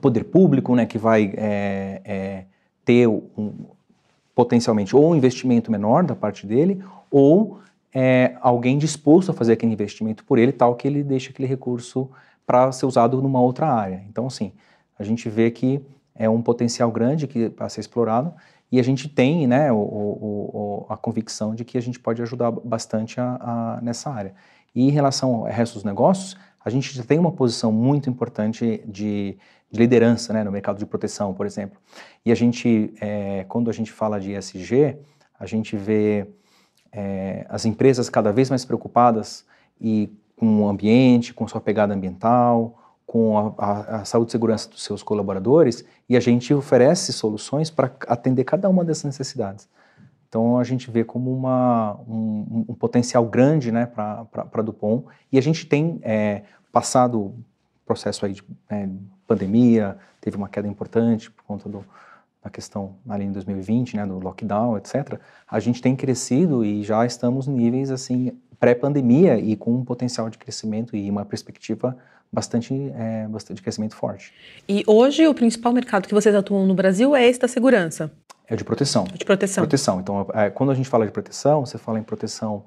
poder 0.00 0.24
público, 0.24 0.74
né, 0.74 0.86
que 0.86 0.98
vai 0.98 1.32
é, 1.36 2.02
é, 2.04 2.44
ter 2.84 3.06
um, 3.06 3.66
potencialmente 4.34 4.94
ou 4.94 5.10
um 5.10 5.14
investimento 5.16 5.70
menor 5.70 6.04
da 6.04 6.14
parte 6.14 6.46
dele, 6.46 6.82
ou 7.10 7.60
é, 7.94 8.36
alguém 8.40 8.78
disposto 8.78 9.30
a 9.30 9.34
fazer 9.34 9.54
aquele 9.54 9.72
investimento 9.72 10.24
por 10.24 10.38
ele, 10.38 10.52
tal 10.52 10.74
que 10.74 10.86
ele 10.86 11.02
deixa 11.02 11.30
aquele 11.30 11.48
recurso 11.48 12.10
para 12.46 12.70
ser 12.72 12.86
usado 12.86 13.20
numa 13.20 13.40
outra 13.40 13.66
área. 13.66 14.02
Então, 14.08 14.26
assim, 14.26 14.52
a 14.98 15.04
gente 15.04 15.28
vê 15.28 15.50
que 15.50 15.80
é 16.14 16.28
um 16.28 16.42
potencial 16.42 16.90
grande 16.90 17.26
que 17.26 17.48
para 17.48 17.68
ser 17.68 17.80
explorado 17.80 18.34
e 18.70 18.78
a 18.78 18.82
gente 18.82 19.08
tem 19.08 19.46
né, 19.46 19.72
o, 19.72 19.76
o, 19.76 20.50
o, 20.52 20.92
a 20.92 20.96
convicção 20.96 21.54
de 21.54 21.64
que 21.64 21.78
a 21.78 21.82
gente 21.82 21.98
pode 21.98 22.20
ajudar 22.20 22.50
bastante 22.50 23.20
a, 23.20 23.38
a, 23.40 23.80
nessa 23.80 24.10
área. 24.10 24.34
E 24.74 24.86
em 24.86 24.90
relação 24.90 25.34
ao 25.34 25.42
resto 25.44 25.74
dos 25.74 25.84
negócios, 25.84 26.36
a 26.62 26.68
gente 26.68 26.94
já 26.94 27.02
tem 27.02 27.18
uma 27.18 27.32
posição 27.32 27.72
muito 27.72 28.10
importante 28.10 28.82
de, 28.86 29.38
de 29.70 29.78
liderança 29.78 30.32
né, 30.32 30.44
no 30.44 30.52
mercado 30.52 30.78
de 30.78 30.84
proteção, 30.84 31.32
por 31.32 31.46
exemplo. 31.46 31.80
E 32.24 32.32
a 32.32 32.34
gente, 32.34 32.92
é, 33.00 33.44
quando 33.48 33.70
a 33.70 33.72
gente 33.72 33.90
fala 33.90 34.20
de 34.20 34.32
ESG, 34.32 34.98
a 35.38 35.46
gente 35.46 35.76
vê 35.76 36.26
é, 36.92 37.46
as 37.48 37.64
empresas 37.64 38.08
cada 38.08 38.32
vez 38.32 38.50
mais 38.50 38.64
preocupadas 38.64 39.44
e 39.80 40.10
com 40.36 40.62
o 40.62 40.68
ambiente, 40.68 41.34
com 41.34 41.46
sua 41.48 41.60
pegada 41.60 41.94
ambiental, 41.94 42.78
com 43.06 43.38
a, 43.38 43.54
a, 43.58 43.96
a, 44.00 44.04
saúde 44.04 44.30
e 44.30 44.32
segurança 44.32 44.68
dos 44.68 44.84
seus 44.84 45.02
colaboradores, 45.02 45.84
e 46.08 46.16
a 46.16 46.20
gente 46.20 46.52
oferece 46.52 47.12
soluções 47.12 47.70
para 47.70 47.90
atender 48.06 48.44
cada 48.44 48.68
uma 48.68 48.84
dessas 48.84 49.04
necessidades. 49.04 49.68
Então 50.28 50.58
a 50.58 50.64
gente 50.64 50.90
vê 50.90 51.02
como 51.02 51.34
uma, 51.34 51.98
um, 52.06 52.66
um 52.68 52.74
potencial 52.74 53.24
grande 53.24 53.72
né, 53.72 53.86
para 53.86 54.26
a 54.34 54.62
Dupont, 54.62 55.06
e 55.32 55.38
a 55.38 55.42
gente 55.42 55.66
tem 55.66 55.98
é, 56.02 56.42
passado 56.70 57.34
processo 57.86 58.26
aí 58.26 58.34
de 58.34 58.44
é, 58.68 58.86
pandemia, 59.26 59.96
teve 60.20 60.36
uma 60.36 60.48
queda 60.48 60.68
importante 60.68 61.30
por 61.30 61.42
conta 61.44 61.68
do, 61.68 61.82
a 62.48 62.50
questão 62.50 62.96
ali 63.08 63.24
em 63.24 63.32
2020, 63.32 63.96
né, 63.96 64.06
do 64.06 64.18
lockdown, 64.18 64.76
etc., 64.76 65.18
a 65.46 65.60
gente 65.60 65.80
tem 65.80 65.94
crescido 65.94 66.64
e 66.64 66.82
já 66.82 67.06
estamos 67.06 67.46
em 67.46 67.52
níveis 67.52 67.90
assim 67.90 68.32
pré-pandemia 68.58 69.38
e 69.38 69.56
com 69.56 69.72
um 69.74 69.84
potencial 69.84 70.28
de 70.28 70.36
crescimento 70.36 70.96
e 70.96 71.08
uma 71.08 71.24
perspectiva 71.24 71.96
bastante, 72.32 72.74
é, 72.94 73.26
bastante 73.28 73.58
de 73.58 73.62
crescimento 73.62 73.94
forte. 73.94 74.32
E 74.68 74.82
hoje 74.86 75.26
o 75.26 75.34
principal 75.34 75.72
mercado 75.72 76.08
que 76.08 76.14
vocês 76.14 76.34
atuam 76.34 76.66
no 76.66 76.74
Brasil 76.74 77.14
é 77.14 77.26
esse 77.26 77.38
da 77.38 77.48
segurança? 77.48 78.10
É 78.46 78.56
de 78.56 78.64
proteção. 78.64 79.06
É 79.12 79.16
de 79.16 79.24
proteção. 79.24 79.62
Proteção. 79.62 80.00
Então, 80.00 80.26
é, 80.34 80.50
quando 80.50 80.72
a 80.72 80.74
gente 80.74 80.88
fala 80.88 81.06
de 81.06 81.12
proteção, 81.12 81.64
você 81.64 81.78
fala 81.78 81.98
em 81.98 82.02
proteção 82.02 82.64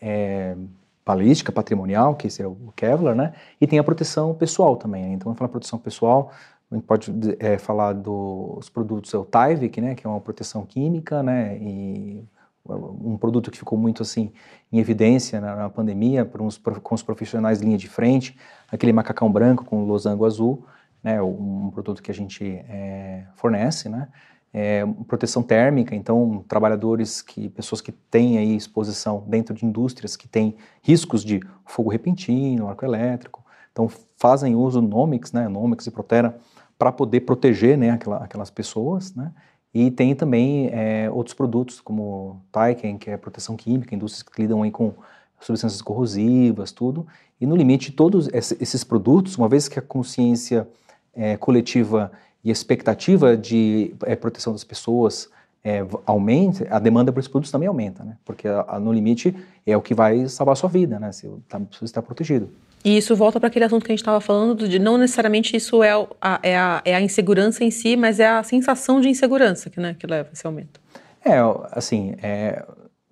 é, 0.00 0.56
balística, 1.04 1.52
patrimonial, 1.52 2.14
que 2.14 2.26
esse 2.26 2.42
é 2.42 2.46
o 2.46 2.72
Kevlar, 2.74 3.14
né? 3.14 3.32
E 3.60 3.66
tem 3.66 3.78
a 3.78 3.84
proteção 3.84 4.34
pessoal 4.34 4.76
também. 4.76 5.02
Né? 5.02 5.12
Então, 5.12 5.30
quando 5.30 5.38
fala 5.38 5.48
proteção 5.48 5.78
pessoal, 5.78 6.32
a 6.70 6.74
gente 6.74 6.84
pode 6.84 7.12
é, 7.38 7.58
falar 7.58 7.92
dos 7.92 8.68
produtos, 8.68 9.14
é 9.14 9.18
o 9.18 9.24
Tyvek, 9.24 9.80
né, 9.80 9.94
que 9.94 10.06
é 10.06 10.10
uma 10.10 10.20
proteção 10.20 10.66
química, 10.66 11.22
né, 11.22 11.56
e 11.58 12.24
um 12.68 13.16
produto 13.16 13.48
que 13.48 13.58
ficou 13.58 13.78
muito 13.78 14.02
assim 14.02 14.32
em 14.72 14.80
evidência 14.80 15.40
na, 15.40 15.54
na 15.54 15.70
pandemia 15.70 16.28
uns, 16.40 16.58
com 16.58 16.94
os 16.96 17.02
profissionais 17.02 17.60
linha 17.60 17.78
de 17.78 17.88
frente, 17.88 18.36
aquele 18.68 18.92
macacão 18.92 19.30
branco 19.30 19.64
com 19.64 19.84
losango 19.84 20.24
azul, 20.24 20.66
né, 21.02 21.22
um 21.22 21.70
produto 21.70 22.02
que 22.02 22.10
a 22.10 22.14
gente 22.14 22.44
é, 22.44 23.24
fornece, 23.36 23.88
né, 23.88 24.08
é, 24.52 24.84
proteção 25.06 25.44
térmica, 25.44 25.94
então 25.94 26.44
trabalhadores 26.48 27.22
que 27.22 27.48
pessoas 27.50 27.80
que 27.80 27.92
têm 27.92 28.38
aí 28.38 28.56
exposição 28.56 29.22
dentro 29.28 29.54
de 29.54 29.64
indústrias 29.64 30.16
que 30.16 30.26
têm 30.26 30.56
riscos 30.82 31.24
de 31.24 31.40
fogo 31.64 31.90
repentino, 31.90 32.68
arco 32.68 32.84
elétrico, 32.84 33.44
então 33.70 33.88
fazem 34.16 34.56
uso 34.56 34.80
Nomics, 34.80 35.32
né, 35.32 35.46
Nomics 35.46 35.86
e 35.86 35.90
Protera 35.92 36.36
para 36.78 36.92
poder 36.92 37.20
proteger, 37.20 37.76
né, 37.76 37.90
aquela, 37.90 38.18
aquelas 38.18 38.50
pessoas, 38.50 39.14
né, 39.14 39.32
e 39.72 39.90
tem 39.90 40.14
também 40.14 40.70
é, 40.72 41.10
outros 41.10 41.34
produtos 41.34 41.80
como 41.80 42.40
Taiken, 42.50 42.96
que 42.96 43.10
é 43.10 43.16
proteção 43.16 43.56
química, 43.56 43.94
indústrias 43.94 44.22
que 44.22 44.40
lidam 44.40 44.62
aí 44.62 44.70
com 44.70 44.94
substâncias 45.38 45.82
corrosivas, 45.82 46.72
tudo. 46.72 47.06
E 47.38 47.46
no 47.46 47.54
limite, 47.54 47.92
todos 47.92 48.26
esses 48.32 48.82
produtos, 48.82 49.36
uma 49.36 49.48
vez 49.48 49.68
que 49.68 49.78
a 49.78 49.82
consciência 49.82 50.66
é, 51.14 51.36
coletiva 51.36 52.10
e 52.42 52.48
a 52.48 52.52
expectativa 52.52 53.36
de 53.36 53.94
é, 54.04 54.16
proteção 54.16 54.52
das 54.52 54.64
pessoas 54.64 55.28
é, 55.66 55.84
aumenta, 56.06 56.64
a 56.70 56.78
demanda 56.78 57.10
por 57.10 57.18
esses 57.18 57.28
produtos 57.28 57.50
também 57.50 57.66
aumenta, 57.66 58.04
né? 58.04 58.16
Porque 58.24 58.46
a, 58.46 58.64
a, 58.68 58.78
no 58.78 58.92
limite 58.92 59.34
é 59.66 59.76
o 59.76 59.82
que 59.82 59.94
vai 59.94 60.28
salvar 60.28 60.52
a 60.52 60.56
sua 60.56 60.70
vida, 60.70 61.00
né? 61.00 61.10
Se 61.10 61.28
tá, 61.48 61.58
você 61.58 61.84
está 61.84 62.00
protegido. 62.00 62.48
E 62.84 62.96
isso 62.96 63.16
volta 63.16 63.40
para 63.40 63.48
aquele 63.48 63.64
assunto 63.64 63.84
que 63.84 63.90
a 63.90 63.94
gente 63.94 64.00
estava 64.00 64.20
falando, 64.20 64.68
de 64.68 64.78
não 64.78 64.96
necessariamente 64.96 65.56
isso 65.56 65.82
é 65.82 65.90
a, 66.20 66.38
é, 66.40 66.56
a, 66.56 66.82
é 66.84 66.94
a 66.94 67.00
insegurança 67.00 67.64
em 67.64 67.72
si, 67.72 67.96
mas 67.96 68.20
é 68.20 68.28
a 68.28 68.44
sensação 68.44 69.00
de 69.00 69.08
insegurança 69.08 69.68
que, 69.68 69.80
né, 69.80 69.96
que 69.98 70.06
leva 70.06 70.28
a 70.28 70.32
esse 70.32 70.46
aumento. 70.46 70.80
É, 71.24 71.38
assim, 71.72 72.14
é, 72.22 72.64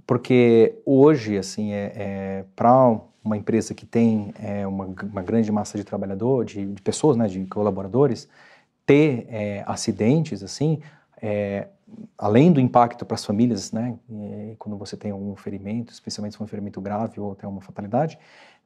porque 0.07 0.77
hoje, 0.87 1.37
assim, 1.37 1.73
é, 1.73 1.93
é 1.97 2.45
para 2.55 3.01
uma 3.25 3.37
empresa 3.37 3.75
que 3.75 3.85
tem 3.85 4.33
é, 4.41 4.65
uma, 4.65 4.85
uma, 4.85 5.23
grande 5.23 5.51
massa 5.51 5.77
de 5.77 5.83
trabalhador, 5.83 6.45
de, 6.45 6.67
de, 6.67 6.83
pessoas, 6.83 7.17
né, 7.17 7.27
de 7.27 7.45
colaboradores, 7.47 8.29
ter 8.87 9.27
é, 9.29 9.65
acidentes, 9.67 10.45
assim, 10.45 10.79
é, 11.21 11.67
além 12.17 12.53
do 12.53 12.61
impacto 12.61 13.05
para 13.05 13.15
as 13.15 13.25
famílias, 13.25 13.73
né, 13.73 13.97
quando 14.59 14.77
você 14.77 14.97
tem 14.97 15.13
um 15.13 15.37
ferimento, 15.37 15.93
especialmente 15.93 16.33
se 16.33 16.39
for 16.39 16.45
um 16.45 16.49
ferimento 16.49 16.81
grave 16.81 17.21
ou 17.21 17.33
até 17.33 17.47
uma 17.47 17.61
fatalidade, 17.61 18.19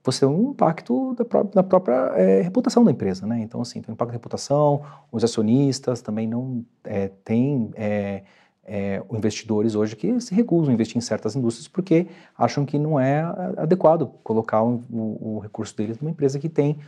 você 0.04 0.20
tem 0.20 0.28
um 0.28 0.50
impacto 0.50 1.14
da, 1.14 1.24
pró 1.24 1.42
da 1.42 1.62
própria 1.62 2.12
é, 2.16 2.40
reputação 2.40 2.84
da 2.84 2.90
empresa, 2.90 3.26
né? 3.26 3.40
Então, 3.40 3.60
assim, 3.60 3.82
tem 3.82 3.90
um 3.90 3.94
impacto 3.94 4.10
da 4.10 4.14
reputação, 4.14 4.82
os 5.10 5.24
acionistas 5.24 6.00
também 6.00 6.26
não 6.26 6.64
é, 6.84 7.08
têm 7.24 7.70
é, 7.74 8.22
é, 8.64 9.02
investidores 9.10 9.74
hoje 9.74 9.96
que 9.96 10.20
se 10.20 10.34
recusam 10.34 10.70
a 10.70 10.74
investir 10.74 10.96
em 10.96 11.00
certas 11.00 11.34
indústrias 11.34 11.66
porque 11.66 12.06
acham 12.36 12.64
que 12.64 12.78
não 12.78 12.98
é 12.98 13.22
adequado 13.56 14.10
colocar 14.22 14.62
o, 14.62 14.82
o, 14.90 15.36
o 15.36 15.38
recurso 15.40 15.76
deles 15.76 15.98
numa 15.98 16.10
empresa 16.10 16.38
que 16.38 16.48
tem 16.48 16.78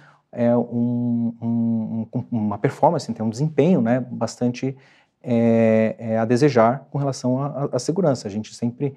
um, 0.73 1.35
um, 1.43 2.07
uma 2.31 2.57
performance, 2.57 3.13
tem 3.13 3.27
um 3.27 3.31
desempenho 3.31 3.81
né, 3.81 3.99
bastante 3.99 4.77
é, 5.23 5.97
é, 5.99 6.19
a 6.19 6.25
desejar 6.25 6.87
com 6.91 6.99
relação 6.99 7.39
à 7.73 7.79
segurança. 7.79 8.27
A 8.27 8.31
gente 8.31 8.55
sempre 8.55 8.95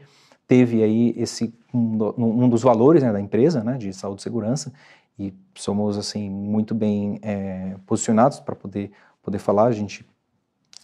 teve 0.48 0.84
aí 0.84 1.14
esse 1.18 1.54
um, 1.74 1.98
um 2.18 2.50
dos 2.50 2.62
valores 2.62 3.04
né, 3.04 3.12
da 3.12 3.20
empresa, 3.20 3.64
né, 3.64 3.78
de 3.78 3.94
saúde 3.94 4.22
e 4.22 4.24
segurança, 4.24 4.72
e 5.18 5.34
somos 5.56 5.98
assim 5.98 6.30
muito 6.30 6.74
bem 6.74 7.20
é, 7.22 7.76
posicionados 7.86 8.40
para 8.40 8.56
poder 8.56 8.92
poder 9.24 9.40
falar. 9.40 9.66
A 9.66 9.72
gente 9.72 10.06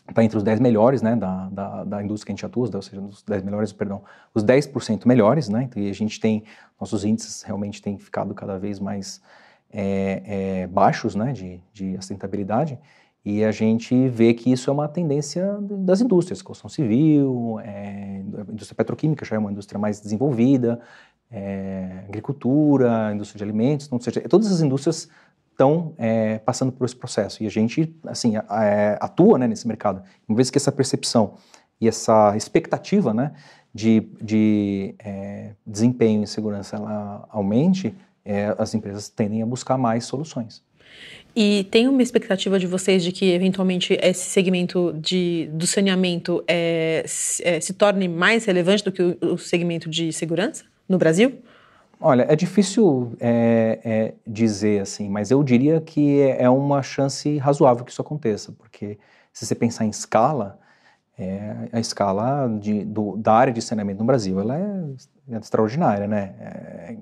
está 0.08 0.24
entre 0.24 0.38
os 0.38 0.44
10 0.44 0.60
melhores 0.60 1.02
né, 1.02 1.16
da, 1.16 1.50
da, 1.50 1.84
da, 1.84 2.04
indústria 2.04 2.28
que 2.28 2.32
a 2.32 2.36
gente 2.36 2.46
atua, 2.46 2.70
ou 2.74 2.82
seja, 2.82 3.02
os 3.02 3.22
10 3.22 3.44
melhores, 3.44 3.72
perdão, 3.72 4.02
os 4.34 4.44
10% 4.44 5.06
melhores, 5.06 5.50
né, 5.50 5.64
então, 5.64 5.82
e 5.82 5.90
a 5.90 5.94
gente 5.94 6.20
tem, 6.20 6.44
nossos 6.80 7.04
índices 7.04 7.44
realmente 7.44 7.82
têm 7.82 7.98
ficado 7.98 8.34
cada 8.34 8.58
vez 8.58 8.80
mais 8.80 9.22
é, 9.72 10.24
é, 10.64 10.68
baixos 10.68 11.14
né, 11.14 11.32
de, 11.32 11.62
de 11.72 11.96
sustentabilidade, 11.98 12.80
e 13.24 13.43
a 13.43 13.51
gente 13.51 14.07
vê 14.07 14.34
que 14.34 14.51
isso 14.51 14.70
é 14.70 14.74
uma 14.74 14.88
tendência 14.88 15.57
das 15.61 16.01
indústrias, 16.01 16.41
construção 16.41 16.70
civil, 16.70 17.59
é, 17.61 18.22
indústria 18.49 18.76
petroquímica 18.76 19.26
já 19.26 19.36
é 19.36 19.39
uma 19.39 19.51
indústria 19.51 19.80
mais 19.80 19.99
desenvolvida, 19.99 20.80
é, 21.30 22.03
agricultura, 22.07 23.11
indústria 23.13 23.38
de 23.38 23.43
alimentos, 23.43 23.86
então, 23.86 23.97
ou 23.97 24.01
seja, 24.01 24.22
todas 24.28 24.51
as 24.51 24.61
indústrias 24.61 25.09
estão 25.51 25.93
é, 25.97 26.39
passando 26.39 26.72
por 26.72 26.86
esse 26.86 26.95
processo 26.95 27.43
e 27.43 27.47
a 27.47 27.49
gente 27.49 27.93
assim 28.07 28.34
atua 28.99 29.38
né, 29.38 29.47
nesse 29.47 29.67
mercado. 29.67 30.01
Uma 30.28 30.38
vez 30.38 30.49
que 30.49 30.57
essa 30.57 30.72
percepção 30.72 31.34
e 31.82 31.88
essa 31.88 32.36
expectativa 32.38 33.13
né, 33.13 33.34
de, 33.74 34.09
de 34.22 34.95
é, 34.99 35.53
desempenho 35.67 36.24
e 36.24 36.28
segurança 36.28 36.78
ela 36.78 37.28
aumente, 37.30 37.93
é, 38.24 38.55
as 38.57 38.74
empresas 38.74 39.09
tendem 39.09 39.41
a 39.41 39.45
buscar 39.45 39.78
mais 39.78 40.05
soluções. 40.05 40.63
E 41.36 41.64
tem 41.66 41.88
uma 41.88 42.02
expectativa 42.02 42.58
de 42.60 42.66
vocês 42.66 43.04
de 43.04 43.12
que, 43.12 43.32
eventualmente, 43.32 43.98
esse 44.02 44.30
segmento 44.30 44.94
de, 45.00 45.50
do 45.54 45.68
saneamento 45.68 46.44
é, 46.48 47.04
se, 47.06 47.48
é, 47.48 47.60
se 47.60 47.74
torne 47.74 48.08
mais 48.08 48.46
relevante 48.46 48.84
do 48.84 48.92
que 48.92 49.02
o, 49.02 49.18
o, 49.34 49.38
segmento 49.38 49.90
de 49.90 50.12
segurança 50.12 50.66
no 50.88 50.98
Brasil? 50.98 51.40
Olha, 52.02 52.26
é 52.30 52.36
difícil 52.36 53.14
é, 53.20 53.80
é 53.84 54.14
dizer 54.26 54.82
assim, 54.82 55.10
mas 55.10 55.32
eu 55.32 55.44
diria 55.44 55.80
que 55.80 56.22
é, 56.22 56.44
é 56.44 56.50
uma 56.50 56.82
chance 56.82 57.38
razoável 57.38 57.86
que 57.86 57.92
isso 57.92 58.02
aconteça, 58.02 58.52
porque 58.54 58.98
se 59.32 59.46
você 59.46 59.54
pensar 59.54 59.86
em 59.86 59.90
escala, 59.90 60.60
é, 61.18 61.68
a 61.72 61.80
escala 61.80 62.48
de, 62.60 62.86
do, 62.86 63.18
da 63.18 63.34
área 63.34 63.54
de 63.54 63.62
saneamento 63.62 64.00
no 64.00 64.06
Brasil 64.06 64.40
ela 64.40 64.58
é, 64.58 65.38
extraordinária, 65.38 66.08
né? 66.08 66.34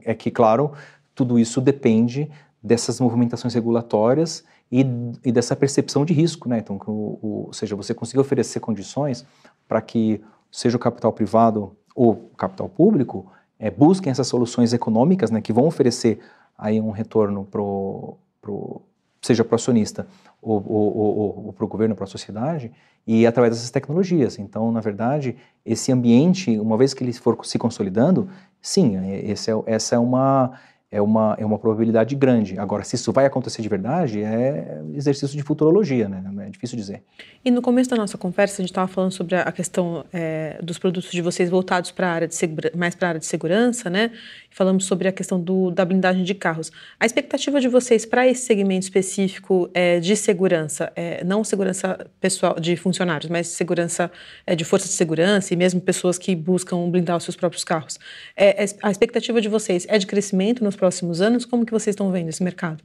É, 0.04 0.14
que, 0.14 0.32
claro, 0.32 0.74
tudo 1.14 1.40
isso 1.40 1.62
depende 1.62 2.30
dessas 2.68 3.00
movimentações 3.00 3.54
regulatórias 3.54 4.44
e, 4.72 4.86
e 5.24 5.32
dessa 5.32 5.56
percepção 5.56 6.06
de 6.06 6.14
risco, 6.14 6.50
né? 6.50 6.60
Então, 6.60 6.80
o, 6.86 6.92
o, 6.92 7.44
ou 7.48 7.54
seja, 7.54 7.76
você 7.76 7.94
conseguir 7.94 8.20
oferecer 8.20 8.60
condições 8.60 9.26
para 9.68 9.82
que 9.82 10.22
seja 10.52 10.76
o 10.76 10.80
capital 10.80 11.14
privado 11.14 11.76
ou 11.96 12.12
o 12.12 12.38
capital 12.38 12.70
público 12.70 13.32
é, 13.58 13.72
busquem 13.72 14.12
essas 14.12 14.28
soluções 14.28 14.74
econômicas, 14.74 15.32
né, 15.32 15.42
que 15.42 15.52
vão 15.52 15.66
oferecer 15.66 16.20
aí 16.58 16.80
um 16.80 16.92
retorno 16.92 17.46
pro, 17.46 18.18
pro 18.42 18.82
seja 19.22 19.44
para 19.44 19.54
o 19.54 19.56
acionista 19.56 20.08
ou, 20.42 20.64
ou, 20.66 21.46
ou, 21.48 21.54
para 21.54 21.66
o 21.66 21.68
governo, 21.68 21.96
para 21.96 22.04
a 22.04 22.08
sociedade, 22.08 22.72
e 23.06 23.26
através 23.26 23.56
dessas 23.56 23.72
tecnologias. 23.72 24.38
Então, 24.38 24.72
na 24.72 24.80
verdade, 24.80 25.36
esse 25.66 25.92
ambiente, 25.92 26.60
uma 26.60 26.78
vez 26.78 26.94
que 26.94 27.04
ele 27.04 27.14
for 27.14 27.38
se 27.44 27.58
consolidando, 27.58 28.30
sim, 28.62 28.96
é, 28.98 29.32
esse 29.32 29.52
é, 29.52 29.56
essa 29.66 29.96
é 29.96 30.00
uma 30.00 30.54
é 30.90 31.02
uma, 31.02 31.36
é 31.38 31.46
uma 31.46 31.60
probabilidade 31.60 32.16
grande. 32.16 32.58
Agora, 32.58 32.84
se 32.84 32.96
isso 32.96 33.12
vai 33.12 33.26
acontecer 33.26 33.62
de 33.62 33.68
verdade, 33.68 34.24
é 34.24 34.82
exercício 34.94 35.36
de 35.36 35.44
futurologia, 35.44 36.08
né? 36.08 36.24
É 36.46 36.50
difícil 36.50 36.78
dizer. 36.78 37.04
E 37.44 37.52
no 37.52 37.62
começo 37.62 37.90
da 37.90 37.98
nossa 37.98 38.18
conversa, 38.18 38.62
a 38.62 38.64
gente 38.64 38.72
estava 38.72 38.88
falando 38.88 39.12
sobre 39.12 39.36
a 39.36 39.52
questão 39.52 40.06
é, 40.14 40.58
dos 40.64 40.80
produtos 40.80 41.12
de 41.12 41.22
vocês 41.22 41.50
voltados 41.50 41.92
para 41.92 42.08
a 42.08 42.12
área 42.12 42.28
de 42.28 42.38
mais 42.74 42.96
para 42.96 43.08
a 43.08 43.10
área 43.10 43.20
de 43.20 43.26
segurança, 43.26 43.90
né? 43.90 44.12
Falamos 44.50 44.86
sobre 44.86 45.10
a 45.10 45.12
questão 45.12 45.40
do, 45.40 45.72
da 45.72 45.84
blindagem 45.84 46.24
de 46.24 46.34
carros. 46.34 46.72
A 46.98 47.06
expectativa 47.06 47.60
de 47.60 47.68
vocês 47.68 48.06
para 48.06 48.26
esse 48.26 48.44
segmento 48.44 48.84
específico 48.84 49.70
é, 49.74 50.00
de 50.00 50.16
segurança, 50.16 50.92
é, 50.96 51.22
não 51.24 51.44
segurança 51.44 52.08
pessoal 52.22 52.58
de 52.60 52.78
funcionários, 52.78 53.30
mas 53.30 53.48
segurança 53.48 54.10
é, 54.46 54.56
de 54.56 54.64
forças 54.64 54.90
de 54.90 54.96
segurança 54.96 55.54
e 55.54 55.58
mesmo 55.58 55.82
pessoas 55.82 56.18
que 56.18 56.34
buscam 56.34 56.90
blindar 56.90 57.18
os 57.18 57.26
seus 57.26 57.36
próprios 57.36 57.66
carros. 57.66 58.00
É, 58.38 58.64
é, 58.64 58.68
a 58.82 58.90
expectativa 58.90 59.42
de 59.42 59.50
vocês 59.50 59.86
é 59.90 59.98
de 59.98 60.08
crescimento 60.08 60.64
nos 60.64 60.77
próximos 60.78 61.20
anos? 61.20 61.46
Como 61.46 61.66
que 61.66 61.72
vocês 61.74 61.94
estão 61.94 62.10
vendo 62.12 62.30
esse 62.30 62.42
mercado? 62.42 62.82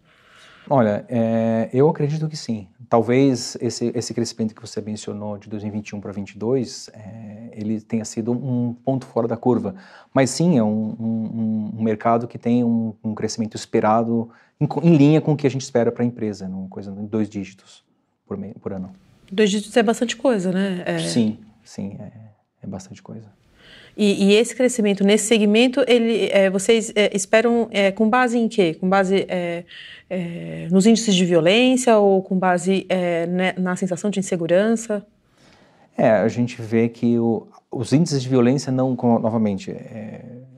Olha, 0.68 1.04
é, 1.08 1.68
eu 1.72 1.88
acredito 1.88 2.28
que 2.28 2.36
sim. 2.36 2.68
Talvez 2.88 3.56
esse, 3.60 3.90
esse 3.94 4.14
crescimento 4.14 4.54
que 4.54 4.60
você 4.60 4.80
mencionou 4.80 5.38
de 5.38 5.48
2021 5.48 6.00
para 6.00 6.12
2022, 6.12 6.90
é, 6.92 7.50
ele 7.52 7.80
tenha 7.80 8.04
sido 8.04 8.32
um 8.32 8.74
ponto 8.74 9.06
fora 9.06 9.26
da 9.26 9.36
curva. 9.36 9.74
Mas 10.12 10.30
sim, 10.30 10.58
é 10.58 10.62
um, 10.62 10.96
um, 10.98 11.72
um 11.78 11.82
mercado 11.82 12.28
que 12.28 12.38
tem 12.38 12.62
um, 12.62 12.94
um 13.02 13.14
crescimento 13.14 13.56
esperado 13.56 14.30
em, 14.60 14.68
em, 14.82 14.96
linha 14.96 15.20
com 15.20 15.32
o 15.32 15.36
que 15.36 15.46
a 15.46 15.50
gente 15.50 15.62
espera 15.62 15.90
para 15.90 16.04
a 16.04 16.06
empresa, 16.06 16.48
numa 16.48 16.68
coisa 16.68 16.92
de 16.92 17.02
dois 17.02 17.28
dígitos 17.28 17.82
por, 18.26 18.36
meio, 18.36 18.54
por 18.54 18.72
ano. 18.72 18.92
Dois 19.30 19.50
dígitos 19.50 19.76
é 19.76 19.82
bastante 19.82 20.16
coisa, 20.16 20.52
né? 20.52 20.82
É... 20.86 20.98
Sim, 21.00 21.38
sim, 21.64 21.96
é, 21.98 22.12
é 22.62 22.66
bastante 22.66 23.02
coisa. 23.02 23.28
E, 23.96 24.24
e, 24.24 24.34
esse 24.34 24.54
crescimento 24.56 25.04
nesse 25.04 25.26
segmento, 25.26 25.84
ele, 25.86 26.28
é, 26.32 26.48
vocês 26.48 26.92
é, 26.94 27.14
esperam 27.14 27.68
é, 27.70 27.90
com 27.90 28.08
base 28.08 28.38
em 28.38 28.48
quê? 28.48 28.74
Com 28.74 28.88
base 28.88 29.26
é, 29.28 29.64
é, 30.08 30.68
nos 30.70 30.86
índices 30.86 31.14
de 31.14 31.24
violência 31.26 31.98
ou 31.98 32.22
com 32.22 32.38
base 32.38 32.86
é, 32.88 33.26
né, 33.26 33.54
na 33.58 33.76
sensação 33.76 34.10
de 34.10 34.18
insegurança? 34.18 35.04
É, 35.96 36.10
a 36.10 36.28
gente 36.28 36.60
vê 36.62 36.88
que 36.88 37.18
o, 37.18 37.46
os 37.70 37.92
índices 37.92 38.22
de 38.22 38.28
violência 38.30 38.72
não, 38.72 38.94
novamente, 38.94 39.76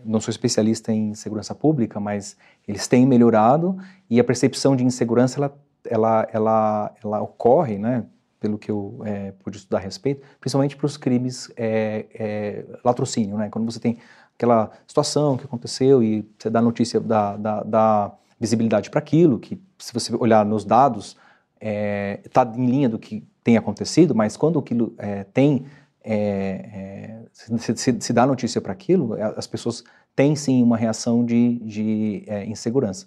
não 0.05 0.21
sou 0.21 0.31
especialista 0.31 0.93
em 0.93 1.13
segurança 1.15 1.57
pública, 1.57 1.99
mas 1.99 2.37
eles 2.69 2.87
têm 2.87 3.05
melhorado 3.05 3.77
e 4.09 4.21
a 4.21 4.25
percepção 4.25 4.77
de 4.77 4.85
insegurança 4.85 5.41
ela, 5.41 5.59
ela, 5.85 6.29
ela, 6.33 6.95
ela 7.03 7.21
ocorre, 7.21 7.79
né? 7.79 8.05
Pelo 8.45 8.59
que 8.59 8.71
eu 8.71 9.01
é, 9.07 9.33
pude 9.43 9.57
estudar 9.57 9.79
a 9.79 9.81
respeito, 9.81 10.21
principalmente 10.39 10.77
para 10.77 10.85
os 10.85 10.99
crimes 10.99 11.51
é, 11.57 12.05
é, 12.15 12.65
latrocínio, 12.85 13.39
né? 13.39 13.49
Quando 13.49 13.65
você 13.73 13.81
tem 13.81 13.97
aquela 14.35 14.71
situação 14.87 15.39
que 15.39 15.47
aconteceu 15.47 16.03
e 16.03 16.29
você 16.39 16.51
dá 16.51 16.61
notícia 16.61 17.01
da, 17.01 17.39
da, 17.39 17.63
da 17.63 18.13
visibilidade 18.39 18.91
para 18.91 18.99
aquilo, 18.99 19.39
que 19.39 19.59
se 19.79 19.95
você 19.95 20.15
olhar 20.15 20.45
nos 20.45 20.63
dados, 20.63 21.17
está 21.59 22.43
é, 22.43 22.61
em 22.61 22.67
linha 22.67 22.87
do 22.87 22.99
que 22.99 23.27
tem 23.43 23.57
acontecido, 23.57 24.15
mas 24.15 24.37
quando 24.37 24.59
aquilo 24.59 24.95
é, 24.99 25.25
tem, 25.25 25.65
é, 26.05 27.23
se, 27.33 27.77
se, 27.79 27.97
se, 27.99 28.13
dá 28.13 28.27
notícia 28.27 28.61
para 28.61 28.75
aquilo, 28.75 29.15
as 29.39 29.47
pessoas 29.47 29.83
têm 30.15 30.37
sim 30.37 30.63
uma 30.63 30.77
reação 30.77 31.25
de, 31.25 31.61
de 31.61 32.27
insegurança. 32.47 33.07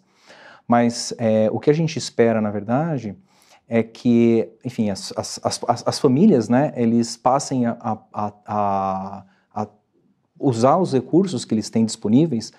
Mas 0.68 1.14
o 1.52 1.60
que 1.60 1.70
a 1.70 1.74
gente 1.74 2.00
espera, 2.00 2.42
na 2.42 2.50
verdade, 2.50 3.16
é 3.68 3.84
que, 3.84 4.50
enfim, 4.64 4.90
as, 4.90 5.12
as, 5.16 5.40
as, 5.44 5.84
as 5.86 6.00
famílias, 6.00 6.48
né, 6.48 6.74
eles 6.76 7.18
passem 7.18 7.66
a, 7.66 7.78
a, 7.82 8.34
a, 8.46 9.24
a, 9.54 9.68
usar 10.40 10.78
os 10.78 10.94
recursos 10.94 11.44
que 11.44 11.54
eles 11.54 11.70
têm 11.70 11.86
disponíveis 11.86 12.54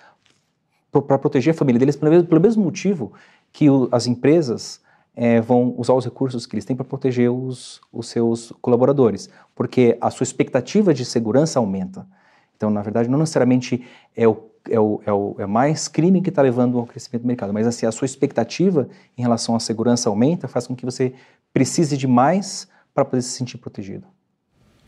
para 0.91 1.17
proteger 1.17 1.53
a 1.53 1.57
família 1.57 1.79
deles, 1.79 1.95
pelo, 1.95 2.23
pelo 2.23 2.41
mesmo 2.41 2.63
motivo 2.63 3.13
que 3.51 3.69
o, 3.69 3.89
as 3.91 4.05
empresas 4.05 4.81
é, 5.15 5.41
vão 5.41 5.73
usar 5.77 5.93
os 5.93 6.05
recursos 6.05 6.45
que 6.45 6.55
eles 6.55 6.65
têm 6.65 6.75
para 6.75 6.85
proteger 6.85 7.31
os, 7.31 7.81
os 7.91 8.07
seus 8.07 8.53
colaboradores, 8.61 9.29
porque 9.55 9.97
a 9.99 10.11
sua 10.11 10.23
expectativa 10.23 10.93
de 10.93 11.03
segurança 11.03 11.59
aumenta. 11.59 12.07
Então, 12.55 12.69
na 12.69 12.81
verdade, 12.81 13.09
não 13.09 13.17
necessariamente 13.17 13.83
é 14.15 14.27
o 14.27 14.35
é, 14.69 14.79
o, 14.79 15.01
é, 15.05 15.11
o, 15.11 15.35
é 15.39 15.45
mais 15.45 15.87
crime 15.87 16.21
que 16.21 16.29
está 16.29 16.41
levando 16.41 16.77
ao 16.77 16.85
crescimento 16.85 17.23
do 17.23 17.27
mercado. 17.27 17.53
Mas 17.53 17.67
assim, 17.67 17.85
a 17.85 17.91
sua 17.91 18.05
expectativa 18.05 18.89
em 19.17 19.21
relação 19.21 19.55
à 19.55 19.59
segurança 19.59 20.09
aumenta, 20.09 20.47
faz 20.47 20.67
com 20.67 20.75
que 20.75 20.85
você 20.85 21.13
precise 21.53 21.97
de 21.97 22.07
mais 22.07 22.67
para 22.93 23.05
poder 23.05 23.21
se 23.21 23.29
sentir 23.29 23.57
protegido. 23.57 24.05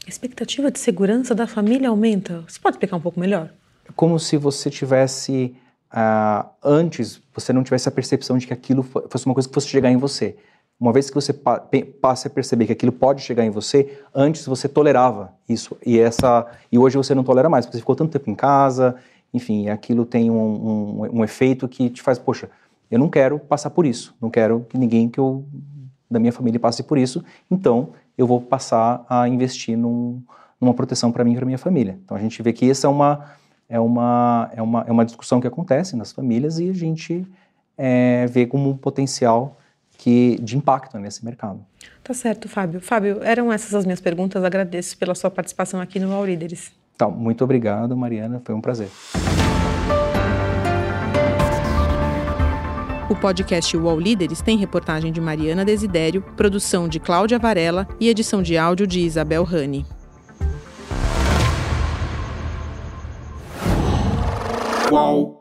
A 0.06 0.10
expectativa 0.10 0.72
de 0.72 0.80
segurança 0.80 1.36
da 1.36 1.46
família 1.46 1.90
aumenta? 1.90 2.44
Você 2.48 2.60
pode 2.60 2.76
explicar 2.76 2.98
um 2.98 3.02
pouco 3.02 3.20
melhor? 3.20 3.52
É 3.88 3.92
como 3.96 4.20
se 4.20 4.38
você 4.38 4.70
tivesse, 4.70 5.56
uh, 5.94 6.50
antes, 6.64 7.22
você 7.34 7.54
não 7.54 7.64
tivesse 7.64 7.88
a 7.88 7.92
percepção 7.92 8.38
de 8.38 8.48
que 8.48 8.54
aquilo 8.54 8.84
fosse 8.84 9.26
uma 9.26 9.34
coisa 9.34 9.48
que 9.48 9.54
fosse 9.54 9.68
chegar 9.68 9.92
em 9.92 9.98
você. 9.98 10.36
Uma 10.80 10.92
vez 10.92 11.10
que 11.10 11.14
você 11.14 11.32
pa 11.32 11.64
passe 12.02 12.26
a 12.26 12.30
perceber 12.30 12.66
que 12.66 12.72
aquilo 12.72 12.92
pode 12.92 13.22
chegar 13.22 13.46
em 13.46 13.52
você, 13.52 14.00
antes 14.16 14.48
você 14.48 14.68
tolerava 14.68 15.32
isso 15.48 15.78
e 15.86 16.00
essa 16.00 16.48
e 16.72 16.80
hoje 16.80 16.98
você 16.98 17.14
não 17.14 17.24
tolera 17.24 17.48
mais 17.48 17.68
porque 17.68 17.78
você 17.78 17.82
ficou 17.82 17.96
tanto 17.96 18.12
tempo 18.12 18.32
em 18.32 18.34
casa 18.34 18.96
enfim, 19.34 19.70
aquilo 19.70 20.06
tem 20.06 20.30
um, 20.30 20.36
um, 20.36 21.20
um, 21.20 21.24
efeito 21.24 21.68
que 21.68 21.90
te 21.90 22.02
faz, 22.02 22.20
poxa, 22.20 22.50
eu 22.90 23.00
não 23.00 23.10
quero 23.10 23.40
passar 23.40 23.70
por 23.70 23.86
isso, 23.86 24.14
não 24.22 24.30
quero 24.30 24.66
que 24.70 24.78
ninguém 24.78 25.08
que 25.08 25.20
eu, 25.20 25.46
da 26.10 26.20
minha 26.20 26.34
família 26.34 26.60
passe 26.60 26.84
por 26.84 26.98
isso, 26.98 27.24
então 27.50 27.90
eu 28.18 28.28
vou 28.28 28.42
passar 28.42 29.06
a 29.10 29.28
investir 29.28 29.78
num, 29.78 30.22
numa 30.60 30.74
proteção 30.74 31.12
para 31.12 31.24
mim 31.24 31.34
e 31.34 31.36
para 31.36 31.46
minha 31.46 31.58
família. 31.58 31.98
Então 32.04 32.16
a 32.16 32.20
gente 32.20 32.42
vê 32.44 32.52
que 32.52 32.70
essa 32.70 32.88
é 32.88 32.90
uma, 32.90 33.32
é 33.70 33.80
uma, 33.80 34.52
é 34.54 34.62
uma, 34.62 34.86
é 34.88 34.92
uma 34.92 35.06
discussão 35.06 35.40
que 35.40 35.48
acontece 35.48 35.96
nas 35.96 36.12
famílias 36.12 36.60
e 36.60 36.70
a 36.70 36.74
gente 36.74 37.26
é, 37.78 38.26
vê 38.28 38.46
como 38.46 38.70
um 38.70 38.78
potencial 38.78 39.58
que, 39.98 40.38
de 40.42 40.58
impacto 40.58 40.98
nesse 41.00 41.24
mercado. 41.24 41.66
Tá 42.04 42.14
certo, 42.14 42.50
Fábio. 42.50 42.82
Fábio, 42.82 43.24
eram 43.24 43.52
essas 43.52 43.74
as 43.74 43.86
minhas 43.86 44.02
perguntas. 44.02 44.44
Agradeço 44.44 44.98
pela 44.98 45.16
sua 45.16 45.30
participação 45.30 45.80
aqui 45.80 46.00
no 46.00 46.12
All 46.12 46.26
Líderes. 46.26 46.72
Tá, 47.02 47.08
muito 47.08 47.43
obrigado, 47.43 47.97
Mariana. 47.97 48.39
Foi 48.45 48.54
um 48.54 48.62
prazer. 48.62 48.88
O 53.10 53.16
podcast 53.16 53.76
UOL 53.76 53.99
Líderes 53.99 54.39
tem 54.39 54.56
reportagem 54.56 55.12
de 55.12 55.20
Mariana 55.20 55.66
Desidério, 55.66 56.22
produção 56.38 56.88
de 56.88 56.99
Cláudia 56.99 57.39
Varela 57.39 57.88
e 57.99 58.08
edição 58.08 58.43
de 58.43 58.56
áudio 58.56 58.86
de 58.86 58.99
Isabel 58.99 59.43
Rani. 59.43 59.84
UOL. 64.91 65.41